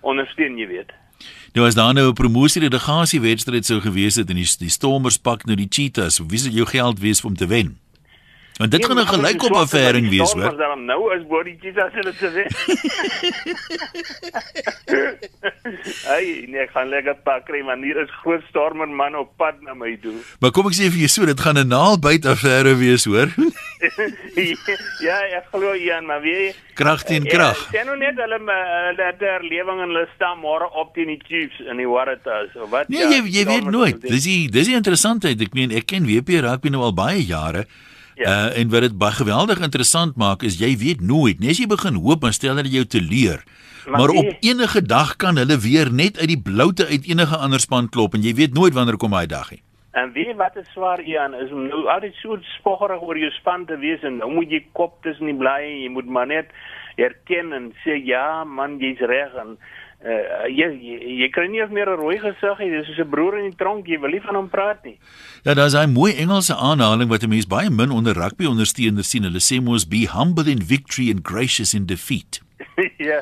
ondersteun, 0.05 0.59
jy 0.59 0.67
weet. 0.67 0.91
Nou 1.55 1.63
as 1.67 1.79
daar 1.79 1.93
nou 1.95 2.09
'n 2.09 2.19
promosie 2.19 2.61
delegasie 2.61 3.21
wedstryd 3.21 3.65
sou 3.65 3.79
gewees 3.79 4.15
het 4.19 4.29
en 4.29 4.35
die, 4.35 4.51
die 4.59 4.69
Stormers 4.69 5.17
pak 5.17 5.45
nou 5.45 5.55
die 5.55 5.71
Cheetahs, 5.71 6.19
wie 6.19 6.39
sou 6.39 6.51
jou 6.51 6.67
geld 6.67 6.99
wees 6.99 7.23
om 7.23 7.35
te 7.35 7.47
wen? 7.47 7.79
Want 8.55 8.71
dit 8.71 8.79
Nee, 8.79 8.87
gaan 8.87 8.97
'n 8.97 9.03
maar 9.05 9.13
gelykop 9.13 9.49
maar 9.49 9.93
die 9.93 10.09
wees, 10.09 10.31
hoor. 10.31 10.57
daarom 10.57 10.85
Nou 10.85 11.15
is 11.15 11.27
body 11.27 11.57
Jesus 11.61 11.91
hulle 11.91 12.13
te 12.15 12.29
wen. 12.31 12.47
Ai, 16.07 16.45
nee, 16.47 16.61
ek 16.61 16.69
gaan 16.71 16.87
lekker 16.87 17.15
pak 17.23 17.45
kry 17.45 17.61
man. 17.65 17.83
Hier 17.83 17.97
is 17.99 18.11
groot 18.21 18.43
stormer 18.49 18.87
man 18.87 19.15
op 19.15 19.33
pad 19.37 19.61
na 19.61 19.73
my 19.73 19.97
toe. 20.01 20.13
Maar 20.39 20.51
kom 20.55 20.67
ek 20.67 20.77
sê 20.77 20.87
vir 20.87 21.01
jou 21.03 21.07
so, 21.11 21.25
dit 21.25 21.39
gaan 21.39 21.57
'n 21.59 21.67
naalbyt 21.67 22.25
affære 22.25 22.77
wees, 22.79 23.05
hoor. 23.05 23.27
ja, 25.07 25.17
ek 25.39 25.51
glo 25.51 25.75
Jan, 25.75 26.05
maar 26.05 26.21
wie 26.21 26.53
Krag 26.75 27.03
teen 27.03 27.27
krag. 27.27 27.59
Ja, 27.71 27.79
sien 27.79 27.85
nou 27.85 27.97
net 27.97 28.15
hulle 28.15 28.39
dat 28.95 29.19
der 29.19 29.43
lewing 29.43 29.81
en 29.81 29.91
hulle 29.91 30.07
staan 30.15 30.39
môre 30.39 30.69
op 30.71 30.93
teen 30.93 31.07
die 31.11 31.19
Chiefs 31.27 31.59
in 31.59 31.77
die 31.77 31.87
Waratahs 31.87 32.55
of 32.55 32.69
wat? 32.69 32.87
Nee, 32.87 32.99
ja, 33.03 33.09
jy 33.09 33.19
jy 33.39 33.45
weet 33.45 33.67
nooit. 33.67 33.99
Dis 34.01 34.23
die 34.23 34.47
dis 34.51 34.67
die 34.71 34.75
interessantheid. 34.79 35.41
Ek 35.41 35.53
meen 35.53 35.71
ek 35.75 35.85
ken 35.91 36.07
WP 36.07 36.39
rugby 36.39 36.69
nou 36.71 36.83
al 36.87 36.95
baie 36.95 37.19
jare. 37.19 37.65
Ja. 38.15 38.31
Uh 38.31 38.59
en 38.59 38.69
wat 38.71 38.81
dit 38.81 38.97
baie 38.97 39.11
geweldig 39.11 39.59
interessant 39.59 40.15
maak 40.15 40.43
is 40.43 40.59
jy 40.59 40.77
weet 40.79 41.01
nooit. 41.01 41.39
Net 41.39 41.55
as 41.55 41.59
jy 41.59 41.67
begin 41.67 41.99
hoop, 41.99 42.21
dan 42.21 42.33
stel 42.33 42.55
hulle 42.55 42.71
jou 42.71 42.85
teleur. 42.85 43.43
Maar 43.85 43.99
Maar 43.99 44.13
nee. 44.13 44.17
op 44.17 44.37
enige 44.39 44.81
dag 44.81 45.15
kan 45.15 45.37
hulle 45.37 45.57
weer 45.59 45.93
net 45.93 46.19
uit 46.19 46.27
die 46.27 46.41
bloute 46.41 46.87
uit 46.87 47.05
enige 47.05 47.37
ander 47.37 47.59
span 47.59 47.89
klop 47.89 48.13
en 48.13 48.23
jy 48.23 48.33
weet 48.33 48.53
nooit 48.53 48.73
wanneer 48.73 48.97
kom 48.97 49.11
daai 49.11 49.27
dag 49.27 49.51
nie. 49.51 49.61
En 49.91 50.11
weet 50.11 50.31
jy 50.31 50.35
wat 50.35 50.55
is 50.55 50.71
swaar 50.73 51.01
Ian 51.01 51.35
is 51.35 51.51
om 51.51 51.67
nou 51.67 51.85
altyd 51.91 52.15
so 52.19 52.37
spoggerig 52.57 53.01
oor 53.01 53.19
jou 53.19 53.31
span 53.37 53.65
te 53.65 53.77
wees 53.77 54.01
en 54.03 54.17
nou 54.17 54.31
moet 54.31 54.51
jy 54.51 54.63
kop 54.71 54.97
tussen 55.03 55.29
die 55.31 55.37
blaaie 55.37 55.69
en 55.69 55.81
jy 55.83 55.91
moet 55.93 56.09
maar 56.17 56.27
net 56.27 56.51
erken 56.95 57.53
en 57.53 57.69
sê 57.83 57.99
ja 58.03 58.43
man 58.43 58.79
jy's 58.79 58.99
reg 58.99 59.35
en 59.39 59.57
uh, 60.05 60.45
jy, 60.47 60.67
jy 60.69 60.97
jy 61.23 61.29
kry 61.33 61.47
nie 61.49 61.59
eens 61.61 61.71
meer 61.71 61.89
'n 61.89 61.97
rooi 61.99 62.17
gesig 62.19 62.59
nie 62.59 62.69
dis 62.71 62.85
soos 62.87 62.99
'n 63.05 63.09
broer 63.09 63.37
in 63.39 63.49
die 63.51 63.57
tronk 63.57 63.87
jy 63.87 63.97
wil 63.99 64.11
nie 64.11 64.21
van 64.21 64.35
hom 64.35 64.49
praat 64.49 64.83
nie 64.85 64.97
Ja, 65.45 65.53
daar's 65.53 65.73
'n 65.75 65.93
mooi 65.93 66.13
Engelse 66.13 66.55
aanhaling 66.55 67.09
wat 67.09 67.23
'n 67.23 67.29
mens 67.29 67.47
baie 67.47 67.69
min 67.69 67.91
onder 67.91 68.13
rugby 68.13 68.45
ondersteuners 68.45 69.09
sien. 69.09 69.23
Hulle 69.23 69.39
sê 69.39 69.61
mos 69.61 69.85
be 69.87 70.07
humble 70.09 70.49
in 70.49 70.61
victory 70.61 71.09
and 71.11 71.21
gracious 71.23 71.73
in 71.73 71.85
defeat. 71.85 72.39
ja 72.97 73.21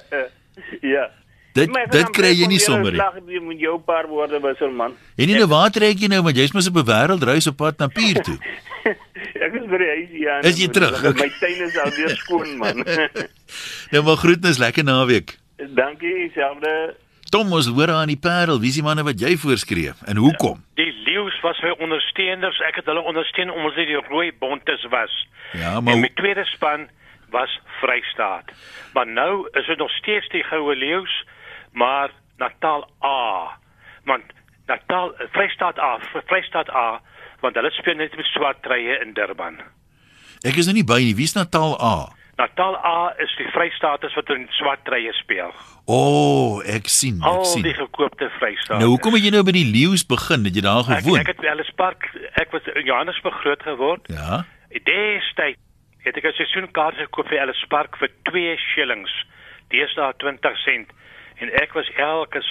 ja 0.81 1.09
Dit 1.53 1.69
Maar 1.69 1.83
ek 1.83 1.91
dit 1.91 2.09
kry 2.09 2.31
jy 2.33 2.47
nie 2.47 2.59
sommer 2.59 2.91
nie. 2.91 2.97
'n 2.99 3.03
slag, 3.03 3.15
Jy 3.27 3.39
moet 3.39 3.59
jou 3.59 3.77
paar 3.79 4.07
woorde 4.07 4.39
wissel 4.41 4.71
man 4.71 4.93
En 5.17 5.27
nie 5.27 5.35
nou 5.35 5.47
waar 5.47 5.69
trek 5.69 5.99
jy 5.99 6.07
nou 6.07 6.21
want 6.23 6.35
jy's 6.35 6.51
mos 6.53 6.67
op 6.67 6.75
'n 6.77 6.85
wêreldreis 6.85 7.47
op 7.47 7.57
pad 7.57 7.77
na 7.79 7.87
Pier 7.87 8.21
toe. 8.23 8.37
ek 9.45 9.53
is 9.53 9.65
by 9.69 9.77
die 9.77 9.91
huis 9.95 10.09
Ian 10.11 10.43
Is 10.43 10.57
jy 10.57 10.67
terug? 10.67 11.03
my 11.03 11.29
tuin 11.39 11.61
is 11.67 11.77
al 11.77 11.91
weer 11.91 12.09
skoon 12.17 12.57
man 12.57 12.83
Nou 13.91 14.03
maar 14.03 14.17
groetnis, 14.17 14.57
lekker 14.57 14.83
naweek. 14.83 15.37
Dankie 15.75 16.31
selfde 16.33 16.95
Tom, 17.33 17.49
ons 17.51 17.65
hoor 17.73 17.89
aan 17.89 18.11
die 18.11 18.19
Parel, 18.19 18.59
wie 18.61 18.69
is 18.69 18.75
die 18.77 18.83
manne 18.85 19.01
wat 19.03 19.17
jy 19.17 19.31
voorskreef 19.41 20.03
en 20.05 20.19
hoekom? 20.21 20.59
Die 20.77 20.91
leeu's 21.07 21.33
was 21.41 21.57
my 21.65 21.71
ondersteuners. 21.81 22.59
Ek 22.67 22.75
het 22.77 22.85
hulle 22.85 23.01
ondersteun 23.01 23.49
omdat 23.49 23.73
hulle 23.73 23.87
die 23.89 24.01
rooi 24.11 24.27
bontes 24.37 24.85
was. 24.93 25.15
Ja, 25.57 25.77
En 25.79 25.83
maar 25.83 25.97
my 25.97 26.11
tweede 26.13 26.45
span 26.45 26.85
was 27.33 27.49
Vrystaat. 27.79 28.51
Maar 28.93 29.07
nou 29.07 29.47
is 29.57 29.65
dit 29.65 29.77
nog 29.81 29.89
steeds 29.97 30.29
die 30.29 30.43
goue 30.43 30.75
leeu's, 30.75 31.25
maar 31.71 32.13
Natal 32.37 32.85
A. 33.01 33.57
Want 34.05 34.23
Natal 34.67 35.13
Vrystaat 35.33 35.79
A, 35.79 35.97
Vrystaat 36.29 36.69
A, 36.69 37.01
want 37.41 37.55
hulle 37.55 37.71
speel 37.71 37.95
net 37.97 38.15
met 38.15 38.25
swart 38.25 38.61
treye 38.61 38.99
in 39.01 39.13
Durban. 39.17 39.57
ek 40.43 40.55
is 40.59 40.67
nou 40.67 40.75
nie 40.75 40.85
by 40.85 40.99
nie. 41.01 41.15
Wie's 41.15 41.33
Natal 41.33 41.73
A? 41.81 42.11
Natal 42.37 42.75
A 42.85 43.13
is 43.21 43.29
die 43.37 43.45
Vrystaaters 43.53 44.15
wat 44.17 44.29
in 44.33 44.47
swart 44.57 44.81
treye 44.87 45.11
speel. 45.13 45.51
O, 45.85 45.97
oh, 45.97 46.61
ek 46.65 46.87
sien, 46.89 47.19
ek 47.21 47.27
Al 47.29 47.45
sien. 47.45 47.61
die 47.63 47.73
gekoopte 47.77 48.29
Vrystaaters. 48.39 48.79
Nou 48.81 48.89
hoekom 48.95 49.13
het 49.13 49.23
jy 49.27 49.29
nou 49.35 49.43
by 49.43 49.51
die 49.51 49.67
leeu's 49.69 50.05
begin? 50.05 50.45
Het 50.47 50.55
jy 50.55 50.63
daar 50.65 50.89
ek, 50.89 51.03
gewoon? 51.03 51.19
ek 51.19 51.27
het 51.27 51.41
by 51.43 51.51
Ellis 51.51 51.69
Park, 51.77 52.07
ek 52.41 52.51
was 52.55 52.65
in 52.73 52.85
Johannesburg 52.89 53.37
groot 53.43 53.61
geword. 53.67 54.07
Ja. 54.09 54.43
Destyds 54.73 55.59
het 56.03 56.17
ek 56.17 56.25
'n 56.25 56.33
seisoenkaart 56.35 56.95
gekoop 56.97 57.27
vir 57.29 57.39
Ellis 57.39 57.65
Park 57.69 57.95
vir 57.97 58.09
2 58.31 58.57
shillings. 58.57 59.13
Deesdae 59.69 60.13
20 60.17 60.57
sent 60.65 60.89
en 61.39 61.49
ek 61.61 61.73
was 61.73 61.89
elke 61.97 62.41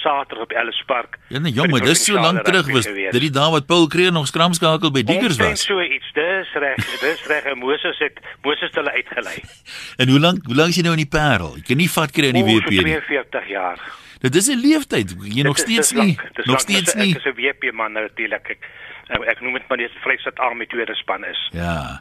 Saterdag 0.00 0.44
op 0.44 0.52
Ellis 0.52 0.82
Park. 0.86 1.18
Ja 1.28 1.38
nee, 1.38 1.52
jong, 1.52 1.70
maar 1.70 1.80
dis 1.84 2.04
so 2.04 2.14
lank 2.20 2.44
terug 2.44 2.70
was. 2.72 2.84
Dit 2.88 3.20
die 3.20 3.30
dae 3.30 3.50
wat 3.52 3.66
Paul 3.68 3.86
Kreer 3.86 4.12
nog 4.12 4.26
skramskakel 4.26 4.90
by 4.90 5.02
Diggers 5.04 5.36
Omtrent 5.36 5.50
was. 5.58 5.64
So 5.68 5.80
iets, 5.82 6.08
dis 6.16 6.52
reg, 6.54 6.76
dis 7.00 7.24
reg. 7.28 7.44
En 7.52 7.58
Moses 7.58 7.98
het 7.98 8.20
Moses 8.42 8.70
hulle 8.72 8.92
uitgelei. 8.92 9.38
En 10.00 10.08
hoe 10.08 10.20
lank 10.20 10.44
hoe 10.46 10.54
lank 10.56 10.68
is 10.72 10.76
jy 10.80 10.82
nou 10.86 10.94
in 10.96 11.02
die 11.04 11.12
Parel? 11.18 11.56
Jy 11.56 11.62
kan 11.68 11.76
nie 11.76 11.90
vat 11.90 12.10
kry 12.16 12.30
in 12.32 12.38
die 12.40 12.44
WP 12.48 12.70
nie. 12.70 12.80
42 12.80 13.48
jaar. 13.48 13.80
Dit 14.20 14.34
is 14.34 14.48
'n 14.48 14.60
leeftyd. 14.60 15.14
Jy 15.20 15.42
nog 15.42 15.56
Dit 15.56 15.68
is- 15.68 15.86
steeds 15.88 15.92
nie. 15.92 16.16
dis 16.34 16.44
Nog 16.46 16.60
steeds 16.60 16.94
nie. 16.94 17.10
Ek 17.12 17.16
is 17.20 17.24
'n 17.28 17.36
WP 17.36 17.72
man 17.72 17.92
natuurlik. 17.92 18.48
Ek 18.50 18.58
ek, 19.08 19.20
ek 19.28 19.40
noem 19.40 19.52
dit 19.52 19.68
maar 19.68 19.78
net 19.78 19.90
Vrystaat 20.00 20.38
Army 20.38 20.66
tweede 20.66 20.94
span 20.94 21.24
is. 21.24 21.48
Ja. 21.52 22.00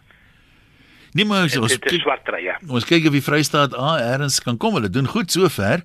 Nee 1.14 1.26
maar 1.26 1.42
ons 1.44 1.54
Dit 1.54 1.64
is 1.64 1.78
kyk, 1.80 2.02
swart 2.02 2.26
treye. 2.26 2.54
ons 2.68 2.86
kyk 2.86 3.06
of 3.06 3.12
die 3.12 3.22
Vrystaat 3.24 3.74
A 3.74 3.98
erns 4.14 4.40
kan 4.40 4.58
kom. 4.58 4.74
Hulle 4.74 4.90
doen 4.90 5.08
goed 5.08 5.32
sover. 5.32 5.82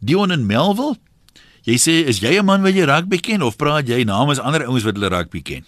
Dion 0.00 0.30
en 0.30 0.46
Melville. 0.46 0.96
Jy 1.68 1.76
sê 1.76 1.94
is 2.08 2.22
jy 2.24 2.38
'n 2.40 2.46
man 2.48 2.62
wat 2.64 2.72
jy 2.72 2.84
rugby 2.88 3.18
ken 3.20 3.42
of 3.44 3.58
praat 3.60 3.84
jy 3.84 4.00
namens 4.04 4.40
ander 4.40 4.64
ouens 4.64 4.84
wat 4.88 4.96
hulle 4.96 5.10
rugby 5.12 5.42
ken? 5.44 5.64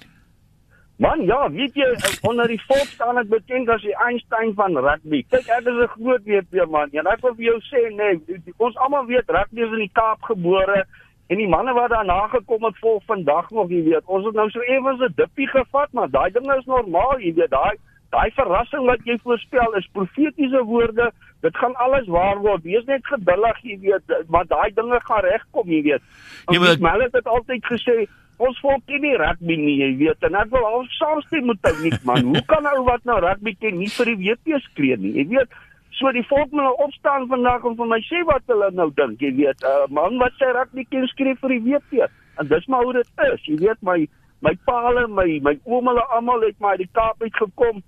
Man, 0.96 1.20
ja, 1.28 1.50
weet 1.52 1.74
jy, 1.76 1.88
onder 2.28 2.48
die 2.48 2.60
volk 2.68 2.88
staan 2.88 3.18
ek 3.20 3.28
bekend 3.28 3.68
as 3.68 3.82
die 3.84 3.96
Einstein 4.06 4.54
van 4.56 4.76
rugby. 4.76 5.20
Kyk, 5.28 5.48
ek 5.48 5.68
is 5.68 5.76
'n 5.84 5.92
groot 5.96 6.24
WP 6.24 6.64
man. 6.70 6.88
En 6.92 7.06
ek 7.06 7.20
wil 7.20 7.34
vir 7.34 7.44
jou 7.44 7.58
sê, 7.68 7.80
nee, 7.92 8.40
ons 8.56 8.76
almal 8.76 9.04
weet 9.06 9.28
rugby 9.28 9.60
is 9.60 9.72
in 9.76 9.84
die 9.84 9.92
Kaap 9.92 10.22
gebore 10.22 10.84
en 11.28 11.36
die 11.36 11.48
manne 11.48 11.74
wat 11.74 11.90
daarna 11.90 12.28
gekom 12.32 12.64
het 12.64 12.78
vol 12.80 13.02
vandag 13.06 13.50
nog, 13.50 13.68
jy 13.68 13.84
weet. 13.84 14.04
Ons 14.06 14.24
het 14.24 14.34
nou 14.34 14.48
so 14.50 14.60
ewens 14.60 15.00
'n 15.00 15.12
dippie 15.16 15.48
gevat, 15.48 15.92
maar 15.92 16.08
daai 16.08 16.30
ding 16.32 16.48
is 16.52 16.64
normaal, 16.64 17.20
jy 17.20 17.34
weet. 17.34 17.50
Daai 17.50 17.76
daai 18.10 18.30
verrassing 18.30 18.86
wat 18.86 19.00
jy 19.04 19.18
voorspel 19.22 19.76
is 19.76 19.88
profetiese 19.92 20.64
woorde. 20.64 21.12
Dit 21.42 21.56
gaan 21.56 21.74
alles 21.74 22.06
waar 22.06 22.38
word. 22.38 22.62
Wees 22.62 22.84
net 22.84 23.06
geduldig, 23.06 23.60
jy 23.62 23.78
weet, 23.80 24.28
maar 24.28 24.44
daai 24.46 24.72
dinge 24.74 25.00
gaan 25.00 25.22
regkom, 25.24 25.68
jy 25.68 25.82
weet. 25.82 26.02
Nee, 26.48 26.58
maar 26.58 26.68
ek- 26.74 26.80
maar 26.80 26.92
hulle 26.92 27.04
het 27.04 27.12
dit 27.12 27.26
altyd 27.26 27.64
gesê 27.64 28.06
Ons 28.40 28.58
volk 28.60 28.80
ken 28.86 29.00
nie 29.02 29.16
rugby 29.16 29.56
nie, 29.56 29.76
jy 29.76 29.96
weet. 29.98 30.22
En 30.24 30.34
ek 30.34 30.48
wil 30.50 30.64
al 30.64 30.84
saamstem 30.88 31.44
met 31.46 31.58
ou 31.62 31.82
nie, 31.82 31.92
man. 32.04 32.22
Hoe 32.24 32.44
kan 32.46 32.64
ou 32.66 32.84
wat 32.84 33.04
nou 33.04 33.18
rugby 33.20 33.52
ken 33.60 33.76
nie 33.78 33.88
vir 33.88 34.04
die 34.06 34.16
WP 34.16 34.56
skree 34.60 34.96
nie? 34.96 35.12
Jy 35.12 35.26
weet, 35.28 35.48
so 35.90 36.08
die 36.12 36.22
volk 36.24 36.50
moet 36.50 36.62
nou 36.64 36.74
opstaan 36.86 37.28
vandag 37.28 37.64
en 37.68 37.76
vir 37.76 37.86
my 37.86 38.00
sê 38.00 38.22
wat 38.24 38.40
hulle 38.48 38.70
nou 38.72 38.90
dink, 38.96 39.20
jy 39.20 39.34
weet. 39.36 39.60
'n 39.60 39.66
uh, 39.68 39.86
Man 39.92 40.16
wat 40.18 40.32
sê 40.40 40.48
rugby 40.56 40.86
ken 40.90 41.06
skree 41.08 41.34
vir 41.36 41.48
die 41.50 41.60
WP. 41.68 42.08
En 42.40 42.46
dis 42.48 42.66
maar 42.66 42.82
hoe 42.82 42.92
dit 42.92 43.08
is. 43.32 43.44
Jy 43.44 43.56
weet 43.60 43.82
my 43.82 44.08
my 44.40 44.56
paal 44.64 44.98
en 44.98 45.12
my 45.14 45.38
my 45.42 45.58
oom 45.66 45.86
hulle 45.88 46.04
almal 46.16 46.40
het 46.40 46.56
maar 46.60 46.70
uit 46.70 46.78
die 46.88 46.90
Kaap 46.92 47.20
uit 47.22 47.36
gekom. 47.36 47.82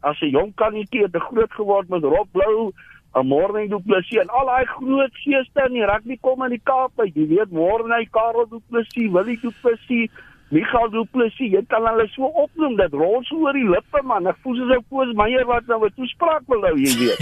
As 0.00 0.16
'n 0.22 0.30
jong 0.32 0.54
kanetjie 0.54 1.02
het 1.02 1.16
groot 1.20 1.52
geword 1.52 1.88
met 1.90 2.02
Rob 2.02 2.28
Blou, 2.32 2.72
'n 3.14 3.26
Morning 3.26 3.70
Du 3.70 3.80
Plessis 3.80 4.20
en 4.20 4.28
al 4.28 4.46
daai 4.46 4.66
groot 4.66 5.14
geeste 5.24 5.66
in 5.66 5.76
die 5.78 5.86
rugby 5.86 6.18
kom 6.20 6.42
in 6.44 6.50
die 6.56 6.64
Kaap 6.64 6.92
uit. 7.00 7.14
Jy 7.14 7.26
weet 7.28 7.50
Morning 7.50 8.08
Karel 8.12 8.48
Du 8.50 8.60
Plessis, 8.68 9.10
Willie 9.12 9.38
Du 9.40 9.52
Plessis, 9.62 10.10
Michael 10.50 10.90
Du 10.92 11.04
Plessis, 11.12 11.50
jy 11.52 11.62
kan 11.68 11.84
hulle 11.88 12.06
so 12.12 12.28
opnoem 12.42 12.76
dat 12.76 12.92
rol 12.96 13.20
so 13.28 13.40
oor 13.44 13.56
die 13.56 13.66
lippe 13.68 14.02
man. 14.04 14.28
Ek 14.28 14.38
voel 14.44 14.56
soos 14.60 14.72
'n 14.76 14.84
Koos 14.88 15.12
Meyer 15.16 15.44
wat 15.48 15.66
nou 15.68 15.80
'n 15.84 15.92
toespraak 15.96 16.44
wil 16.48 16.64
hou, 16.68 16.76
jy 16.76 16.92
weet. 17.00 17.20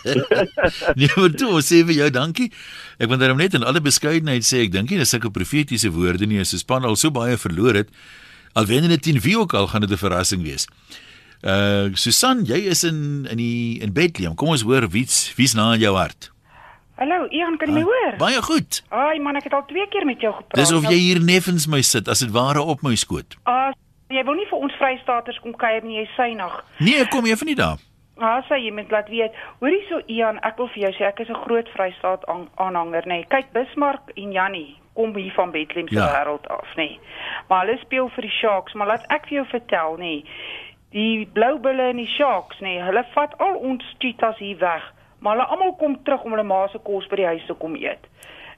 nee, 0.98 1.12
maar 1.16 1.32
toe 1.36 1.60
sê 1.60 1.84
vir 1.84 1.96
jou 1.96 2.10
dankie. 2.10 2.50
Ek 2.98 3.08
wil 3.08 3.20
daarom 3.20 3.40
net 3.40 3.54
in 3.54 3.64
alle 3.64 3.80
beskeidenheid 3.80 4.44
sê 4.44 4.64
ek 4.64 4.72
dink 4.72 4.90
nie 4.90 5.00
dis 5.00 5.12
sulke 5.12 5.32
profetiese 5.32 5.92
woorde 5.92 6.26
nie 6.26 6.40
as 6.40 6.52
'n 6.52 6.64
span 6.64 6.84
al 6.84 6.96
so 6.96 7.10
baie 7.10 7.36
verloor 7.36 7.74
het. 7.74 7.88
Al 8.52 8.68
wen 8.68 8.84
hulle 8.84 9.00
teen 9.00 9.20
wie 9.20 9.38
ook 9.38 9.54
al 9.54 9.68
gaan 9.68 9.80
dit 9.80 9.92
'n 9.92 10.04
verrassing 10.04 10.42
wees. 10.44 10.68
Uh 11.42 11.90
Susan, 11.98 12.44
jy 12.46 12.60
is 12.70 12.84
in 12.86 13.26
in 13.30 13.36
die 13.36 13.80
in 13.82 13.92
Bethlehem. 13.92 14.34
Kom 14.38 14.48
ons 14.54 14.62
hoor 14.62 14.86
wie's 14.94 15.32
wie's 15.36 15.54
na 15.58 15.72
in 15.74 15.80
jou 15.82 15.96
hart. 15.96 16.30
Hallo, 17.00 17.26
Ian, 17.34 17.56
kan 17.58 17.68
jy 17.72 17.74
my 17.74 17.82
hoor? 17.82 18.14
Baie 18.20 18.42
goed. 18.46 18.82
Ai 18.94 19.18
man, 19.18 19.34
ek 19.36 19.48
het 19.48 19.54
al 19.58 19.64
twee 19.66 19.86
keer 19.90 20.04
met 20.06 20.20
jou 20.22 20.30
gepraat. 20.36 20.54
Dis 20.60 20.70
of 20.72 20.84
jy 20.86 20.98
hier 21.00 21.18
neffens 21.24 21.66
my 21.66 21.80
sit 21.82 22.06
as 22.08 22.20
dit 22.22 22.30
ware 22.30 22.62
op 22.62 22.84
my 22.86 22.94
skoot. 22.94 23.34
Ah, 23.50 23.72
jy 24.12 24.22
wil 24.28 24.38
nie 24.38 24.46
vir 24.50 24.58
ons 24.68 24.76
Vrystaaters 24.78 25.40
kom 25.42 25.56
kuier 25.58 25.82
nie, 25.82 25.96
jy 25.98 26.06
sê 26.14 26.28
nog. 26.38 26.60
Nee, 26.78 27.08
kom 27.10 27.26
jy 27.26 27.34
van 27.40 27.50
nie 27.50 27.58
daar. 27.58 27.82
Ah, 28.22 28.38
sê 28.46 28.60
jy 28.62 28.70
moet 28.76 28.92
laat 28.94 29.08
weet. 29.10 29.34
Hoorie 29.58 29.82
so 29.88 29.98
Ian, 30.06 30.38
ek 30.46 30.60
wil 30.62 30.70
vir 30.76 30.84
jou 30.84 30.92
sê 31.00 31.08
ek 31.10 31.24
is 31.26 31.28
'n 31.32 31.42
groot 31.42 31.68
Vrystaat 31.74 32.22
aan, 32.30 32.46
aanhanger, 32.54 33.02
nê. 33.02 33.24
Nee. 33.24 33.26
Kyk, 33.34 33.50
Bismarck 33.52 34.12
en 34.14 34.30
Jannie 34.32 34.76
kom 34.94 35.16
hier 35.16 35.32
van 35.34 35.50
Bethlehem 35.50 35.88
se 35.88 35.94
Ja. 35.94 36.06
wêreld 36.12 36.46
af, 36.46 36.68
nê. 36.76 36.86
Nee. 36.86 37.00
Maar 37.48 37.66
hulle 37.66 37.78
speel 37.80 38.08
vir 38.14 38.22
die 38.22 38.30
Sharks, 38.38 38.74
maar 38.74 38.86
laat 38.86 39.04
ek 39.08 39.26
vir 39.26 39.42
jou 39.42 39.46
vertel, 39.46 39.96
nê. 39.96 39.98
Nee. 39.98 40.24
Die 40.92 41.26
Blou 41.32 41.58
Bulle 41.58 41.88
en 41.88 41.96
die 41.96 42.10
Sharks, 42.18 42.58
nê, 42.60 42.74
nee, 42.74 42.82
hulle 42.84 43.04
vat 43.14 43.32
al 43.40 43.54
ons 43.64 43.84
cheetahs 43.98 44.38
hier 44.38 44.58
weg, 44.60 44.84
maar 45.24 45.38
hulle 45.38 45.48
almal 45.54 45.72
kom 45.80 45.96
terug 46.04 46.26
om 46.26 46.34
hulle 46.36 46.44
ma 46.44 46.66
se 46.68 46.80
kos 46.84 47.06
by 47.08 47.16
die 47.22 47.30
huis 47.30 47.46
te 47.48 47.56
kom 47.56 47.78
eet. 47.80 48.04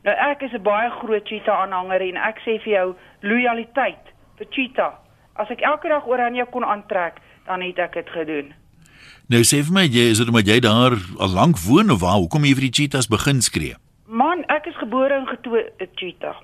Nou 0.05 0.14
ek 0.31 0.42
is 0.42 0.53
'n 0.53 0.62
baie 0.62 0.90
groot 0.90 1.25
cheetah 1.29 1.62
aanhanger 1.62 2.03
en 2.03 2.16
ek 2.16 2.42
sê 2.44 2.59
vir 2.64 2.73
jou 2.73 2.94
loyaliteit 3.23 4.05
vir 4.38 4.47
cheetah. 4.51 4.92
As 5.37 5.51
ek 5.51 5.62
elke 5.62 5.88
dag 5.88 6.07
oranje 6.07 6.44
kon 6.51 6.64
aantrek, 6.64 7.14
dan 7.47 7.61
het 7.61 7.79
ek 7.79 7.92
dit 7.92 8.11
gedoen. 8.11 8.55
Nou 9.29 9.40
sê 9.40 9.62
vir 9.64 9.73
my, 9.73 9.85
jy 9.88 10.11
is 10.11 10.18
dit 10.18 10.29
omdat 10.29 10.47
jy 10.47 10.61
daar 10.61 10.92
al 11.18 11.33
lank 11.33 11.57
woon 11.59 11.90
of 11.90 12.01
waar? 12.01 12.20
Hoekom 12.20 12.44
jy 12.44 12.55
vir 12.55 12.66
die 12.68 12.77
cheetahs 12.79 13.09
begin 13.09 13.40
skree? 13.40 13.75
Man, 14.07 14.44
ek 14.49 14.66
is 14.66 14.77
gebore 14.77 15.14
en 15.14 15.27
getoe 15.27 15.70
'n 15.81 15.88
cheetah. 15.94 16.37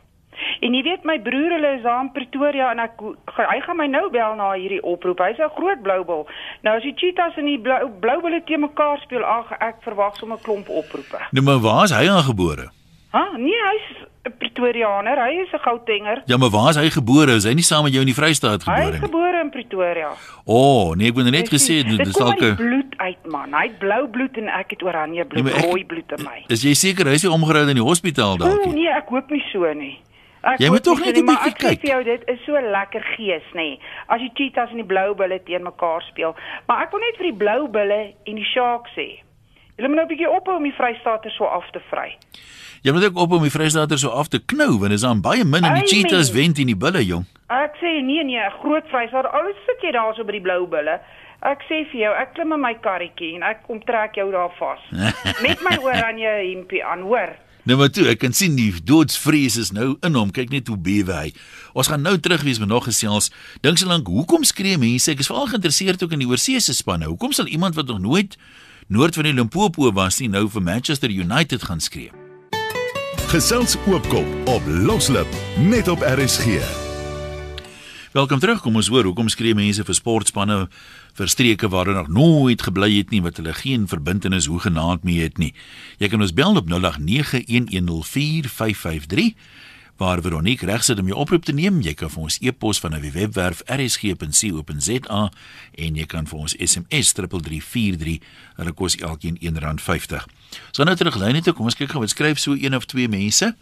En 0.60 0.74
jy 0.74 0.82
weet 0.82 1.04
my 1.04 1.18
broer, 1.18 1.50
hulle 1.56 1.76
is 1.76 1.82
daar 1.82 2.00
in 2.02 2.12
Pretoria 2.12 2.70
en 2.70 2.78
ek 2.78 2.92
hy 3.36 3.60
gaan 3.60 3.76
my 3.76 3.86
nou 3.86 4.10
bel 4.10 4.34
na 4.36 4.52
hierdie 4.52 4.82
oproep. 4.82 5.18
Hy's 5.18 5.38
'n 5.38 5.50
groot 5.56 5.82
bloubil. 5.82 6.26
Nou 6.62 6.76
as 6.76 6.82
die 6.82 6.94
cheetahs 6.96 7.36
en 7.36 7.44
die 7.46 7.58
blou 7.58 7.88
bloubulle 8.00 8.42
te 8.44 8.56
mekaar 8.56 8.98
speel, 8.98 9.24
ag 9.24 9.52
ek 9.60 9.76
verwag 9.82 10.16
sommer 10.16 10.36
'n 10.38 10.42
klomp 10.42 10.68
oproepe. 10.68 11.18
Nou 11.32 11.44
maar 11.44 11.58
waar 11.60 11.84
is 11.84 11.90
hy 11.92 12.08
aangebore? 12.08 12.70
Ha, 13.12 13.28
nee, 13.36 13.50
hy's 13.70 14.06
'n 14.26 14.32
Pretoriaaner. 14.38 15.16
Hy 15.18 15.40
is 15.42 15.52
'n 15.52 15.58
Gautenger. 15.58 16.22
Ja, 16.26 16.36
maar 16.36 16.50
waar 16.50 16.70
is 16.70 16.76
hy 16.76 16.90
gebore? 16.90 17.32
Is 17.34 17.44
hy 17.44 17.54
nie 17.54 17.62
saam 17.64 17.82
met 17.84 17.92
jou 17.92 18.00
in 18.00 18.06
die 18.12 18.14
Vrystaat 18.14 18.62
Hy 18.64 18.72
gebore 18.72 18.86
is 18.94 19.00
nie? 19.00 19.08
gebore 19.08 19.40
in 19.40 19.50
Pretoria. 19.50 20.10
O, 20.44 20.54
oh, 20.54 20.94
nee, 20.94 21.08
ek 21.08 21.14
wou 21.14 21.24
net 21.30 21.48
gesê 21.48 21.82
dit 21.82 21.98
dit 21.98 22.06
is 22.06 22.14
dalk 22.14 22.40
'n 22.40 22.54
bloed 22.56 22.94
uit 22.98 23.26
man. 23.26 23.52
Hy 23.52 23.66
het 23.66 23.78
blou 23.78 24.06
bloed 24.08 24.36
en 24.36 24.48
ek 24.48 24.70
het 24.70 24.82
oranje 24.82 25.24
bloed, 25.24 25.44
Nee, 25.44 25.54
ek- 25.54 25.64
rooi 25.64 25.84
bloed 25.84 26.12
in 26.18 26.24
my. 26.24 26.44
Is 26.48 26.62
jy 26.62 26.74
seker 26.74 27.06
hy 27.06 27.12
is 27.14 27.22
nie 27.24 27.32
omgeruil 27.32 27.68
in 27.68 27.74
die 27.76 27.82
hospitaal 27.84 28.36
dalk 28.36 28.64
nie? 28.66 28.74
nee, 28.74 28.88
ek 28.88 29.08
hoop 29.08 29.30
nie 29.30 29.42
so 29.52 29.72
nie. 29.72 29.98
Ek 30.42 30.58
Jy 30.60 30.70
moet 30.72 30.82
tog 30.82 31.00
net 31.04 31.16
'n 31.16 31.26
bietjie 31.26 31.50
ek 31.52 31.58
sê 31.58 31.68
kyk. 31.68 31.80
vir 31.80 31.90
jou 31.90 32.02
dit 32.04 32.22
is 32.28 32.38
so 32.46 32.52
lekker 32.52 33.02
gees 33.16 33.48
nê. 33.54 33.78
As 34.08 34.20
die 34.20 34.30
cheetahs 34.34 34.70
en 34.70 34.76
die 34.76 34.84
blou 34.92 35.14
bulle 35.14 35.38
teen 35.44 35.62
mekaar 35.62 36.02
speel. 36.08 36.34
Maar 36.66 36.82
ek 36.82 36.90
wil 36.92 37.00
net 37.00 37.16
vir 37.18 37.26
die 37.30 37.38
blou 37.44 37.68
bulle 37.68 38.14
en 38.26 38.34
die 38.36 38.44
sharks 38.54 38.90
sê. 38.96 39.20
Julle 39.76 39.88
moet 39.88 39.96
nou 39.96 40.04
'n 40.04 40.08
bietjie 40.08 40.30
ophou 40.30 40.56
om 40.56 40.62
die 40.62 40.72
Vrystaaters 40.72 41.36
so 41.36 41.44
af 41.44 41.64
te 41.72 41.80
vry. 41.90 42.16
Jy 42.82 42.92
moet 42.92 43.04
ook 43.04 43.16
op 43.16 43.32
om 43.32 43.42
die 43.42 43.50
Vrystaaters 43.50 44.00
so 44.00 44.08
af 44.08 44.28
te 44.28 44.38
knou 44.40 44.78
want 44.80 44.92
is 44.92 45.02
dan 45.02 45.20
baie 45.20 45.44
min 45.44 45.64
en 45.64 45.74
die 45.74 45.86
cheetahs 45.86 46.32
wen 46.32 46.52
teen 46.54 46.66
die 46.66 46.76
bulle 46.76 47.04
jong. 47.04 47.26
Ek 47.50 47.74
sê 47.76 48.00
nee 48.02 48.24
nee, 48.24 48.40
groot 48.62 48.84
Vrystaat. 48.88 49.26
Alles 49.32 49.56
sit 49.66 49.80
jy 49.82 49.92
daar 49.92 50.14
so 50.14 50.24
by 50.24 50.32
die 50.32 50.40
blou 50.40 50.66
bulle. 50.66 51.00
Ek 51.42 51.62
sê 51.68 51.84
vir 51.90 52.00
jou, 52.00 52.12
ek 52.14 52.34
klim 52.34 52.52
in 52.52 52.60
my 52.60 52.74
karretjie 52.74 53.34
en 53.36 53.42
ek 53.42 53.62
kom 53.66 53.80
trek 53.80 54.14
jou 54.14 54.30
daar 54.30 54.50
vas. 54.58 54.80
met 55.44 55.60
my 55.62 55.76
oranje 55.82 56.28
hempie 56.54 56.84
aan, 56.84 57.00
hoor. 57.00 57.36
Nou 57.68 57.76
maar 57.76 57.90
toe, 57.92 58.06
ek 58.08 58.22
kan 58.22 58.32
sien 58.32 58.54
die 58.56 58.70
doodsvrees 58.72 59.58
is 59.60 59.70
nou 59.76 59.92
in 60.06 60.14
hom. 60.16 60.30
Kyk 60.32 60.48
net 60.52 60.70
hoe 60.72 60.78
bewe 60.80 61.12
hy. 61.12 61.32
Ons 61.76 61.90
gaan 61.92 62.00
nou 62.00 62.14
terug 62.22 62.44
wees 62.46 62.60
met 62.62 62.70
nog 62.70 62.86
gesels. 62.88 63.28
Dink 63.60 63.76
so 63.80 63.90
lank, 63.90 64.08
hoekom 64.08 64.46
skree 64.48 64.80
mense? 64.80 65.10
Ek 65.12 65.20
is 65.20 65.28
veral 65.28 65.50
geïnteresseerd 65.50 66.00
ook 66.04 66.16
in 66.16 66.24
die 66.24 66.30
oorseese 66.30 66.72
spanne. 66.76 67.10
Hoekom 67.12 67.36
sal 67.36 67.50
iemand 67.52 67.76
wat 67.76 67.92
nog 67.92 68.00
nooit 68.00 68.38
noord 68.88 69.14
van 69.14 69.28
die 69.28 69.36
Limpopo 69.36 69.92
was 69.92 70.22
nie 70.24 70.30
nou 70.32 70.46
vir 70.48 70.64
Manchester 70.64 71.12
United 71.12 71.68
gaan 71.68 71.84
skree? 71.84 72.08
Gesels 73.30 73.76
oopkop 73.86 74.48
op 74.50 74.62
Loslip 74.66 75.28
net 75.60 75.92
op 75.92 76.00
RSG. 76.00 76.64
Welkom 78.16 78.40
terug. 78.42 78.64
Kom 78.64 78.74
ons 78.80 78.88
hoor 78.90 79.06
hoekom 79.06 79.28
skree 79.30 79.54
mense 79.54 79.84
vir 79.86 79.94
sportspanne 79.94 80.64
vir 81.14 81.28
streke 81.28 81.68
waar 81.68 81.86
hulle 81.86 82.02
nog 82.02 82.08
nooit 82.08 82.62
gebly 82.62 82.96
het 82.96 83.10
nie 83.10 83.22
wat 83.22 83.36
hulle 83.36 83.54
geen 83.54 83.88
verbintenis 83.88 84.46
hoegenaamd 84.46 85.04
mee 85.04 85.22
het 85.22 85.38
nie. 85.38 85.54
Jy 85.98 86.08
kan 86.08 86.20
ons 86.20 86.34
bel 86.34 86.56
op 86.56 86.70
0891104553 86.70 89.34
waar 90.00 90.22
Veronique 90.24 90.64
reg 90.66 90.84
sit 90.84 90.98
om 90.98 91.06
jou 91.06 91.18
oproep 91.20 91.44
te 91.44 91.52
neem. 91.52 91.82
Jy 91.84 91.92
kan 91.94 92.08
vir 92.08 92.22
ons 92.22 92.38
e-pos 92.40 92.78
van 92.80 92.96
'n 92.96 93.12
webwerf 93.12 93.60
rsg.co.za 93.66 95.32
en 95.74 95.96
jy 95.96 96.06
kan 96.06 96.26
vir 96.26 96.38
ons 96.38 96.54
SMS 96.56 97.12
3343. 97.12 98.18
Hulle 98.56 98.72
kos 98.72 98.96
elkeen 98.96 99.36
R1.50. 99.36 100.24
So 100.70 100.84
nou 100.84 100.96
terug 100.96 101.16
lyn 101.16 101.42
toe. 101.42 101.52
Kom 101.52 101.64
ons 101.64 101.74
kyk 101.74 101.90
gou 101.90 102.00
wat 102.00 102.10
skryf 102.10 102.38
so 102.38 102.54
een 102.54 102.76
of 102.76 102.84
twee 102.84 103.08
mense. 103.08 103.56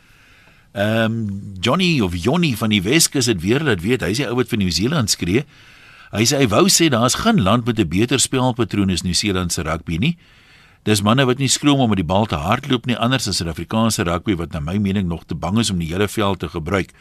Ehm 0.73 1.05
um, 1.05 1.55
Johnny 1.61 2.01
of 2.01 2.15
Johnny 2.15 2.57
van 2.57 2.69
die 2.69 2.83
Weskus 2.83 3.27
het 3.27 3.41
weer 3.41 3.61
laat 3.61 3.81
weet, 3.81 4.01
hy 4.01 4.11
is 4.11 4.17
die 4.17 4.29
ou 4.29 4.37
wat 4.37 4.49
vir 4.49 4.59
Nieu-Seeland 4.59 5.11
skree. 5.11 5.45
Hy 6.09 6.25
sê 6.25 6.39
hy 6.41 6.47
wou 6.49 6.65
sê 6.73 6.89
daar's 6.89 7.19
geen 7.21 7.43
land 7.45 7.67
met 7.67 7.79
'n 7.79 7.89
beter 7.89 8.19
spelpatroon 8.19 8.91
as 8.91 9.03
Nieu-Seeland 9.03 9.53
se 9.53 9.63
rugby 9.63 9.99
nie. 9.99 10.17
Dis 10.85 11.03
manne 11.03 11.27
wat 11.27 11.39
nie 11.39 11.49
skroom 11.49 11.81
om 11.81 11.89
met 11.89 11.99
die 12.01 12.07
bal 12.07 12.27
te 12.27 12.37
hardloop 12.37 12.87
nie, 12.87 12.97
anders 12.97 13.29
as 13.29 13.37
Suid-Afrikaanse 13.37 14.05
rugby 14.05 14.35
wat 14.37 14.53
na 14.53 14.61
my 14.61 14.79
mening 14.79 15.09
nog 15.09 15.25
te 15.27 15.35
bang 15.35 15.59
is 15.59 15.71
om 15.71 15.79
die 15.79 15.89
hele 15.89 16.09
veld 16.09 16.39
te 16.39 16.49
gebruik. 16.49 16.93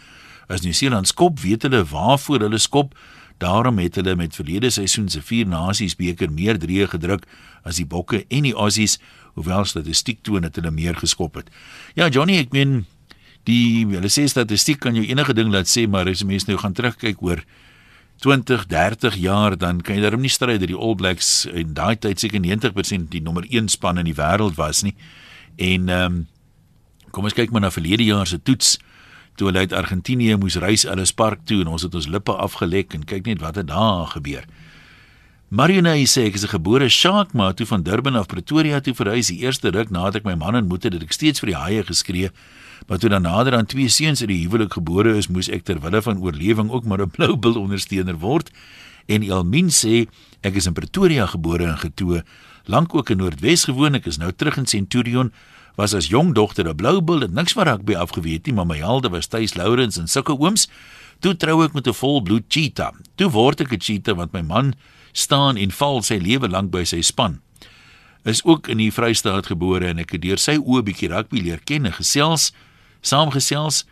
As 0.49 0.61
Nieu-Seeland 0.61 1.07
skop, 1.07 1.39
weet 1.39 1.61
hulle 1.61 1.85
waarvoor 1.85 2.39
hulle 2.39 2.57
skop. 2.57 2.95
Daarom 3.37 3.77
het 3.77 3.95
hulle 3.95 4.15
met 4.15 4.35
verlede 4.35 4.69
seisoen 4.69 5.09
se 5.09 5.21
vier 5.21 5.47
nasies 5.47 5.95
beker 5.95 6.31
meer 6.31 6.59
drie 6.59 6.87
gedruk 6.87 7.25
as 7.63 7.77
die 7.77 7.85
Bokke 7.85 8.25
en 8.27 8.43
die 8.43 8.55
Aussies, 8.55 8.97
hoewel 9.35 9.65
statistiek 9.65 10.23
toon 10.23 10.41
dat 10.41 10.55
hulle 10.55 10.71
meer 10.71 10.95
geskop 10.95 11.35
het. 11.35 11.49
Ja, 11.95 12.09
Johnny, 12.09 12.39
ek 12.41 12.51
meen 12.51 12.85
die 13.45 13.85
hulle 13.85 14.09
sê 14.09 14.25
statistiek 14.27 14.79
kan 14.79 14.95
jou 14.95 15.05
enige 15.05 15.33
ding 15.33 15.53
laat 15.53 15.69
sê, 15.69 15.87
maar 15.87 16.09
as 16.09 16.25
mense 16.25 16.49
nou 16.49 16.57
gaan 16.57 16.73
terugkyk 16.73 17.21
oor 17.21 17.43
20, 18.19 18.65
30 18.65 19.15
jaar 19.21 19.57
dan 19.57 19.81
kan 19.81 19.95
jy 19.95 20.01
daarom 20.01 20.23
nie 20.25 20.31
stry 20.33 20.57
dat 20.57 20.71
die 20.71 20.77
All 20.77 20.95
Blacks 20.97 21.45
in 21.45 21.75
daai 21.77 21.95
tyd 22.01 22.19
seker 22.19 22.41
90% 22.41 23.11
die 23.13 23.21
nommer 23.21 23.45
1 23.49 23.69
span 23.69 24.01
in 24.01 24.09
die 24.09 24.17
wêreld 24.17 24.57
was 24.57 24.83
nie. 24.83 24.95
En 25.55 25.89
ehm 25.89 26.05
um, 26.05 26.25
kom 27.11 27.23
ons 27.23 27.33
kyk 27.33 27.51
maar 27.51 27.63
na 27.63 27.71
verlede 27.71 28.03
jaar 28.03 28.27
se 28.27 28.37
toets 28.43 28.75
toe 29.37 29.47
hulle 29.47 29.63
uit 29.65 29.73
Argentinië 29.73 30.35
moes 30.37 30.57
reis 30.61 30.83
Ellis 30.85 31.13
Park 31.13 31.45
toe 31.45 31.61
en 31.61 31.71
ons 31.71 31.81
het 31.81 31.95
ons 31.95 32.07
lippe 32.07 32.33
afgelek 32.33 32.93
en 32.93 33.05
kyk 33.05 33.25
net 33.25 33.41
wat 33.41 33.55
het 33.55 33.69
daar 33.69 34.07
gebeur. 34.11 34.45
Marionay 35.47 36.03
sê 36.03 36.27
ek 36.27 36.35
is 36.35 36.43
'n 36.43 36.59
gebore 36.59 36.89
Shark 36.89 37.31
maar 37.31 37.53
toe 37.55 37.65
van 37.65 37.81
Durban 37.81 38.15
af 38.15 38.27
Pretoria 38.27 38.81
toe 38.81 38.93
verhuis 38.93 39.27
die 39.27 39.47
eerste 39.47 39.71
ruk 39.71 39.89
nadat 39.89 40.15
ek 40.15 40.25
my 40.25 40.35
man 40.35 40.55
ontmoet 40.55 40.83
het, 40.83 40.93
het 40.93 41.03
ek 41.03 41.13
steeds 41.13 41.39
vir 41.39 41.47
die 41.47 41.55
haie 41.55 41.83
geskree. 41.87 42.31
Maar 42.87 42.99
toe 42.99 43.09
dan 43.09 43.21
nader 43.21 43.55
aan 43.55 43.65
twee 43.65 43.87
seuns 43.87 44.19
uit 44.19 44.27
die 44.27 44.43
huwelik 44.43 44.73
gebore 44.73 45.15
is, 45.15 45.29
moes 45.29 45.47
ek 45.47 45.63
ter 45.63 45.79
wille 45.79 46.01
van 46.01 46.19
oorlewing 46.19 46.69
ook 46.69 46.83
maar 46.83 46.99
'n 46.99 47.09
blou 47.09 47.37
bil 47.37 47.55
ondersteuner 47.55 48.19
word. 48.19 48.51
En 49.07 49.23
Elmin 49.23 49.69
sê 49.69 50.09
ek 50.43 50.55
is 50.55 50.67
in 50.67 50.73
Pretoria 50.73 51.25
gebore 51.25 51.63
en 51.63 51.77
getoe, 51.77 52.23
lank 52.65 52.93
ook 52.93 53.09
in 53.09 53.17
Noordwes 53.17 53.63
gewoon, 53.63 53.95
ek 53.95 54.05
is 54.05 54.17
nou 54.17 54.31
terug 54.31 54.57
in 54.57 54.67
Centurion 54.67 55.31
was 55.77 55.93
as 55.93 56.07
jong 56.07 56.33
dogter 56.33 56.67
'n 56.67 56.75
blou 56.75 56.99
bil 57.01 57.21
het 57.21 57.31
niks 57.31 57.53
van 57.53 57.67
rugby 57.67 57.95
afgeweet 57.95 58.45
nie, 58.47 58.53
maar 58.53 58.67
my 58.67 58.77
helde 58.77 59.09
was 59.09 59.27
Tuis 59.27 59.55
Lourens 59.55 59.97
en 59.97 60.07
sulke 60.07 60.37
ooms. 60.37 60.67
Toe 61.21 61.37
trou 61.37 61.63
ek 61.63 61.73
met 61.73 61.87
'n 61.87 61.93
volbloed 61.93 62.43
cheetah. 62.49 62.91
Toe 63.15 63.29
word 63.29 63.61
ek 63.61 63.71
'n 63.71 63.79
cheetah 63.79 64.15
want 64.15 64.33
my 64.33 64.41
man 64.41 64.75
staan 65.17 65.57
en 65.57 65.73
val 65.73 66.01
sy 66.05 66.19
lewe 66.21 66.49
lank 66.51 66.71
by 66.73 66.83
sy 66.87 67.01
span. 67.05 67.39
Is 68.27 68.43
ook 68.45 68.67
in 68.71 68.81
die 68.81 68.91
Vrystaat 68.93 69.49
gebore 69.49 69.89
en 69.89 70.01
ek 70.03 70.17
het 70.17 70.23
deur 70.25 70.41
sy 70.41 70.57
oë 70.59 70.83
bietjie 70.89 71.11
rugby 71.13 71.41
leer 71.45 71.61
ken 71.65 71.87
en 71.89 71.95
gesels, 71.95 72.51
saamgesels. 73.01 73.85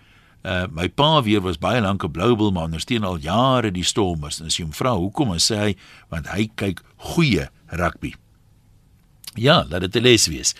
Uh 0.45 0.65
my 0.69 0.85
pa 0.91 1.23
weer 1.25 1.41
was 1.41 1.57
baie 1.57 1.81
lank 1.81 2.03
'n 2.03 2.11
blou 2.11 2.35
bil 2.35 2.51
maar 2.51 2.69
ondersteun 2.69 3.03
al 3.03 3.17
jare 3.17 3.71
die 3.71 3.83
Stormers. 3.83 4.39
En 4.39 4.45
as 4.45 4.57
jy 4.57 4.63
hom 4.63 4.73
vra 4.73 4.93
hoekom, 4.93 5.29
dan 5.33 5.41
sê 5.41 5.55
hy 5.57 5.75
want 6.09 6.27
hy 6.27 6.49
kyk 6.55 6.81
goeie 6.97 7.49
rugby. 7.67 8.13
Ja, 9.35 9.65
laat 9.69 9.81
dit 9.81 9.95
'n 9.95 10.03
les 10.03 10.27
wees. 10.27 10.55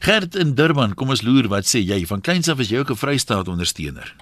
Gert 0.00 0.34
in 0.34 0.54
Durban, 0.54 0.94
kom 0.94 1.10
ons 1.10 1.22
loer 1.22 1.48
wat 1.48 1.64
sê 1.64 1.78
jy? 1.84 2.06
Van 2.06 2.20
kleins 2.20 2.48
af 2.48 2.58
is 2.58 2.70
jy 2.70 2.78
ook 2.78 2.90
'n 2.90 2.96
Vrystaat 2.96 3.48
ondersteuner. 3.48 4.16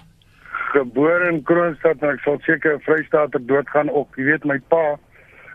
Gebore 0.73 1.31
in 1.31 1.41
Kroonstad, 1.43 2.01
maar 2.01 2.13
ek 2.13 2.23
sal 2.25 2.37
seker 2.45 2.75
'n 2.75 2.83
Vrystaater 2.85 3.41
doodgaan 3.45 3.89
ook. 3.89 4.15
Jy 4.15 4.23
weet 4.23 4.45
my 4.45 4.59
pa, 4.69 4.99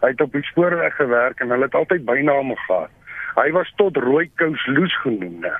hy 0.04 0.10
het 0.12 0.20
op 0.20 0.34
die 0.36 0.44
spoorweg 0.44 0.96
gewerk 1.00 1.40
en 1.40 1.52
hulle 1.54 1.64
het 1.68 1.74
altyd 1.74 2.04
byname 2.04 2.56
gehad. 2.66 2.92
Hy 3.34 3.48
was 3.56 3.70
tot 3.80 3.96
rooi 3.96 4.28
kous 4.38 4.66
loes 4.66 4.94
genoem, 5.02 5.40
né? 5.42 5.54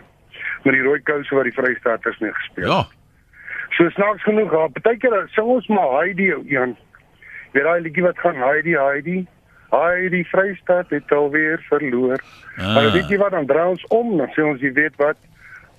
Met 0.64 0.76
die 0.76 0.84
rooi 0.84 1.00
kous 1.02 1.30
wat 1.34 1.48
die 1.48 1.54
Vrystaaters 1.56 2.20
mee 2.22 2.34
gespeel. 2.36 2.68
Ja. 2.68 2.84
So 3.74 3.88
snaaks 3.96 4.22
genoeg, 4.22 4.52
ja, 4.52 4.66
partykeer 4.76 5.24
sing 5.34 5.48
ons 5.56 5.66
maar 5.72 5.96
Heidi, 5.98 6.28
Jan. 6.50 6.76
Weet 7.54 7.66
daai 7.66 7.80
liedjie 7.86 8.04
wat 8.04 8.20
gaan 8.22 8.38
Heidi, 8.38 8.76
Heidi. 8.78 9.16
Hy 9.72 10.10
die 10.12 10.22
Vrystaat 10.30 10.92
het 10.94 11.12
alweer 11.12 11.62
verloor. 11.70 12.20
Ah. 12.56 12.74
Maar 12.74 12.92
weet 12.94 13.10
jy 13.10 13.18
wat 13.18 13.34
dan 13.34 13.48
draai 13.50 13.72
ons 13.72 13.86
om, 13.94 14.12
dan 14.20 14.30
sê 14.36 14.44
ons 14.46 14.62
jy 14.62 14.70
weet 14.76 14.94
wat 15.02 15.18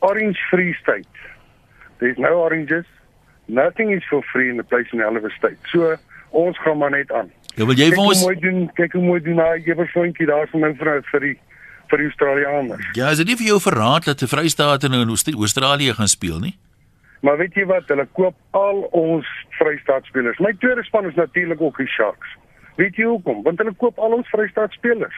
Orange 0.04 0.42
Free 0.50 0.74
State. 0.82 1.32
There's 2.00 2.20
no 2.20 2.42
oranges. 2.44 2.86
Nothing 3.48 3.94
is 3.94 4.04
for 4.10 4.26
free 4.34 4.50
in 4.50 4.58
the 4.58 4.68
place 4.68 4.92
in 4.92 5.00
Elwe 5.00 5.32
State. 5.38 5.62
So 5.72 5.96
ons 6.36 6.60
gaan 6.60 6.82
maar 6.82 6.92
net 6.92 7.12
aan. 7.12 7.32
Ja, 7.56 7.66
wil 7.66 7.78
jy 7.80 7.90
vir 7.94 8.04
ons 8.04 8.24
mooi 8.26 8.36
doen, 8.40 8.66
kyk 8.76 8.98
hoe 8.98 9.04
mooi 9.04 9.22
doen 9.24 9.40
hy 9.40 9.62
gewer 9.64 9.88
soentjie 9.94 10.28
daar 10.28 10.50
van 10.52 10.66
my 10.66 10.74
vrou 10.76 11.00
vir 11.12 11.28
die 11.30 11.36
vir 11.90 12.02
die 12.02 12.08
Australiërs. 12.10 12.88
Ja, 12.98 13.12
is 13.14 13.20
dit 13.22 13.30
nie 13.30 13.38
vir 13.38 13.52
jou 13.54 13.60
verraad 13.62 14.08
dat 14.10 14.24
die 14.24 14.28
Vrystaat 14.28 14.88
nou 14.90 15.04
in 15.06 15.14
Australië 15.14 15.94
gaan 15.94 16.10
speel 16.10 16.40
nie? 16.42 16.56
Maar 17.22 17.38
weet 17.38 17.56
jy 17.58 17.66
wat, 17.70 17.88
hulle 17.90 18.08
koop 18.18 18.36
al 18.58 18.82
ons 18.98 19.30
Vrystaat 19.60 20.06
spelers. 20.10 20.42
My 20.44 20.52
tweede 20.60 20.84
span 20.84 21.08
is 21.10 21.16
natuurlik 21.16 21.62
ook 21.62 21.78
die 21.78 21.88
Sharks. 21.90 22.36
Weet 22.76 22.98
jy 23.00 23.08
hoekom? 23.08 23.44
Want 23.46 23.62
hulle 23.62 23.74
koop 23.78 23.98
al 24.00 24.18
ons 24.18 24.30
Vrystaat 24.34 24.74
spelers. 24.76 25.16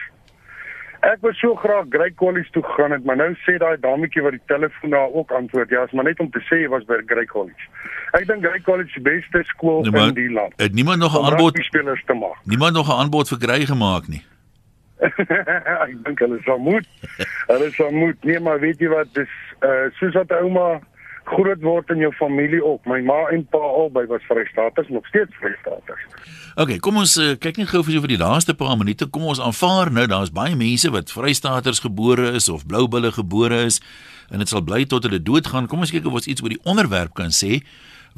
Ek 1.08 1.22
wou 1.24 1.30
so 1.32 1.54
graag 1.56 1.86
Grey 1.88 2.10
College 2.20 2.50
toe 2.52 2.62
gegaan 2.62 2.92
het, 2.92 3.04
maar 3.04 3.16
nou 3.16 3.30
sê 3.46 3.54
daai 3.60 3.78
dametjie 3.80 4.22
wat 4.24 4.34
die 4.36 4.42
telefoon 4.50 4.92
daar 4.92 5.14
ook 5.16 5.30
antwoord, 5.32 5.70
ja, 5.72 5.84
is 5.86 5.94
maar 5.96 6.04
net 6.04 6.20
om 6.20 6.28
te 6.34 6.42
sê 6.48 6.58
jy 6.62 6.68
was 6.68 6.84
by 6.88 6.98
Grey 7.08 7.24
College. 7.30 7.68
Ek 8.18 8.26
dink 8.28 8.44
Grey 8.44 8.60
College 8.66 8.90
is 8.92 8.98
die 8.98 9.04
beste 9.06 9.42
skool 9.48 9.86
nee, 9.86 10.02
in 10.02 10.16
die 10.18 10.28
land. 10.32 10.52
Het 10.60 10.74
niemand 10.76 11.00
nog 11.00 11.16
'n 11.16 11.24
aanbod 11.30 11.56
spelers 11.64 12.02
te 12.04 12.14
maak? 12.14 12.36
Niemand 12.44 12.76
nog 12.76 12.88
'n 12.88 12.98
aanbod 13.00 13.28
vir 13.28 13.40
Grey 13.46 13.64
gemaak 13.66 14.08
nie. 14.08 14.22
ek 15.86 15.94
dink 16.04 16.18
hulle 16.18 16.40
sal 16.44 16.58
moet. 16.58 16.86
hulle 17.46 17.70
sal 17.70 17.90
moet. 17.90 18.24
Nee, 18.24 18.40
maar 18.40 18.60
weet 18.60 18.78
jy 18.78 18.88
wat, 18.92 19.08
dis 19.14 19.32
uh 19.64 19.88
soos 20.00 20.14
wat 20.14 20.32
ouma 20.32 20.80
groot 21.30 21.62
word 21.62 21.90
in 21.94 22.02
jou 22.02 22.10
familie 22.18 22.60
ook. 22.64 22.86
My 22.88 22.98
ma 23.04 23.18
en 23.34 23.44
pa 23.52 23.60
albei 23.60 24.06
was 24.10 24.24
Vrystaaters, 24.28 24.88
nog 24.88 25.06
steeds 25.06 25.36
Vrystaaters. 25.40 26.04
OK, 26.58 26.76
kom 26.82 26.98
ons 27.02 27.16
uh, 27.20 27.34
kyk 27.40 27.60
net 27.60 27.70
gou 27.70 27.84
vir 27.86 28.00
vir 28.02 28.14
die 28.14 28.20
laaste 28.20 28.54
paar 28.58 28.76
minute. 28.80 29.06
Kom 29.14 29.28
ons 29.30 29.42
aanvaar 29.42 29.92
nou 29.94 30.06
daar's 30.10 30.32
baie 30.34 30.56
mense 30.58 30.90
wat 30.94 31.12
Vrystaaters 31.14 31.82
gebore 31.84 32.32
is 32.38 32.48
of 32.52 32.66
Bloubulle 32.66 33.12
gebore 33.14 33.62
is 33.68 33.80
en 34.32 34.42
dit 34.42 34.50
sal 34.50 34.64
bly 34.64 34.84
tot 34.88 35.06
hulle 35.06 35.20
doodgaan. 35.22 35.68
Kom 35.70 35.84
ons 35.84 35.94
kyk 35.94 36.08
of 36.08 36.18
ons 36.20 36.28
iets 36.28 36.44
oor 36.44 36.52
die 36.52 36.64
onderwerp 36.68 37.14
kan 37.18 37.34
sê 37.34 37.60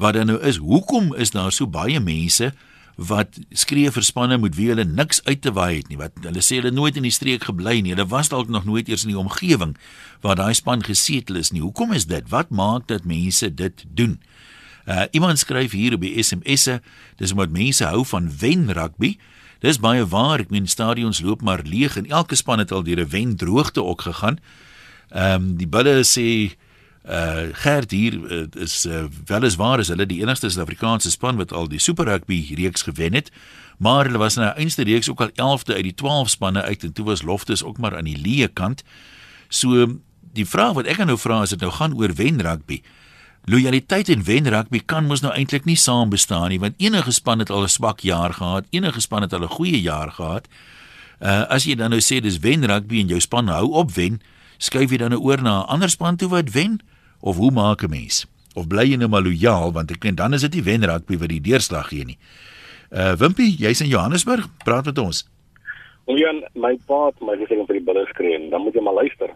wat 0.01 0.17
dan 0.17 0.33
nou 0.33 0.39
is. 0.47 0.61
Hoekom 0.63 1.15
is 1.21 1.35
daar 1.37 1.53
so 1.53 1.69
baie 1.71 2.01
mense 2.01 2.53
wat 3.01 3.39
skree 3.57 3.89
vir 3.89 4.05
spanne 4.05 4.37
moet 4.37 4.57
wie 4.59 4.69
hulle 4.69 4.85
niks 4.85 5.23
uit 5.25 5.41
te 5.41 5.53
waai 5.57 5.79
het 5.79 5.89
nie 5.89 5.97
wat 5.97 6.19
hulle 6.21 6.43
sê 6.45 6.59
hulle 6.59 6.73
nooit 6.75 6.99
in 7.01 7.07
die 7.07 7.15
streek 7.15 7.47
gebly 7.49 7.79
nie. 7.81 7.95
Hulle 7.95 8.05
was 8.11 8.29
dalk 8.29 8.51
nog 8.53 8.67
nooit 8.69 8.91
eers 8.93 9.07
in 9.07 9.15
die 9.15 9.21
omgewing 9.21 9.73
waar 10.21 10.37
daai 10.37 10.53
span 10.55 10.85
gesetel 10.85 11.41
is 11.41 11.53
nie. 11.55 11.63
Hoekom 11.65 11.95
is 11.97 12.05
dit? 12.11 12.29
Wat 12.29 12.53
maak 12.53 12.91
dat 12.93 13.09
mense 13.09 13.49
dit 13.55 13.85
doen? 13.89 14.19
Uh, 14.85 15.07
iemand 15.17 15.41
skryf 15.41 15.73
hier 15.73 15.97
op 15.97 16.05
die 16.05 16.13
SMS'e 16.21 16.81
dis 17.17 17.33
omdat 17.33 17.57
mense 17.57 17.89
hou 17.89 18.05
van 18.05 18.29
wen 18.41 18.69
rugby 18.77 19.15
dis 19.65 19.81
baie 19.81 20.05
waar. 20.05 20.45
Ek 20.45 20.53
meen 20.53 20.69
stadions 20.69 21.23
loop 21.25 21.41
maar 21.41 21.65
leeg 21.65 21.97
en 21.97 22.09
elke 22.09 22.37
span 22.37 22.61
het 22.61 22.73
al 22.73 22.85
deur 22.85 23.01
'n 23.01 23.09
wen 23.09 23.37
droogte 23.37 23.81
ook 23.85 24.03
gegaan. 24.03 24.41
Ehm 25.09 25.35
um, 25.35 25.57
die 25.57 25.69
bulle 25.69 26.05
sê 26.05 26.53
Uh 27.09 27.49
Gert 27.53 27.91
hier 27.91 28.13
uh, 28.13 28.45
is 28.61 28.85
uh, 28.87 29.07
weliswaar 29.25 29.81
is 29.81 29.89
hulle 29.89 30.05
die 30.07 30.19
enigste 30.21 30.51
Suid-Afrikaanse 30.51 31.11
span 31.11 31.39
wat 31.41 31.53
al 31.53 31.65
die 31.69 31.81
Super 31.81 32.05
Rugby 32.05 32.43
reeks 32.59 32.83
gewen 32.85 33.17
het, 33.17 33.31
maar 33.79 34.05
hulle 34.05 34.21
was 34.21 34.37
in 34.37 34.43
'n 34.43 34.53
eindste 34.61 34.85
reeks 34.85 35.09
ook 35.09 35.21
al 35.21 35.31
11de 35.33 35.75
uit 35.75 35.83
die 35.83 35.95
12 35.95 36.29
spanne 36.29 36.63
uit 36.63 36.83
en 36.85 36.93
toe 36.93 37.05
was 37.05 37.23
Loftus 37.23 37.65
ook 37.65 37.79
maar 37.79 37.97
aan 37.97 38.05
die 38.05 38.21
leë 38.21 38.53
kant. 38.53 38.83
So 39.49 39.87
die 40.33 40.47
vraag 40.47 40.73
wat 40.73 40.87
ek 40.87 41.05
nou 41.05 41.19
vra 41.19 41.43
is 41.43 41.51
dit 41.51 41.61
nou 41.61 41.73
gaan 41.73 41.97
oor 41.97 42.13
wen 42.15 42.41
rugby. 42.41 42.83
Loyaliteit 43.45 44.09
en 44.09 44.23
wen 44.25 44.49
rugby 44.49 44.83
kan 44.85 45.07
mos 45.07 45.21
nou 45.21 45.33
eintlik 45.33 45.65
nie 45.65 45.77
saam 45.77 46.11
bestaan 46.11 46.49
nie 46.49 46.61
want 46.61 46.75
enige 46.77 47.11
span 47.11 47.39
het 47.39 47.51
al 47.51 47.63
'n 47.63 47.69
swak 47.69 48.01
jaar 48.01 48.35
gehad, 48.35 48.67
enige 48.71 49.01
span 49.01 49.23
het 49.23 49.33
al 49.33 49.43
'n 49.43 49.57
goeie 49.57 49.81
jaar 49.81 50.13
gehad. 50.13 50.49
Uh 51.21 51.49
as 51.49 51.65
jy 51.65 51.75
dan 51.75 51.91
nou 51.91 52.01
sê 52.01 52.21
dis 52.21 52.39
wen 52.39 52.65
rugby 52.65 53.01
en 53.01 53.09
jou 53.09 53.21
span 53.21 53.49
hou 53.49 53.73
op 53.73 53.91
wen, 53.93 54.21
skuif 54.59 54.91
jy 54.91 54.97
dan 54.97 55.11
nou 55.11 55.21
oor 55.21 55.43
na 55.43 55.63
'n 55.63 55.67
ander 55.67 55.89
span 55.89 56.17
toe 56.17 56.29
wat 56.29 56.51
wen? 56.51 56.81
Of 57.21 57.37
hoe 57.37 57.51
maak 57.51 57.83
'n 57.83 57.91
mens? 57.91 58.27
Of 58.55 58.67
bly 58.67 58.85
jy 58.91 58.97
nou 58.97 59.09
maar 59.09 59.23
lojaal 59.23 59.73
want 59.73 59.91
ek 59.91 60.01
dink 60.01 60.17
dan 60.17 60.33
is 60.35 60.41
dit 60.41 60.53
die 60.53 60.63
wen 60.63 60.85
rugby 60.85 61.17
wat 61.19 61.29
die 61.29 61.41
deurslag 61.41 61.89
gee 61.89 62.05
nie. 62.05 62.19
Uh 62.91 63.15
Wimpie, 63.15 63.57
jy's 63.59 63.81
in 63.81 63.89
Johannesburg, 63.89 64.49
praat 64.65 64.85
met 64.85 64.99
ons. 64.99 65.29
Oyan, 66.11 66.43
my 66.55 66.75
pa 66.87 67.07
het 67.07 67.21
my 67.23 67.37
gesê 67.39 67.59
om 67.59 67.67
vir 67.67 67.79
die 67.79 67.85
bulle 67.87 68.07
skree 68.11 68.35
en 68.35 68.51
dan 68.51 68.63
moet 68.65 68.75
jy 68.75 68.83
maar 68.83 68.99
luister. 68.99 69.31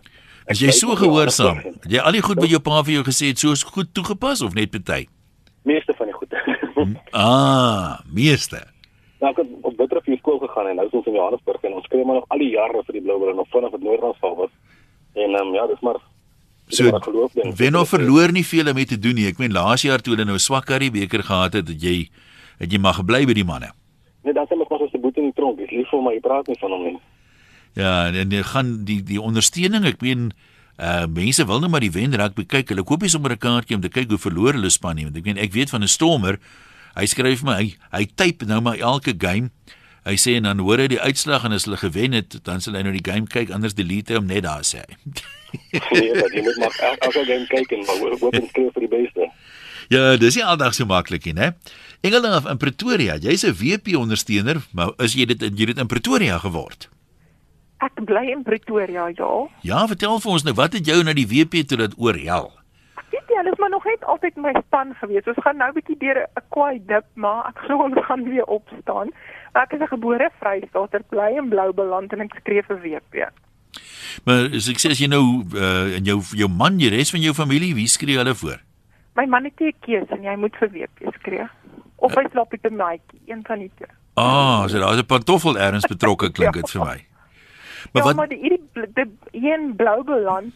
As 0.50 0.60
jy 0.60 0.72
so 0.76 0.96
gehoorsaam, 0.98 1.60
jy 1.88 2.00
al 2.02 2.12
die 2.12 2.24
goed 2.24 2.40
wat 2.42 2.50
jou 2.50 2.60
pa 2.60 2.82
vir 2.82 2.98
jou 2.98 3.04
gesê 3.06 3.30
het, 3.30 3.38
so 3.38 3.54
goed 3.76 3.94
toegepas 3.94 4.42
of 4.42 4.54
net 4.54 4.72
party? 4.74 5.06
Meeste 5.64 5.94
van 5.96 6.10
die 6.10 6.16
goed. 6.18 6.34
ah, 7.12 8.00
meeste. 8.12 8.60
Nou 9.22 9.30
ek 9.30 9.38
het 9.40 9.52
op 9.62 9.76
Bitrefie 9.78 10.18
skool 10.18 10.42
gegaan 10.42 10.68
en 10.68 10.76
nou 10.80 10.88
is 10.88 10.96
ons 10.98 11.06
in 11.08 11.16
Johannesburg 11.16 11.62
en 11.64 11.78
ons 11.78 11.86
skree 11.88 12.04
maar 12.04 12.20
nog 12.20 12.26
al 12.34 12.42
die 12.42 12.50
jare 12.52 12.82
vir 12.84 12.98
die 12.98 13.04
blou 13.06 13.20
bulle 13.22 13.36
nog 13.38 13.48
vanaf 13.54 13.72
dit 13.76 13.86
Noord-Transvaal 13.86 14.36
was. 14.42 14.52
En 15.14 15.30
ehm 15.30 15.46
um, 15.46 15.54
ja, 15.54 15.64
dis 15.70 15.80
maar 15.86 16.02
So 16.74 17.54
wen 17.56 17.76
of 17.78 17.88
verloor 17.88 18.32
nie 18.34 18.44
veel 18.46 18.68
om 18.70 18.84
te 18.84 18.98
doen 18.98 19.14
nie. 19.14 19.28
Ek 19.30 19.38
meen 19.38 19.54
laas 19.54 19.84
jaar 19.86 20.02
toe 20.02 20.14
hulle 20.14 20.26
nou 20.28 20.38
swak 20.38 20.66
Currie 20.66 20.90
beker 20.90 21.22
gehad 21.22 21.54
het, 21.60 21.68
het 21.68 21.82
jy 21.82 22.08
het 22.58 22.70
jy 22.70 22.78
maar 22.78 22.98
gebly 22.98 23.24
by 23.26 23.34
die 23.36 23.46
manne. 23.46 23.72
Nee, 24.24 24.34
dan 24.34 24.46
sê 24.48 24.56
mos 24.56 24.70
ons 24.70 24.90
se 24.90 24.98
boet 24.98 25.16
in 25.20 25.28
die 25.30 25.36
tronk. 25.36 25.58
Dis 25.60 25.72
lief 25.74 25.90
vir 25.92 26.02
my 26.02 26.16
praat 26.24 26.48
nie 26.48 26.58
van 26.60 26.74
hom 26.74 26.84
nie. 26.88 26.98
Ja, 27.74 27.94
en 28.08 28.30
jy 28.30 28.42
gaan 28.46 28.74
die 28.88 29.00
die 29.04 29.20
ondersteuning, 29.20 29.86
ek 29.90 30.02
meen 30.04 30.32
uh 30.74 31.06
mense 31.06 31.44
wil 31.46 31.60
nou 31.62 31.70
maar 31.70 31.84
die 31.84 31.92
wen 31.94 32.14
raak 32.18 32.34
kyk. 32.34 32.72
Hulle 32.72 32.86
koop 32.86 33.02
nie 33.02 33.12
sommer 33.12 33.32
'n 33.32 33.38
kaartjie 33.38 33.76
om 33.76 33.82
te 33.82 33.88
kyk 33.88 34.10
hoe 34.10 34.18
verloor 34.18 34.54
hulle 34.54 34.70
span 34.70 34.96
nie, 34.96 35.04
want 35.04 35.16
ek 35.16 35.24
meen 35.24 35.38
ek 35.38 35.52
weet 35.52 35.70
van 35.70 35.82
'n 35.82 35.88
stormer. 35.88 36.38
Hy 36.94 37.06
skryf 37.06 37.42
my 37.42 37.54
hy 37.58 37.74
hy 37.92 38.06
type 38.06 38.46
nou 38.46 38.60
maar 38.60 38.78
elke 38.78 39.14
game 39.18 39.50
Hy 40.04 40.16
sê 40.20 40.34
en 40.36 40.42
dan 40.42 40.58
hoor 40.60 40.78
hy 40.78 40.86
die 40.92 41.00
uitslag 41.00 41.44
en 41.44 41.52
as 41.56 41.64
hulle 41.64 41.76
gewen 41.80 42.12
het, 42.12 42.36
dan 42.44 42.60
sal 42.60 42.74
hy 42.76 42.82
nou 42.82 42.92
die 42.92 43.04
game 43.12 43.26
kyk, 43.26 43.50
anders 43.50 43.74
delete 43.74 44.12
hy 44.12 44.18
hom 44.20 44.26
net 44.28 44.42
daar 44.44 44.60
sê 44.62 44.82
hy. 44.84 44.96
nee, 45.94 46.12
dat 46.12 46.32
jy 46.34 46.42
moet 46.44 46.56
maar 46.60 46.74
el- 46.90 46.98
elke 47.08 47.24
game 47.24 47.46
kyk 47.46 47.72
en 47.72 47.84
maar 47.88 48.18
hoop- 48.20 48.34
en 48.34 48.48
skryf 48.48 48.72
vir 48.76 48.80
die 48.88 48.92
beste. 48.96 49.30
Ja, 49.92 50.16
dis 50.16 50.36
nie 50.36 50.44
aldag 50.44 50.74
so 50.74 50.84
maklik 50.88 51.24
nie, 51.28 51.34
né? 51.36 51.52
Engeland 52.04 52.46
in 52.48 52.56
Pretoria, 52.60 53.16
jy's 53.16 53.44
'n 53.44 53.52
WP 53.56 53.96
ondersteuner, 53.96 54.60
maar 54.72 54.92
is 54.98 55.14
jy 55.14 55.24
dit 55.26 55.40
jy 55.42 55.66
dit 55.72 55.78
in 55.78 55.86
Pretoria 55.86 56.38
geword? 56.38 56.88
Ek 57.84 57.92
bly 58.04 58.30
in 58.32 58.42
Pretoria, 58.42 59.08
ja. 59.12 59.48
Ja, 59.62 59.86
vertel 59.86 60.20
vir 60.20 60.32
ons 60.32 60.44
nou, 60.44 60.54
wat 60.54 60.72
het 60.72 60.86
jou 60.86 61.02
na 61.04 61.12
die 61.12 61.26
WP 61.26 61.64
toe 61.68 61.76
dat 61.78 61.92
oorhel? 61.98 62.52
Weet 63.12 63.28
jy, 63.28 63.36
hulle 63.36 63.52
is 63.52 63.58
maar 63.58 63.70
nog 63.70 63.84
net 63.84 64.04
altyd 64.04 64.36
my 64.36 64.52
span 64.66 64.94
gewees. 65.00 65.26
Ons 65.26 65.36
gaan 65.44 65.56
nou 65.56 65.68
'n 65.70 65.74
bietjie 65.74 65.98
deur 65.98 66.16
'n 66.24 66.42
kwaai 66.50 66.80
dip, 66.86 67.04
maar 67.14 67.48
ek 67.48 67.58
glo 67.66 67.84
ons 67.84 67.94
gaan 68.06 68.24
weer 68.24 68.44
opstaan. 68.48 69.08
Ek 69.54 69.72
is 69.72 69.80
'n 69.80 69.86
gebore 69.86 70.30
Vrystater, 70.40 71.02
bly 71.10 71.36
in 71.38 71.48
Bloubeland 71.48 72.12
en 72.12 72.20
ek 72.20 72.34
skree 72.40 72.62
vir 72.62 72.76
WP. 72.82 73.14
Maar 74.24 74.50
as 74.54 74.68
ek 74.68 74.78
sê 74.78 74.90
as 74.90 74.98
jy 74.98 75.06
nou 75.08 75.42
uh, 75.54 75.96
en 75.96 76.04
jou 76.04 76.20
jou 76.34 76.48
man, 76.48 76.76
die 76.78 76.88
res 76.90 77.10
van 77.10 77.20
jou 77.20 77.34
familie, 77.34 77.74
wie 77.74 77.86
skree 77.88 78.16
hulle 78.18 78.34
voor? 78.34 78.58
My 79.16 79.26
man 79.26 79.44
het 79.44 79.60
'n 79.60 79.72
keuse 79.80 80.10
en 80.10 80.22
jy 80.22 80.36
moet 80.36 80.56
vir 80.56 80.68
WP 80.70 81.14
skree. 81.14 81.46
Of 81.96 82.14
hy 82.14 82.24
slaap 82.32 82.50
met 82.52 82.64
'n 82.64 82.76
maatjie, 82.76 83.20
een 83.26 83.42
van 83.46 83.58
die 83.58 83.70
twee. 83.76 83.90
Ah, 84.16 84.66
so 84.68 84.78
daar's 84.78 84.98
'n 84.98 85.06
pantoffel 85.06 85.58
erns 85.58 85.86
betrokke 85.86 86.30
klink 86.36 86.54
dit 86.54 86.70
vir 86.70 86.80
my. 86.84 86.98
Maar 87.92 88.02
ja, 88.02 88.08
wat 88.08 88.16
maar 88.16 88.28
die 88.28 88.38
hierdie 88.38 88.62
bl- 88.72 88.90
die 88.94 89.10
hier 89.40 89.58
in 89.58 89.76
Bloubeland 89.76 90.52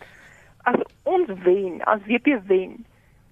as 0.64 0.76
ons 1.04 1.28
wen, 1.44 1.80
as 1.84 2.00
WP 2.06 2.40
wen, 2.46 2.84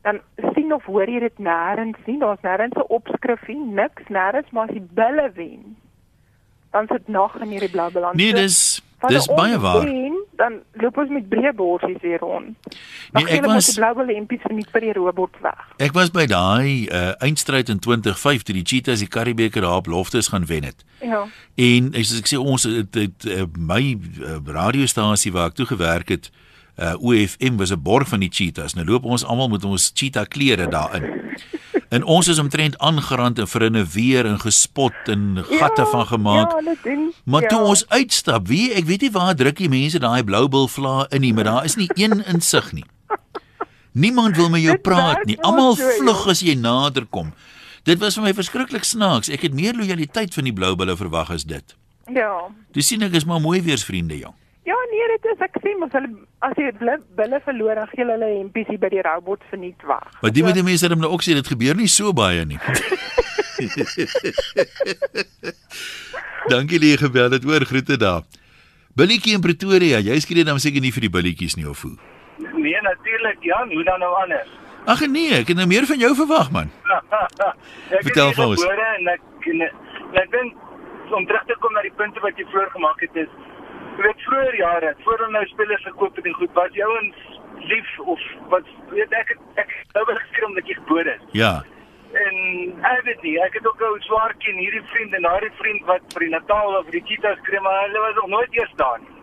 dan 0.06 0.20
sien 0.54 0.72
of 0.74 0.84
hoor 0.86 1.10
jy 1.10 1.20
dit 1.24 1.38
nêrens 1.42 1.98
nie. 2.06 2.18
Daar's 2.22 2.44
nêrens 2.46 2.78
'n 2.78 2.90
opskrifie, 2.98 3.58
niks 3.58 4.06
nêrens, 4.08 4.50
maar 4.52 4.68
as 4.68 4.74
die 4.78 4.88
bulle 5.00 5.30
wen, 5.34 5.76
dan 6.70 6.86
sit 6.92 7.08
nag 7.08 7.34
in 7.40 7.50
hierdie 7.50 7.70
Bloubeland. 7.70 8.14
Nee, 8.14 8.30
So, 8.30 8.36
dis 8.36 8.82
dis 9.08 9.26
baie 9.26 9.58
waar. 9.58 9.84
Wen, 9.84 10.14
dan 10.36 10.60
loop 10.72 10.96
ons 10.96 11.10
met 11.10 11.28
breë 11.28 11.52
borsies 11.54 12.00
weer 12.00 12.18
rond. 12.18 12.54
Nee, 13.12 13.26
ek 13.26 13.44
was 13.44 13.66
die 13.66 13.74
Bloubeland 13.74 14.10
lempies 14.10 14.40
verniet 14.42 14.70
by 14.70 14.80
die 14.80 14.92
robot 14.92 15.34
weg. 15.42 15.66
ek 15.78 15.92
was 15.92 16.10
by 16.10 16.26
daai 16.26 16.86
uh, 16.86 17.12
eindstryd 17.18 17.68
in 17.68 17.78
2005 17.78 18.42
toe 18.42 18.54
die 18.54 18.64
Cheetahs 18.64 19.02
die 19.02 19.08
Karibeker 19.08 19.60
daar 19.60 19.82
op 19.82 19.86
loftes 19.86 20.28
gaan 20.28 20.46
wen 20.46 20.64
het. 20.64 20.84
Ja. 21.00 21.26
En 21.54 21.94
as 21.94 22.18
ek 22.18 22.26
sê 22.30 22.38
ons 22.38 22.62
het, 22.62 22.94
het, 22.94 23.22
het 23.22 23.56
my 23.58 23.98
uh, 23.98 24.38
radiostasie 24.46 25.32
waar 25.32 25.46
ek 25.46 25.54
toe 25.54 25.66
gewerk 25.66 26.08
het, 26.08 26.30
uh, 26.30 26.45
OFM 26.76 27.56
was 27.56 27.70
'n 27.72 27.82
borg 27.82 28.08
van 28.08 28.20
die 28.20 28.30
Cheetahs. 28.32 28.74
Nou 28.74 28.86
loop 28.86 29.04
ons 29.04 29.24
almal 29.24 29.48
met 29.48 29.64
ons 29.64 29.90
cheetah 29.94 30.26
klere 30.28 30.68
daarin. 30.68 31.24
En 31.88 32.04
ons 32.04 32.28
is 32.28 32.38
omtrent 32.38 32.78
aangerand 32.78 33.38
en 33.38 33.48
verinneweer 33.48 34.26
en 34.26 34.40
gespot 34.40 34.92
en 35.04 35.44
gatte 35.48 35.82
ja, 35.82 35.86
van 35.86 36.06
gemaak. 36.06 36.50
Ja, 36.50 36.74
doen. 36.82 37.12
Maar 37.24 37.42
ja. 37.42 37.48
toe 37.48 37.60
ons 37.60 37.88
uitstap, 37.88 38.46
wie 38.46 38.72
ek 38.72 38.84
weet 38.84 39.00
nie 39.00 39.10
waar 39.10 39.34
druk 39.34 39.56
die 39.56 39.68
mense 39.68 39.98
daai 39.98 40.24
blou 40.24 40.48
bil 40.48 40.68
vla 40.68 41.06
in 41.14 41.20
nie, 41.20 41.32
maar 41.34 41.44
daar 41.44 41.64
is 41.64 41.76
nie 41.76 41.90
een 41.94 42.24
insig 42.26 42.72
nie. 42.72 42.84
Niemand 43.92 44.36
wil 44.36 44.50
met 44.50 44.60
jou 44.60 44.72
Dit 44.72 44.82
praat 44.82 45.24
nie. 45.24 45.38
Almal 45.40 45.76
ja. 45.78 45.90
vlug 46.00 46.26
as 46.28 46.42
jy 46.44 46.54
nader 46.54 47.06
kom. 47.06 47.32
Dit 47.86 48.02
was 48.02 48.18
vir 48.18 48.26
my 48.26 48.32
verskriklik 48.34 48.84
snaaks. 48.84 49.30
Ek 49.32 49.46
het 49.46 49.54
meer 49.54 49.76
lojaliteit 49.78 50.34
van 50.34 50.44
die 50.44 50.52
blou 50.52 50.74
bulle 50.76 50.96
verwag 50.98 51.30
as 51.32 51.46
dit. 51.48 51.76
Ja. 52.12 52.48
Dis 52.76 52.90
sien 52.90 53.02
ek 53.06 53.14
is 53.16 53.24
maar 53.24 53.40
mooi 53.40 53.62
weersvriende, 53.62 54.18
jong. 54.18 54.34
Nee, 54.96 55.06
dit 55.12 55.24
is 55.32 55.40
ek 55.44 55.56
sê 55.60 55.74
mos 55.76 55.92
hulle 55.92 56.08
as 56.46 56.54
jy 56.56 56.70
hulle 56.78 56.94
bulle 57.18 57.38
verloor 57.44 57.76
dan 57.76 57.88
gee 57.90 58.00
hulle 58.00 58.14
hulle 58.16 58.28
hempies 58.38 58.68
hier 58.70 58.80
by 58.80 58.88
die 58.94 59.02
robot 59.04 59.42
verniet 59.50 59.82
weg. 59.88 60.06
Maar 60.22 60.32
die 60.32 60.44
met 60.46 60.56
die 60.56 60.64
mense 60.64 60.88
het 60.88 60.96
nou 60.96 61.10
ook 61.12 61.24
sê 61.26 61.36
dit 61.36 61.50
gebeur 61.52 61.76
nie 61.76 61.88
so 61.92 62.14
baie 62.16 62.44
nie. 62.48 62.56
Dankie 66.52 66.78
dat 66.80 66.88
jy 66.88 66.98
gebel 67.02 67.30
het. 67.36 67.44
Hoor 67.44 67.66
groete 67.68 67.96
daar. 68.00 68.22
Billietjie 68.96 69.34
in 69.36 69.42
Pretoria. 69.44 69.98
Jy 70.00 70.16
skree 70.24 70.46
dan 70.48 70.60
seker 70.62 70.80
nie 70.80 70.94
vir 70.94 71.04
die 71.08 71.12
billietjies 71.18 71.58
nie 71.60 71.68
of 71.68 71.82
hoe? 71.84 71.96
Nee, 72.54 72.80
natuurlik 72.86 73.44
Jan, 73.44 73.72
hoe 73.72 73.84
dan 73.84 74.00
nou 74.00 74.12
anders? 74.22 74.48
Ag 74.86 75.02
nee, 75.10 75.34
ek 75.42 75.50
het 75.50 75.58
nou 75.58 75.66
meer 75.68 75.84
van 75.88 75.98
jou 76.00 76.12
verwag 76.22 76.48
man. 76.54 76.70
ek 77.98 78.06
Vertel 78.06 78.32
vir 78.38 78.46
ons. 78.46 78.62
gebore 78.62 78.88
en 79.00 79.12
ek 79.12 79.50
en, 79.52 79.66
en 79.66 80.22
ek 80.22 80.30
dink 80.32 81.12
om 81.16 81.26
terug 81.26 81.44
te 81.50 81.56
kom 81.60 81.74
na 81.76 81.82
die 81.84 81.92
punte 81.98 82.22
wat 82.24 82.38
jy 82.38 82.46
vroeër 82.52 82.70
gemaak 82.72 83.02
het 83.04 83.20
is 83.26 83.30
jy 83.96 84.04
weet 84.04 84.26
vroeër 84.26 84.56
jare, 84.56 84.94
voor 85.04 85.18
hulle 85.18 85.32
nou 85.32 85.46
spelers 85.46 85.84
gekoop 85.88 86.16
het 86.16 86.26
en 86.26 86.34
goed, 86.40 86.52
was 86.52 86.72
die 86.74 86.84
ouens 86.84 87.40
lief 87.70 87.98
of 87.98 88.20
wat 88.52 88.68
weet 88.92 89.12
ek 89.16 89.32
het, 89.32 89.40
ek 89.62 89.72
nou 89.94 90.04
beskree 90.10 90.46
omdat 90.46 90.68
jy 90.68 90.76
gebore 90.80 91.14
is. 91.14 91.24
Ja. 91.32 91.52
En 92.16 92.36
ek 92.90 93.02
weet 93.08 93.22
nie, 93.26 93.34
ek 93.42 93.56
het 93.58 93.66
ook 93.66 93.82
'n 93.82 94.04
swaar 94.08 94.34
ken 94.38 94.60
hierdie 94.60 94.84
vriend 94.92 95.14
en 95.14 95.22
daardie 95.22 95.52
vriend 95.60 95.84
wat 95.84 96.12
vir 96.12 96.26
die 96.26 96.34
Natal 96.34 96.76
of 96.78 96.84
vir 96.84 96.98
die 96.98 97.06
Cheetahs 97.08 97.40
skree, 97.42 97.60
maar 97.60 97.82
hulle 97.86 98.00
was 98.00 98.14
nog 98.14 98.28
nooit 98.36 98.52
eers 98.52 98.74
daar 98.76 99.00
nie. 99.00 99.14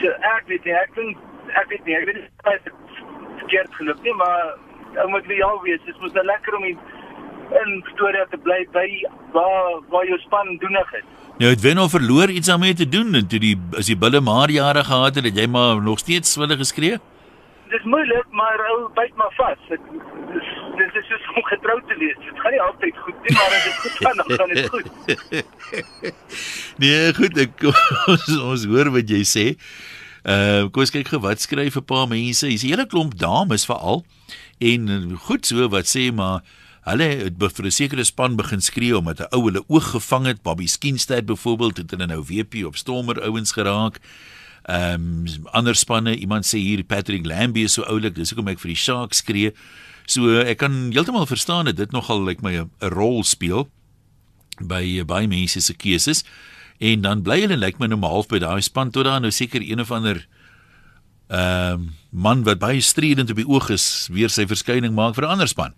So 0.00 0.08
ek 0.08 0.42
weet 0.46 0.64
nie, 0.64 0.74
ek 0.74 0.94
dink 0.94 1.16
ek 1.54 1.68
weet 1.68 1.84
nie, 1.84 1.96
ek 1.96 2.04
weet 2.04 2.16
nie 2.16 2.28
of 2.44 2.62
dit 2.64 2.72
verkeerd 3.38 3.74
geloop 3.74 4.02
nie, 4.02 4.14
maar 4.14 4.54
ou 4.96 5.08
moet 5.08 5.26
loyaal 5.26 5.62
wees. 5.62 5.84
Dit 5.84 6.00
moet 6.00 6.14
nou 6.14 6.24
lekker 6.24 6.56
om 6.56 6.64
in 6.64 7.82
Pretoria 7.82 8.26
te 8.30 8.38
bly 8.38 8.66
by 8.72 8.86
waar 9.32 9.80
waar 9.88 10.06
jou 10.06 10.18
span 10.18 10.56
doenig 10.56 10.92
is. 10.94 11.08
Nou 11.40 11.48
het 11.50 11.60
wen 11.60 11.78
of 11.78 11.90
verloor 11.90 12.30
iets 12.30 12.46
daarmee 12.46 12.74
te 12.74 12.88
doen 12.88 13.14
en 13.14 13.26
toe 13.26 13.38
die 13.40 13.54
as 13.80 13.88
die 13.88 13.96
bulle 13.96 14.20
maar 14.20 14.50
jare 14.52 14.82
gehad 14.84 15.14
het, 15.16 15.24
het 15.24 15.38
jy 15.40 15.46
maar 15.48 15.78
nog 15.82 16.02
steeds 16.02 16.36
wille 16.36 16.56
geskree? 16.60 16.98
Dis 17.72 17.86
moeilik, 17.88 18.26
maar 18.30 18.60
ou 18.72 18.90
byt 18.98 19.14
maar 19.16 19.32
vas. 19.38 19.62
Dit 19.70 19.86
dis 20.34 20.50
dit 20.76 20.98
is 21.00 21.08
soos 21.08 21.30
om 21.32 21.48
getroud 21.48 21.88
te 21.88 21.96
wees. 22.02 22.18
Dit 22.26 22.42
gaan 22.44 22.52
nie 22.52 22.60
altyd 22.60 23.00
goed 23.06 23.24
nie, 23.24 23.34
maar 23.38 23.56
as 23.56 23.64
dit 23.64 23.80
goed 23.84 23.96
gaan, 24.04 24.20
dan 24.20 24.30
gaan 24.36 24.52
dit 24.52 24.68
goed. 24.68 24.88
nee, 26.84 27.14
goed, 27.16 27.42
ek 27.46 27.64
ons, 28.12 28.30
ons 28.36 28.68
hoor 28.74 28.92
wat 29.00 29.16
jy 29.16 29.24
sê. 29.24 29.48
Uh 30.20 30.68
kom 30.68 30.84
ons 30.84 30.92
kyk 30.92 31.08
gou 31.08 31.24
wat 31.24 31.40
skryf 31.40 31.80
'n 31.80 31.88
paar 31.88 32.08
mense. 32.12 32.44
Hier's 32.44 32.68
'n 32.68 32.74
hele 32.74 32.84
klomp 32.84 33.16
dames 33.16 33.64
veral 33.64 34.04
en 34.60 34.88
uh, 34.92 35.04
goed 35.24 35.48
so 35.48 35.72
wat 35.72 35.88
sê 35.88 36.10
maar 36.12 36.44
hulle 36.88 37.04
het 37.04 37.36
vir 37.38 37.66
'n 37.66 37.70
sekere 37.70 38.04
span 38.04 38.36
begin 38.36 38.60
skree 38.60 38.96
omdat 38.96 39.20
'n 39.20 39.34
ou 39.36 39.44
hulle 39.44 39.64
oog 39.68 39.90
gevang 39.90 40.26
het. 40.26 40.42
Bobby 40.42 40.66
Skinstad 40.66 41.26
byvoorbeeld 41.26 41.76
het 41.76 41.90
hulle 41.90 42.06
nou 42.06 42.22
WP 42.22 42.64
op 42.64 42.76
Stormer 42.76 43.22
ouens 43.22 43.52
geraak. 43.52 44.00
Ehm 44.64 45.26
um, 45.26 45.46
ander 45.52 45.74
spanne, 45.74 46.16
iemand 46.16 46.44
sê 46.44 46.58
hier 46.58 46.84
Patrick 46.84 47.26
Lambie 47.26 47.64
is 47.64 47.72
so 47.72 47.82
oulik, 47.82 48.14
dis 48.14 48.30
hoekom 48.30 48.48
ek 48.48 48.60
vir 48.60 48.68
die 48.68 48.76
Sharks 48.76 49.16
skree. 49.16 49.52
So 50.06 50.40
ek 50.40 50.58
kan 50.58 50.90
heeltemal 50.92 51.26
verstaan 51.26 51.64
dat 51.64 51.76
dit 51.76 51.92
nogal 51.92 52.24
lyk 52.24 52.42
like 52.42 52.42
my 52.42 52.56
'n 52.58 52.92
rol 52.92 53.24
speel 53.24 53.68
by 54.60 55.02
baie 55.04 55.28
mense 55.28 55.60
se 55.60 55.74
keuses 55.74 56.24
en 56.78 57.00
dan 57.00 57.22
bly 57.22 57.40
hulle 57.40 57.56
lyk 57.56 57.78
my 57.78 57.86
nou 57.86 58.00
half 58.00 58.28
by 58.28 58.38
daai 58.38 58.60
span 58.60 58.90
tot 58.90 59.04
daar 59.04 59.20
nou 59.20 59.30
seker 59.30 59.62
een 59.62 59.80
of 59.80 59.90
ander 59.90 60.26
ehm 61.28 61.72
um, 61.72 61.94
man 62.10 62.42
wat 62.42 62.58
baie 62.58 62.80
stridend 62.80 63.30
op 63.30 63.36
die 63.36 63.46
oog 63.46 63.68
is 63.70 64.08
weer 64.10 64.28
sy 64.28 64.46
verskyning 64.46 64.94
maak 64.94 65.14
vir 65.14 65.24
'n 65.24 65.30
ander 65.30 65.48
span. 65.48 65.74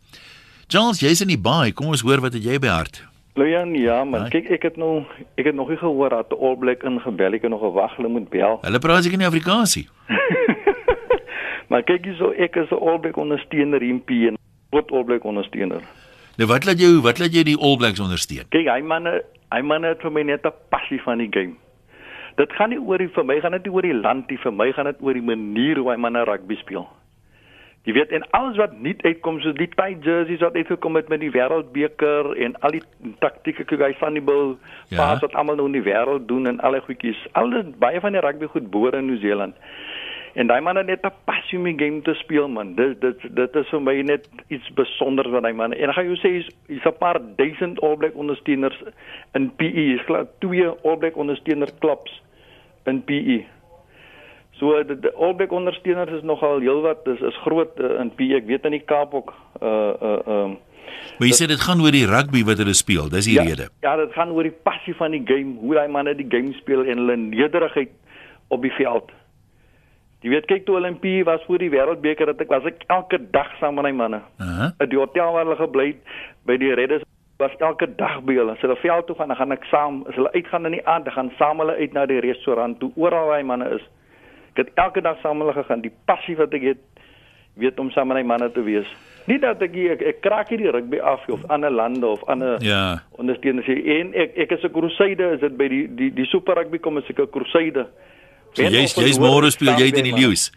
Charles, 0.72 1.02
jy's 1.04 1.20
in 1.20 1.28
die 1.28 1.36
baai. 1.36 1.74
Kom 1.76 1.90
ons 1.92 2.00
hoor 2.00 2.22
wat 2.24 2.32
het 2.32 2.46
jy 2.48 2.54
by 2.56 2.70
hart? 2.72 3.02
Lojan, 3.36 3.74
ja, 3.76 3.98
man. 4.08 4.22
Ja. 4.24 4.28
Kyk, 4.32 4.46
ek 4.56 4.62
het 4.70 4.76
nou 4.80 5.02
ek 5.36 5.50
het 5.50 5.56
nog 5.58 5.68
nie 5.68 5.76
gehoor 5.76 6.14
dat 6.14 6.30
die 6.30 6.38
All 6.40 6.56
Black 6.56 6.86
ingebel. 6.88 7.36
Ek 7.36 7.44
het 7.44 7.52
nog 7.52 7.60
gewag 7.60 7.98
hulle 7.98 8.08
moet 8.08 8.30
bel. 8.32 8.56
Hulle 8.62 8.80
praat 8.80 9.04
seker 9.04 9.20
nie 9.20 9.28
Afrikaansie. 9.28 9.84
Maar 11.68 11.84
kyk 11.88 12.08
hierso, 12.08 12.30
ek 12.36 12.56
is 12.60 12.72
'n 12.72 12.80
All 12.80 12.96
Black 13.04 13.20
ondersteuner 13.20 13.84
hier 13.84 13.92
in 13.92 14.00
PN. 14.00 14.40
Groot 14.72 14.92
All 14.96 15.04
Black 15.04 15.28
ondersteuner. 15.28 15.84
Nou 16.40 16.48
wat 16.48 16.64
laat 16.64 16.80
jou 16.80 17.00
wat 17.04 17.20
laat 17.20 17.36
jou 17.36 17.44
die 17.44 17.58
All 17.60 17.76
Blacks 17.76 18.00
ondersteun? 18.00 18.48
Kyk, 18.48 18.72
hy 18.72 18.80
manne, 18.80 19.18
hy 19.52 19.60
manne 19.60 19.92
het 19.92 20.00
vir 20.00 20.12
my 20.12 20.24
net 20.24 20.48
'n 20.48 20.56
passie 20.72 21.00
van 21.04 21.18
die 21.20 21.28
game. 21.28 21.60
Dit 22.40 22.52
gaan 22.56 22.72
nie 22.72 22.80
oor 22.80 22.98
die 22.98 23.12
vir 23.12 23.24
my 23.24 23.40
gaan 23.40 23.52
dit 23.52 23.64
nie 23.68 23.72
oor 23.72 23.82
die 23.84 24.00
land 24.00 24.30
nie, 24.30 24.38
vir 24.40 24.52
my 24.52 24.72
gaan 24.72 24.88
dit 24.88 25.00
oor 25.04 25.12
die 25.12 25.28
manier 25.32 25.76
hoe 25.76 25.90
hy 25.92 25.96
manne 25.96 26.24
rugby 26.24 26.56
speel. 26.56 26.88
Jy 27.82 27.92
weet 27.96 28.12
en 28.14 28.22
alles 28.30 28.56
wat 28.56 28.76
nuut 28.78 29.00
uitkom 29.02 29.40
so 29.42 29.52
die 29.58 29.66
tight 29.74 30.04
jerseys 30.06 30.42
wat 30.44 30.54
uitgekom 30.54 30.94
het 30.96 31.08
met 31.10 31.18
die 31.20 31.32
wêreldbeker 31.34 32.28
en 32.44 32.54
al 32.62 32.76
die 32.76 32.82
taktieke 33.18 33.64
kyk 33.66 33.80
hy 33.82 33.92
van 33.98 34.14
die 34.14 34.22
bil 34.22 34.52
Ja. 34.88 34.98
ja. 34.98 35.18
wat 35.18 35.34
almal 35.34 35.58
nou 35.58 35.66
in 35.66 35.80
die 35.80 35.82
wêreld 35.82 36.28
doen 36.30 36.46
en 36.46 36.60
al 36.60 36.76
die 36.78 36.84
goedjies. 36.86 37.18
Alles 37.32 37.66
baie 37.82 38.00
van 38.00 38.14
die 38.14 38.22
rugby 38.22 38.46
goed 38.46 38.70
boor 38.70 38.94
in 38.94 39.06
Nieu-Seeland. 39.10 39.58
En 40.34 40.46
daai 40.46 40.60
man 40.60 40.76
het 40.76 40.86
net 40.86 41.04
'n 41.04 41.12
passie 41.24 41.58
om 41.58 41.64
die 41.64 41.78
game 41.78 42.02
te 42.02 42.14
speel 42.14 42.48
man. 42.48 42.74
Dit 42.74 43.00
dit 43.00 43.18
dit 43.36 43.56
is 43.56 43.68
vir 43.68 43.82
my 43.82 44.00
net 44.00 44.28
iets 44.48 44.70
besonders 44.74 45.30
wat 45.30 45.44
hy 45.44 45.52
man. 45.52 45.72
En 45.72 45.88
ek 45.88 45.94
gaan 45.94 46.04
jou 46.04 46.16
sê 46.16 46.30
hier's 46.32 46.50
hier's 46.68 46.86
'n 46.86 46.98
paar 46.98 47.20
duisend 47.36 47.80
All 47.82 47.96
Black 47.96 48.14
ondersteuners 48.14 48.82
in 49.34 49.50
PE. 49.56 49.94
Is 49.94 50.04
klaar 50.04 50.26
twee 50.38 50.66
All 50.66 50.96
Black 50.96 51.16
ondersteuner 51.16 51.68
klubs 51.80 52.22
in 52.86 53.02
PE. 53.04 53.44
So 54.62 54.76
die, 54.86 54.94
die 55.02 55.10
All 55.18 55.34
Black 55.34 55.50
ondersteuners 55.50 56.12
is 56.14 56.22
nogal 56.22 56.60
heelwat. 56.62 57.02
Dis 57.04 57.22
is 57.26 57.38
groot 57.42 57.80
uh, 57.82 57.96
in 57.98 58.12
PE. 58.14 58.36
Ek 58.38 58.46
weet 58.46 58.68
in 58.68 58.76
die 58.76 58.84
Kaap 58.86 59.16
ook 59.18 59.32
uh 59.58 59.94
uh 59.98 60.20
um 60.42 60.60
Maar 61.18 61.26
jy 61.28 61.34
sê 61.34 61.46
dit 61.50 61.60
gaan 61.60 61.80
oor 61.82 61.94
die 61.94 62.06
rugby 62.06 62.44
wat 62.46 62.60
hulle 62.62 62.74
speel. 62.78 63.08
Dis 63.10 63.26
die 63.26 63.34
ja, 63.34 63.44
rede. 63.46 63.66
Ja, 63.82 63.96
dit 63.98 64.12
gaan 64.14 64.30
oor 64.36 64.46
die 64.46 64.54
passie 64.54 64.94
van 64.94 65.16
die 65.16 65.22
game, 65.26 65.56
hoe 65.58 65.74
daai 65.74 65.90
manne 65.90 66.14
die 66.14 66.28
game 66.30 66.54
speel 66.60 66.84
en 66.84 67.02
hulle 67.02 67.16
nederigheid 67.24 67.90
op 68.54 68.62
die 68.62 68.72
veld. 68.76 69.10
Jy 70.22 70.30
weet 70.30 70.46
kyk 70.46 70.66
toe 70.68 70.76
Olimpie 70.78 71.24
was 71.26 71.42
vir 71.48 71.64
die 71.64 71.70
wêreldbeker 71.72 72.30
dat 72.30 72.44
ek 72.44 72.52
was 72.52 72.68
ek 72.70 72.84
elke 72.94 73.18
dag 73.34 73.50
saam 73.58 73.80
met 73.80 73.88
my 73.88 73.94
manne. 74.04 74.20
Uh 74.38 74.46
-huh. 74.46 74.68
In 74.78 74.92
die 74.92 75.00
hotel 75.00 75.32
waar 75.34 75.44
hulle 75.44 75.58
gebly 75.58 75.86
het 75.90 76.14
by 76.46 76.56
die 76.62 76.74
Redders 76.78 77.02
was 77.42 77.56
elke 77.58 77.90
dag 77.96 78.22
by 78.22 78.38
hulle. 78.38 78.54
As 78.54 78.62
hulle 78.62 78.78
veld 78.78 79.06
toe 79.06 79.16
gaan, 79.16 79.34
dan 79.34 79.36
gaan 79.36 79.52
ek 79.52 79.64
saam. 79.64 80.04
As 80.06 80.14
hulle 80.14 80.32
uitgaan 80.32 80.70
in 80.70 80.78
die 80.78 80.86
aand, 80.86 81.04
dan 81.04 81.14
gaan 81.14 81.32
saam 81.38 81.58
hulle 81.58 81.74
uit 81.74 81.92
na 81.92 82.06
die 82.06 82.20
restaurant 82.20 82.78
toe 82.78 82.92
oral 82.94 83.26
waar 83.26 83.38
hy 83.38 83.46
manne 83.46 83.74
is. 83.74 83.82
Ek 84.52 84.66
het 84.66 84.70
elke 84.74 85.00
dag 85.00 85.16
saam 85.22 85.40
hulle 85.40 85.52
gegaan. 85.52 85.80
Die 85.80 85.92
passie 86.06 86.36
wat 86.36 86.52
ek 86.54 86.62
het 86.62 86.78
weet 87.60 87.78
om 87.80 87.90
saam 87.90 88.08
met 88.08 88.16
my 88.20 88.22
manne 88.22 88.50
te 88.52 88.62
wees. 88.64 88.86
Nie 89.30 89.38
dat 89.38 89.60
ek 89.62 89.74
ek, 89.76 90.02
ek 90.02 90.20
kraak 90.24 90.48
hier 90.50 90.58
die 90.58 90.70
rugby 90.70 90.98
af 90.98 91.24
of 91.30 91.44
ander 91.48 91.70
lande 91.70 92.06
of 92.06 92.22
ander 92.28 92.58
Ja. 92.64 93.02
ondersteuners 93.18 93.66
sê 93.66 93.76
en 94.00 94.14
ek 94.14 94.36
ek 94.36 94.52
is 94.52 94.64
'n 94.64 94.72
crusader 94.72 95.34
is 95.34 95.40
dit 95.40 95.56
by 95.56 95.68
die 95.68 95.86
die 95.88 96.10
die 96.10 96.26
super 96.26 96.54
rugby 96.54 96.78
kom 96.78 96.96
as 96.96 97.04
ek 97.08 97.18
'n 97.20 97.30
crusader. 97.30 97.86
So 98.54 98.62
jy's 98.62 98.94
jy's 98.94 99.18
môre 99.18 99.50
speel 99.50 99.76
jy 99.78 99.88
in 99.96 100.04
die 100.04 100.12
leeu's. 100.12 100.50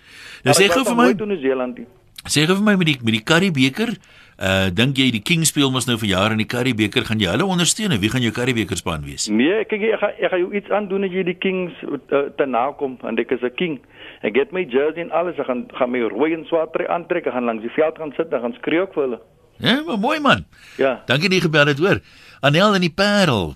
Nou 0.43 0.53
sê 0.53 0.67
gou 0.67 0.83
vir 0.83 0.95
my 0.95 1.13
toe 1.13 1.27
New 1.27 1.39
Zealand. 1.39 1.75
toe. 1.75 1.85
sê 2.27 2.45
gou 2.47 2.55
vir 2.55 2.63
my 2.63 2.75
met 2.75 2.87
die 2.87 2.97
met 3.03 3.13
die 3.13 3.23
Currie 3.23 3.51
beker, 3.51 3.95
uh 4.37 4.67
dink 4.73 4.97
jy 4.99 5.11
die 5.15 5.21
King 5.23 5.45
speel 5.47 5.71
mos 5.71 5.87
nou 5.87 5.95
vir 5.97 6.09
jare 6.09 6.35
in 6.35 6.41
die 6.43 6.47
Currie 6.49 6.75
beker, 6.75 7.05
gaan 7.07 7.19
jy 7.19 7.29
hulle 7.31 7.45
ondersteun? 7.45 7.91
en 7.91 7.99
Wie 8.01 8.09
gaan 8.09 8.21
jou 8.21 8.31
Currie 8.35 8.53
beker 8.53 8.77
span 8.77 9.05
wees? 9.05 9.29
Nee, 9.29 9.63
kyk 9.65 9.81
ek 9.93 9.99
gaan 9.99 10.13
ek 10.19 10.31
gaan 10.31 10.39
jou 10.43 10.51
iets 10.53 10.69
aandoen 10.71 11.03
as 11.07 11.11
jy 11.11 11.23
die 11.23 11.37
Kings 11.39 11.73
uh, 11.83 12.27
te 12.37 12.45
nakom 12.45 12.97
en 13.03 13.17
ek 13.17 13.31
is 13.31 13.43
'n 13.43 13.55
king. 13.55 13.79
Ek 14.23 14.35
het 14.35 14.51
my 14.51 14.65
jersey 14.67 15.01
en 15.01 15.11
alles, 15.11 15.37
ek 15.39 15.45
gaan 15.45 15.65
gaan 15.71 15.91
my 15.91 16.01
rooi 16.01 16.33
en 16.33 16.45
swart 16.45 16.73
trui 16.73 16.87
aantrek, 16.87 17.27
ek 17.27 17.33
gaan 17.33 17.45
langs 17.45 17.61
die 17.61 17.71
veld 17.75 17.97
gaan 17.97 18.13
sit 18.17 18.33
en 18.33 18.41
gaan 18.41 18.55
skree 18.59 18.81
ook 18.81 18.93
vir 18.93 19.03
hulle. 19.03 19.19
Ja, 19.59 19.83
maar 19.87 19.97
mooi 19.99 20.19
man. 20.19 20.45
Ja. 20.77 21.01
Dankie 21.07 21.29
dat 21.29 21.37
jy 21.37 21.43
gebel 21.47 21.67
het, 21.67 21.79
hoor. 21.79 22.01
Anel 22.41 22.75
in 22.75 22.81
die 22.81 22.91
Parel. 22.93 23.53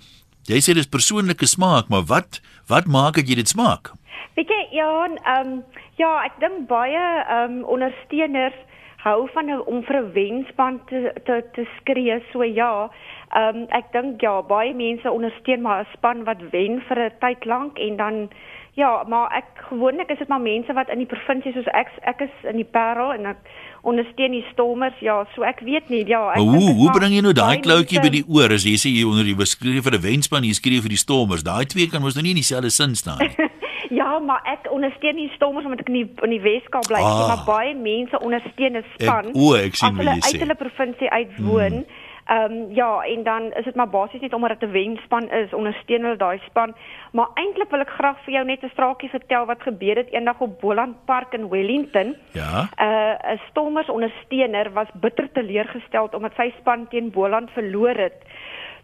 Jy 0.47 0.59
sê 0.63 0.73
dis 0.73 0.87
persoonlike 0.87 1.45
smaak, 1.45 1.89
maar 1.89 2.05
wat 2.07 2.39
wat 2.67 2.85
maak 2.87 3.15
dat 3.19 3.27
jy 3.27 3.35
dit 3.35 3.47
smaak? 3.47 3.91
Weet 4.37 4.47
jy, 4.47 4.61
Johan, 4.79 5.17
ehm 5.25 5.47
um, 5.47 5.63
ja, 5.99 6.23
ek 6.25 6.39
dink 6.39 6.67
baie 6.69 7.03
ehm 7.27 7.59
um, 7.59 7.63
ondersteuners 7.65 8.55
hou 9.03 9.27
van 9.33 9.49
om 9.65 9.83
vir 9.83 9.95
'n 9.97 10.11
wenspan 10.13 10.79
te 10.89 11.13
te 11.25 11.43
te 11.53 11.65
skree. 11.77 12.21
So 12.31 12.43
ja, 12.43 12.89
ehm 13.35 13.55
um, 13.55 13.65
ek 13.69 13.91
dink 13.91 14.21
ja, 14.21 14.41
baie 14.41 14.73
mense 14.73 15.11
ondersteun 15.11 15.61
maar 15.61 15.81
'n 15.81 15.87
span 15.93 16.23
wat 16.23 16.41
wen 16.51 16.81
vir 16.87 16.99
'n 16.99 17.11
tyd 17.19 17.45
lank 17.45 17.77
en 17.79 17.95
dan 17.95 18.29
ja, 18.73 19.03
maar 19.07 19.31
ek 19.35 19.45
gewoonlik 19.69 20.09
is 20.09 20.17
dit 20.17 20.27
maar 20.27 20.41
mense 20.41 20.73
wat 20.73 20.89
in 20.89 20.97
die 20.97 21.11
provinsie 21.13 21.53
soos 21.53 21.67
ek 21.73 21.87
ek 22.01 22.21
is 22.21 22.35
in 22.49 22.55
die 22.55 22.71
Parel 22.77 23.13
en 23.13 23.25
ek 23.25 23.37
ondersteun 23.81 24.31
die 24.31 24.45
Stormers. 24.51 24.99
Ja, 24.99 25.25
so 25.35 25.43
ek 25.43 25.59
weet 25.59 25.89
nie. 25.89 26.03
Ja, 26.07 26.31
ek 26.31 26.37
hoe 26.37 26.73
hoe 26.79 26.91
bring 26.91 27.13
jy 27.13 27.21
nou 27.21 27.33
daai 27.33 27.59
kloutjie 27.59 27.99
mense- 27.99 28.09
by 28.09 28.15
die 28.17 28.27
oor 28.27 28.51
as 28.51 28.63
jy 28.63 28.75
sê 28.75 28.89
jy 28.91 29.05
onder 29.07 29.25
jy 29.25 29.35
beskryf 29.35 29.83
vir 29.83 29.95
'n 29.95 30.01
wenspan, 30.01 30.43
jy 30.43 30.53
skree 30.53 30.81
vir 30.81 30.89
die 30.89 31.03
Stormers. 31.05 31.43
Daai 31.43 31.65
twee 31.65 31.87
kan 31.87 32.01
mos 32.01 32.15
nou 32.15 32.23
nie 32.23 32.35
in 32.35 32.41
dieselfde 32.43 32.69
sin 32.69 32.95
staan 32.95 33.19
nie. 33.19 33.35
Ja, 33.89 34.19
maar 34.19 34.41
ek 34.43 34.71
ondersteun 34.71 35.15
die 35.15 35.29
Stormers 35.35 35.65
omdat 35.65 35.79
ek 35.79 35.87
in 35.87 35.93
die 35.93 36.09
in 36.23 36.29
die 36.29 36.41
Weskaap 36.41 36.87
bly, 36.87 36.99
Ah. 37.01 37.27
maar 37.27 37.43
baie 37.45 37.75
mense 37.75 38.19
ondersteun 38.19 38.75
'n 38.77 38.83
span. 38.97 39.25
Ek- 39.29 39.35
o, 39.35 39.53
ek 39.55 39.75
sien 39.75 39.95
wat 39.95 39.97
hulle 40.05 40.15
jy 40.15 40.19
sê. 40.21 40.33
uit 40.33 40.39
hulle 40.41 40.55
provinsie 40.55 41.09
uit 41.09 41.31
woon. 41.37 41.85
Ehm 42.29 42.51
um, 42.51 42.71
ja, 42.73 43.01
en 43.01 43.23
dan 43.23 43.53
is 43.53 43.63
dit 43.63 43.75
maar 43.75 43.89
basies 43.89 44.21
net 44.21 44.33
omdat 44.33 44.59
dit 44.59 44.69
'n 44.69 44.71
wenspan 44.71 45.29
is, 45.31 45.53
ondersteun 45.53 46.03
hulle 46.03 46.17
daai 46.17 46.39
span. 46.45 46.75
Maar 47.11 47.27
eintlik 47.33 47.69
wil 47.69 47.79
ek 47.79 47.89
graag 47.89 48.19
vir 48.23 48.33
jou 48.33 48.45
net 48.45 48.63
'n 48.63 48.69
straakie 48.69 49.09
vertel 49.09 49.45
wat 49.45 49.61
gebeur 49.61 49.95
het 49.95 50.11
eendag 50.11 50.39
op 50.39 50.59
Boland 50.59 51.05
Park 51.05 51.33
in 51.33 51.49
Wellington. 51.49 52.15
Ja. 52.31 52.69
Uh 52.77 53.31
'n 53.33 53.39
Stormers 53.49 53.89
ondersteuner 53.89 54.73
was 54.73 54.87
bitter 54.93 55.31
teleurgesteld 55.31 56.13
omdat 56.13 56.33
sy 56.35 56.53
span 56.59 56.87
teen 56.87 57.11
Boland 57.11 57.51
verloor 57.51 57.95
het. 57.95 58.17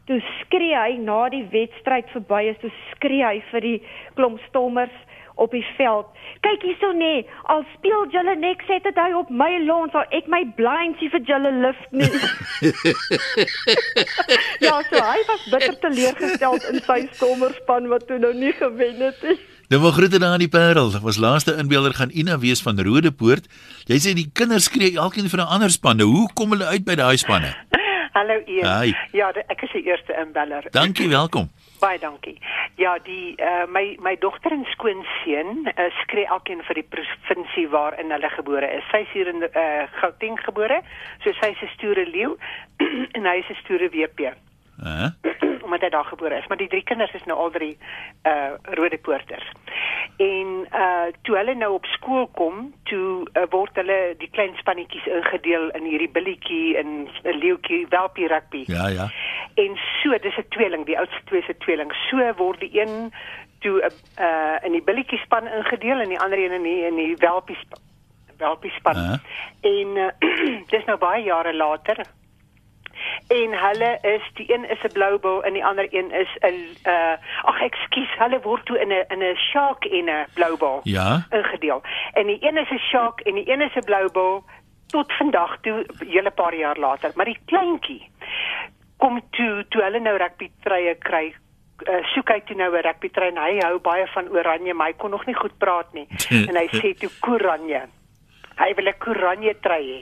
Toe 0.06 0.22
skree 0.41 0.76
hy 0.76 0.98
na 0.98 1.30
die 1.30 1.48
wedstryd 1.52 2.10
verby 2.10 2.43
is, 2.43 2.58
toe 2.58 2.72
skree 2.91 3.26
hy 3.26 3.43
vir 3.52 3.62
die 3.62 3.84
klomp 4.14 4.39
Stormers 4.39 4.98
op 5.36 5.52
die 5.52 5.66
veld. 5.78 6.06
Kyk 6.46 6.62
hierso 6.68 6.92
nê, 6.94 6.98
nee, 7.00 7.26
al 7.52 7.64
speel 7.74 8.06
julle 8.14 8.36
net 8.40 8.62
sê 8.68 8.80
dit 8.84 9.00
hy 9.00 9.12
op 9.18 9.30
my 9.30 9.52
lawn, 9.66 9.90
sal 9.94 10.06
ek 10.16 10.30
my 10.32 10.44
blindsie 10.58 11.10
vir 11.14 11.24
julle 11.28 11.52
lift 11.64 11.92
nie. 11.92 12.12
ja, 14.66 14.78
so 14.90 15.02
hy 15.02 15.20
was 15.32 15.48
bitter 15.52 15.76
teleurgesteld 15.84 16.70
in 16.72 16.82
sy 16.88 17.02
Stormerspan 17.18 17.90
wat 17.92 18.08
toe 18.10 18.20
nou 18.22 18.34
nie 18.38 18.54
gewen 18.60 19.04
het 19.08 19.22
nie. 19.26 19.38
Nou 19.74 19.82
maar 19.82 19.96
groete 19.98 20.20
daar 20.22 20.36
aan 20.38 20.44
die 20.44 20.52
Parel. 20.52 20.92
Was 21.02 21.18
laaste 21.18 21.56
inbeelder 21.58 21.94
gaan 21.94 22.14
Ina 22.14 22.38
wees 22.40 22.62
van 22.62 22.80
Rodepoort. 22.80 23.48
Jy 23.90 23.98
sê 23.98 24.14
die 24.14 24.30
kinders 24.34 24.70
skree 24.70 24.94
elkeen 24.94 25.30
vir 25.30 25.42
'n 25.42 25.54
ander 25.58 25.72
span. 25.74 25.98
Nou 25.98 26.08
hoe 26.08 26.30
kom 26.34 26.54
hulle 26.54 26.66
uit 26.66 26.86
by 26.86 26.96
daai 26.96 27.18
spanne? 27.18 27.56
Hallo 28.18 28.38
Ian. 28.48 28.68
Hi. 28.70 28.94
Ja, 29.12 29.32
ek 29.48 29.62
is 29.62 29.72
die 29.74 29.84
eerste 29.84 30.14
inbeller. 30.22 30.64
Dankie, 30.72 31.10
welkom. 31.10 31.50
Baie 31.86 32.00
dankie. 32.00 32.40
Ja, 32.82 32.98
die 33.06 33.36
uh, 33.38 33.68
my 33.70 33.98
my 34.02 34.16
dogter 34.18 34.52
en 34.52 34.64
skoonseun 34.72 35.68
uh, 35.70 35.86
skree 36.02 36.26
elkeen 36.26 36.64
vir 36.66 36.80
die 36.80 36.88
provinsie 36.96 37.68
waarin 37.70 38.10
hulle 38.16 38.32
gebore 38.34 38.72
is. 38.74 38.88
Sy 38.90 39.04
is 39.06 39.14
hier 39.14 39.30
in 39.30 39.46
uh, 39.46 39.84
Gauteng 40.00 40.40
gebore, 40.48 40.82
so 41.22 41.36
sy 41.38 41.52
is 41.54 41.62
'n 41.62 41.74
stoere 41.76 42.08
leeu 42.10 42.34
en 43.18 43.30
hy 43.30 43.38
is 43.44 43.54
'n 43.54 43.62
stoere 43.62 43.92
WP 44.78 44.86
Hæ? 44.86 45.09
omdat 45.65 45.82
hy 45.82 45.89
daar 45.89 46.05
gebore 46.05 46.38
is. 46.38 46.47
Maar 46.47 46.57
die 46.57 46.67
drie 46.67 46.84
kinders 46.84 47.13
is 47.13 47.23
nou 47.26 47.38
al 47.39 47.51
drie 47.51 47.78
uh 48.23 48.53
rode 48.78 48.97
poorters. 48.97 49.47
En 50.17 50.67
uh 50.71 51.07
toe 51.21 51.38
hulle 51.38 51.55
nou 51.55 51.73
op 51.73 51.86
skool 51.86 52.28
kom, 52.28 52.73
toe 52.84 53.28
uh, 53.34 53.43
word 53.49 53.76
hulle 53.82 53.99
die 54.21 54.30
klein 54.32 54.55
spannetjies 54.61 55.07
ingedeel 55.17 55.69
in 55.78 55.89
hierdie 55.89 56.11
billetjie 56.17 56.78
en 56.78 57.07
'n 57.07 57.38
leeuetjie, 57.39 57.86
welpie 57.89 58.28
rugby. 58.28 58.63
Ja, 58.67 58.88
ja. 58.88 59.09
En 59.53 59.78
so, 60.01 60.17
dis 60.17 60.38
'n 60.38 60.47
tweeling, 60.49 60.86
die 60.86 60.99
oudste 60.99 61.21
twee 61.26 61.43
se 61.43 61.57
tweeling. 61.57 61.93
So 62.09 62.34
word 62.38 62.59
die 62.59 62.82
een 62.82 63.13
toe 63.59 63.82
'n 63.82 64.21
uh, 64.21 64.57
in 64.61 64.71
die 64.71 64.84
billetjie 64.84 65.19
span 65.19 65.47
ingedeel 65.47 65.99
en 65.99 66.09
die 66.09 66.19
ander 66.19 66.38
een 66.38 66.51
in 66.51 66.63
die 66.63 66.86
in 66.86 66.95
die 66.95 67.15
welpie 67.17 67.57
span. 67.57 67.82
Welpie 68.38 68.71
span. 68.71 68.95
Hæ? 68.95 69.15
En 69.61 69.88
uh, 69.97 70.09
dis 70.73 70.86
nou 70.86 70.97
baie 70.97 71.23
jare 71.23 71.53
later. 71.55 72.05
En 73.28 73.53
hulle 73.59 73.97
is 74.01 74.21
die 74.34 74.53
een 74.53 74.69
is 74.69 74.84
'n 74.84 74.93
blou 74.93 75.19
bil 75.19 75.43
en 75.43 75.53
die 75.53 75.65
ander 75.65 75.88
een 75.89 76.11
is 76.11 76.38
'n 76.41 76.88
uh 76.88 77.15
ag 77.41 77.61
ekskuus, 77.61 78.17
hulle 78.17 78.39
word 78.41 78.65
toe 78.65 78.80
in 78.80 78.91
'n 78.91 79.05
in 79.07 79.23
'n 79.23 79.36
shark 79.36 79.86
en 79.86 80.09
'n 80.09 80.26
blou 80.34 80.57
bil 80.57 80.80
Ja. 80.84 81.26
ingedeel. 81.30 81.82
En 82.13 82.28
die 82.28 82.38
een 82.41 82.57
is 82.57 82.69
'n 82.69 82.78
shark 82.91 83.19
en 83.19 83.34
die 83.34 83.49
een 83.51 83.61
is 83.61 83.76
'n 83.76 83.86
blou 83.86 84.11
bil 84.11 84.43
tot 84.88 85.13
vandag 85.13 85.57
toe 85.61 85.86
hele 85.99 86.32
paar 86.32 86.55
jaar 86.55 86.78
later. 86.78 87.11
Maar 87.15 87.26
die 87.26 87.39
kleintjie 87.45 88.09
kom 88.97 89.21
toe 89.32 89.65
toe 89.69 89.82
hulle 89.82 89.99
nou 89.99 90.17
rugby 90.17 90.51
treye 90.63 90.95
kry 90.95 91.34
uh, 91.89 92.03
soek 92.13 92.30
hy 92.30 92.39
toe 92.47 92.55
nou 92.55 92.71
'n 92.71 92.82
rugby 92.82 93.09
trei 93.09 93.30
en 93.30 93.38
hy 93.38 93.59
hou 93.59 93.80
baie 93.80 94.07
van 94.07 94.30
oranje 94.30 94.73
maar 94.73 94.88
hy 94.88 94.93
kon 94.97 95.09
nog 95.11 95.26
nie 95.26 95.36
goed 95.36 95.57
praat 95.57 95.93
nie 95.93 96.07
en 96.49 96.55
hy 96.55 96.67
sê 96.71 96.93
toe 96.99 97.09
koranje 97.19 97.82
hy 98.58 98.74
wil 98.76 98.88
'n 98.88 98.97
koranje 98.99 99.53
trei 99.62 99.84
hê 99.84 100.01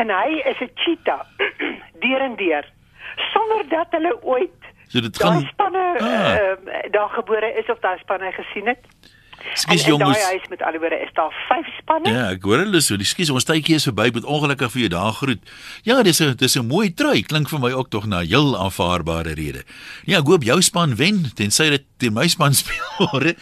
en 0.00 0.08
hy 0.10 0.40
is 0.50 0.60
'n 0.60 0.70
cheetah 0.74 1.22
deur 2.02 2.20
en 2.20 2.36
deur 2.36 2.64
sonder 3.32 3.68
dat 3.68 3.88
hulle 3.90 4.14
ooit 4.22 4.50
So 4.92 5.00
dit 5.00 5.16
gaan 5.16 5.40
spanne 5.48 5.96
Ah. 6.00 6.36
uh, 6.36 6.90
daar 6.92 7.08
gebore 7.08 7.48
is 7.58 7.68
of 7.70 7.78
daai 7.80 7.98
spanne 7.98 8.32
gesien 8.32 8.66
het 8.66 8.84
Skus 9.54 9.82
en 9.84 9.92
in 9.92 9.98
daai 9.98 10.12
jongens. 10.14 10.24
huis 10.24 10.48
met 10.48 10.62
alhoewel 10.62 10.92
is 11.00 11.12
daar 11.14 11.32
vyf 11.48 11.66
spanne 11.78 12.08
Ja, 12.12 12.30
ek 12.30 12.42
hoor 12.42 12.58
hulle 12.58 12.80
so. 12.80 12.96
Die 12.96 13.04
skuis, 13.06 13.30
ons 13.30 13.44
tydjie 13.44 13.74
is 13.74 13.84
verby. 13.88 14.06
Ek 14.06 14.14
moet 14.14 14.24
ongelukkig 14.24 14.70
vir 14.70 14.80
jou 14.80 14.88
daar 14.88 15.12
groet. 15.12 15.40
Ja, 15.82 16.02
dis 16.02 16.20
'n 16.20 16.36
dis 16.36 16.54
'n 16.56 16.66
mooi 16.68 16.94
trui. 16.94 17.22
Klink 17.22 17.48
vir 17.48 17.58
my 17.58 17.72
ook 17.72 17.88
tog 17.90 18.06
na 18.06 18.20
heel 18.20 18.54
aanvaarbare 18.56 19.34
rede. 19.34 19.64
Ja, 20.06 20.18
ek 20.18 20.26
hoop 20.26 20.42
jou 20.44 20.60
span 20.62 20.94
wen 20.94 21.24
tensy 21.34 21.70
dit 21.70 21.82
teen 21.98 22.12
my 22.14 22.28
span 22.28 22.54
speel 22.60 22.86
môre. 23.00 23.34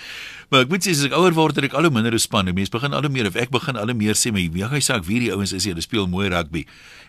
Maar 0.50 0.64
ek 0.64 0.70
moet 0.72 0.82
sê 0.82 0.90
as 0.90 1.04
ek 1.06 1.12
ouer 1.14 1.34
word, 1.36 1.54
het 1.60 1.68
ek 1.68 1.74
al 1.78 1.86
hoe 1.86 1.92
minder 1.94 2.16
span. 2.18 2.48
Die 2.48 2.54
mense 2.54 2.72
begin 2.74 2.94
al 2.96 3.06
hoe 3.06 3.12
meer 3.14 3.28
of 3.30 3.36
ek 3.38 3.52
begin 3.54 3.78
al 3.78 3.92
hoe 3.92 3.94
meer 3.94 4.18
sê 4.18 4.32
my, 4.34 4.42
ja, 4.58 4.66
hy 4.72 4.80
sê 4.82 4.96
ek 4.96 5.06
wie 5.06 5.20
die 5.22 5.30
ouens 5.30 5.52
is, 5.54 5.68
hulle 5.70 5.84
speel 5.84 6.08
mooi 6.10 6.26
rugby. 6.32 6.64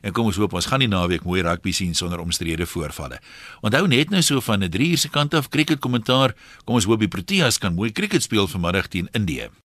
En 0.05 0.13
kom 0.13 0.29
ons 0.29 0.37
hoop 0.37 0.53
ons 0.53 0.69
gaan 0.69 0.85
die 0.85 0.89
naweek 0.91 1.25
mooi 1.25 1.41
rugby 1.41 1.73
sien 1.73 1.97
sonder 1.97 2.21
omstrede 2.21 2.69
voorvalle. 2.69 3.17
Onthou 3.65 3.87
net 3.89 4.13
nou 4.13 4.21
so 4.21 4.41
van 4.45 4.61
'n 4.63 4.69
3 4.69 4.91
uur 4.93 5.01
se 5.01 5.09
kant 5.09 5.33
af 5.33 5.49
cricket 5.49 5.81
kommentaar. 5.81 6.35
Kom 6.65 6.75
ons 6.75 6.85
hoop 6.85 6.99
die 6.99 7.09
Proteas 7.09 7.57
kan 7.57 7.73
mooi 7.73 7.91
cricket 7.91 8.21
speel 8.21 8.47
vanmiddag 8.47 8.87
teen 8.87 9.09
Indië. 9.13 9.51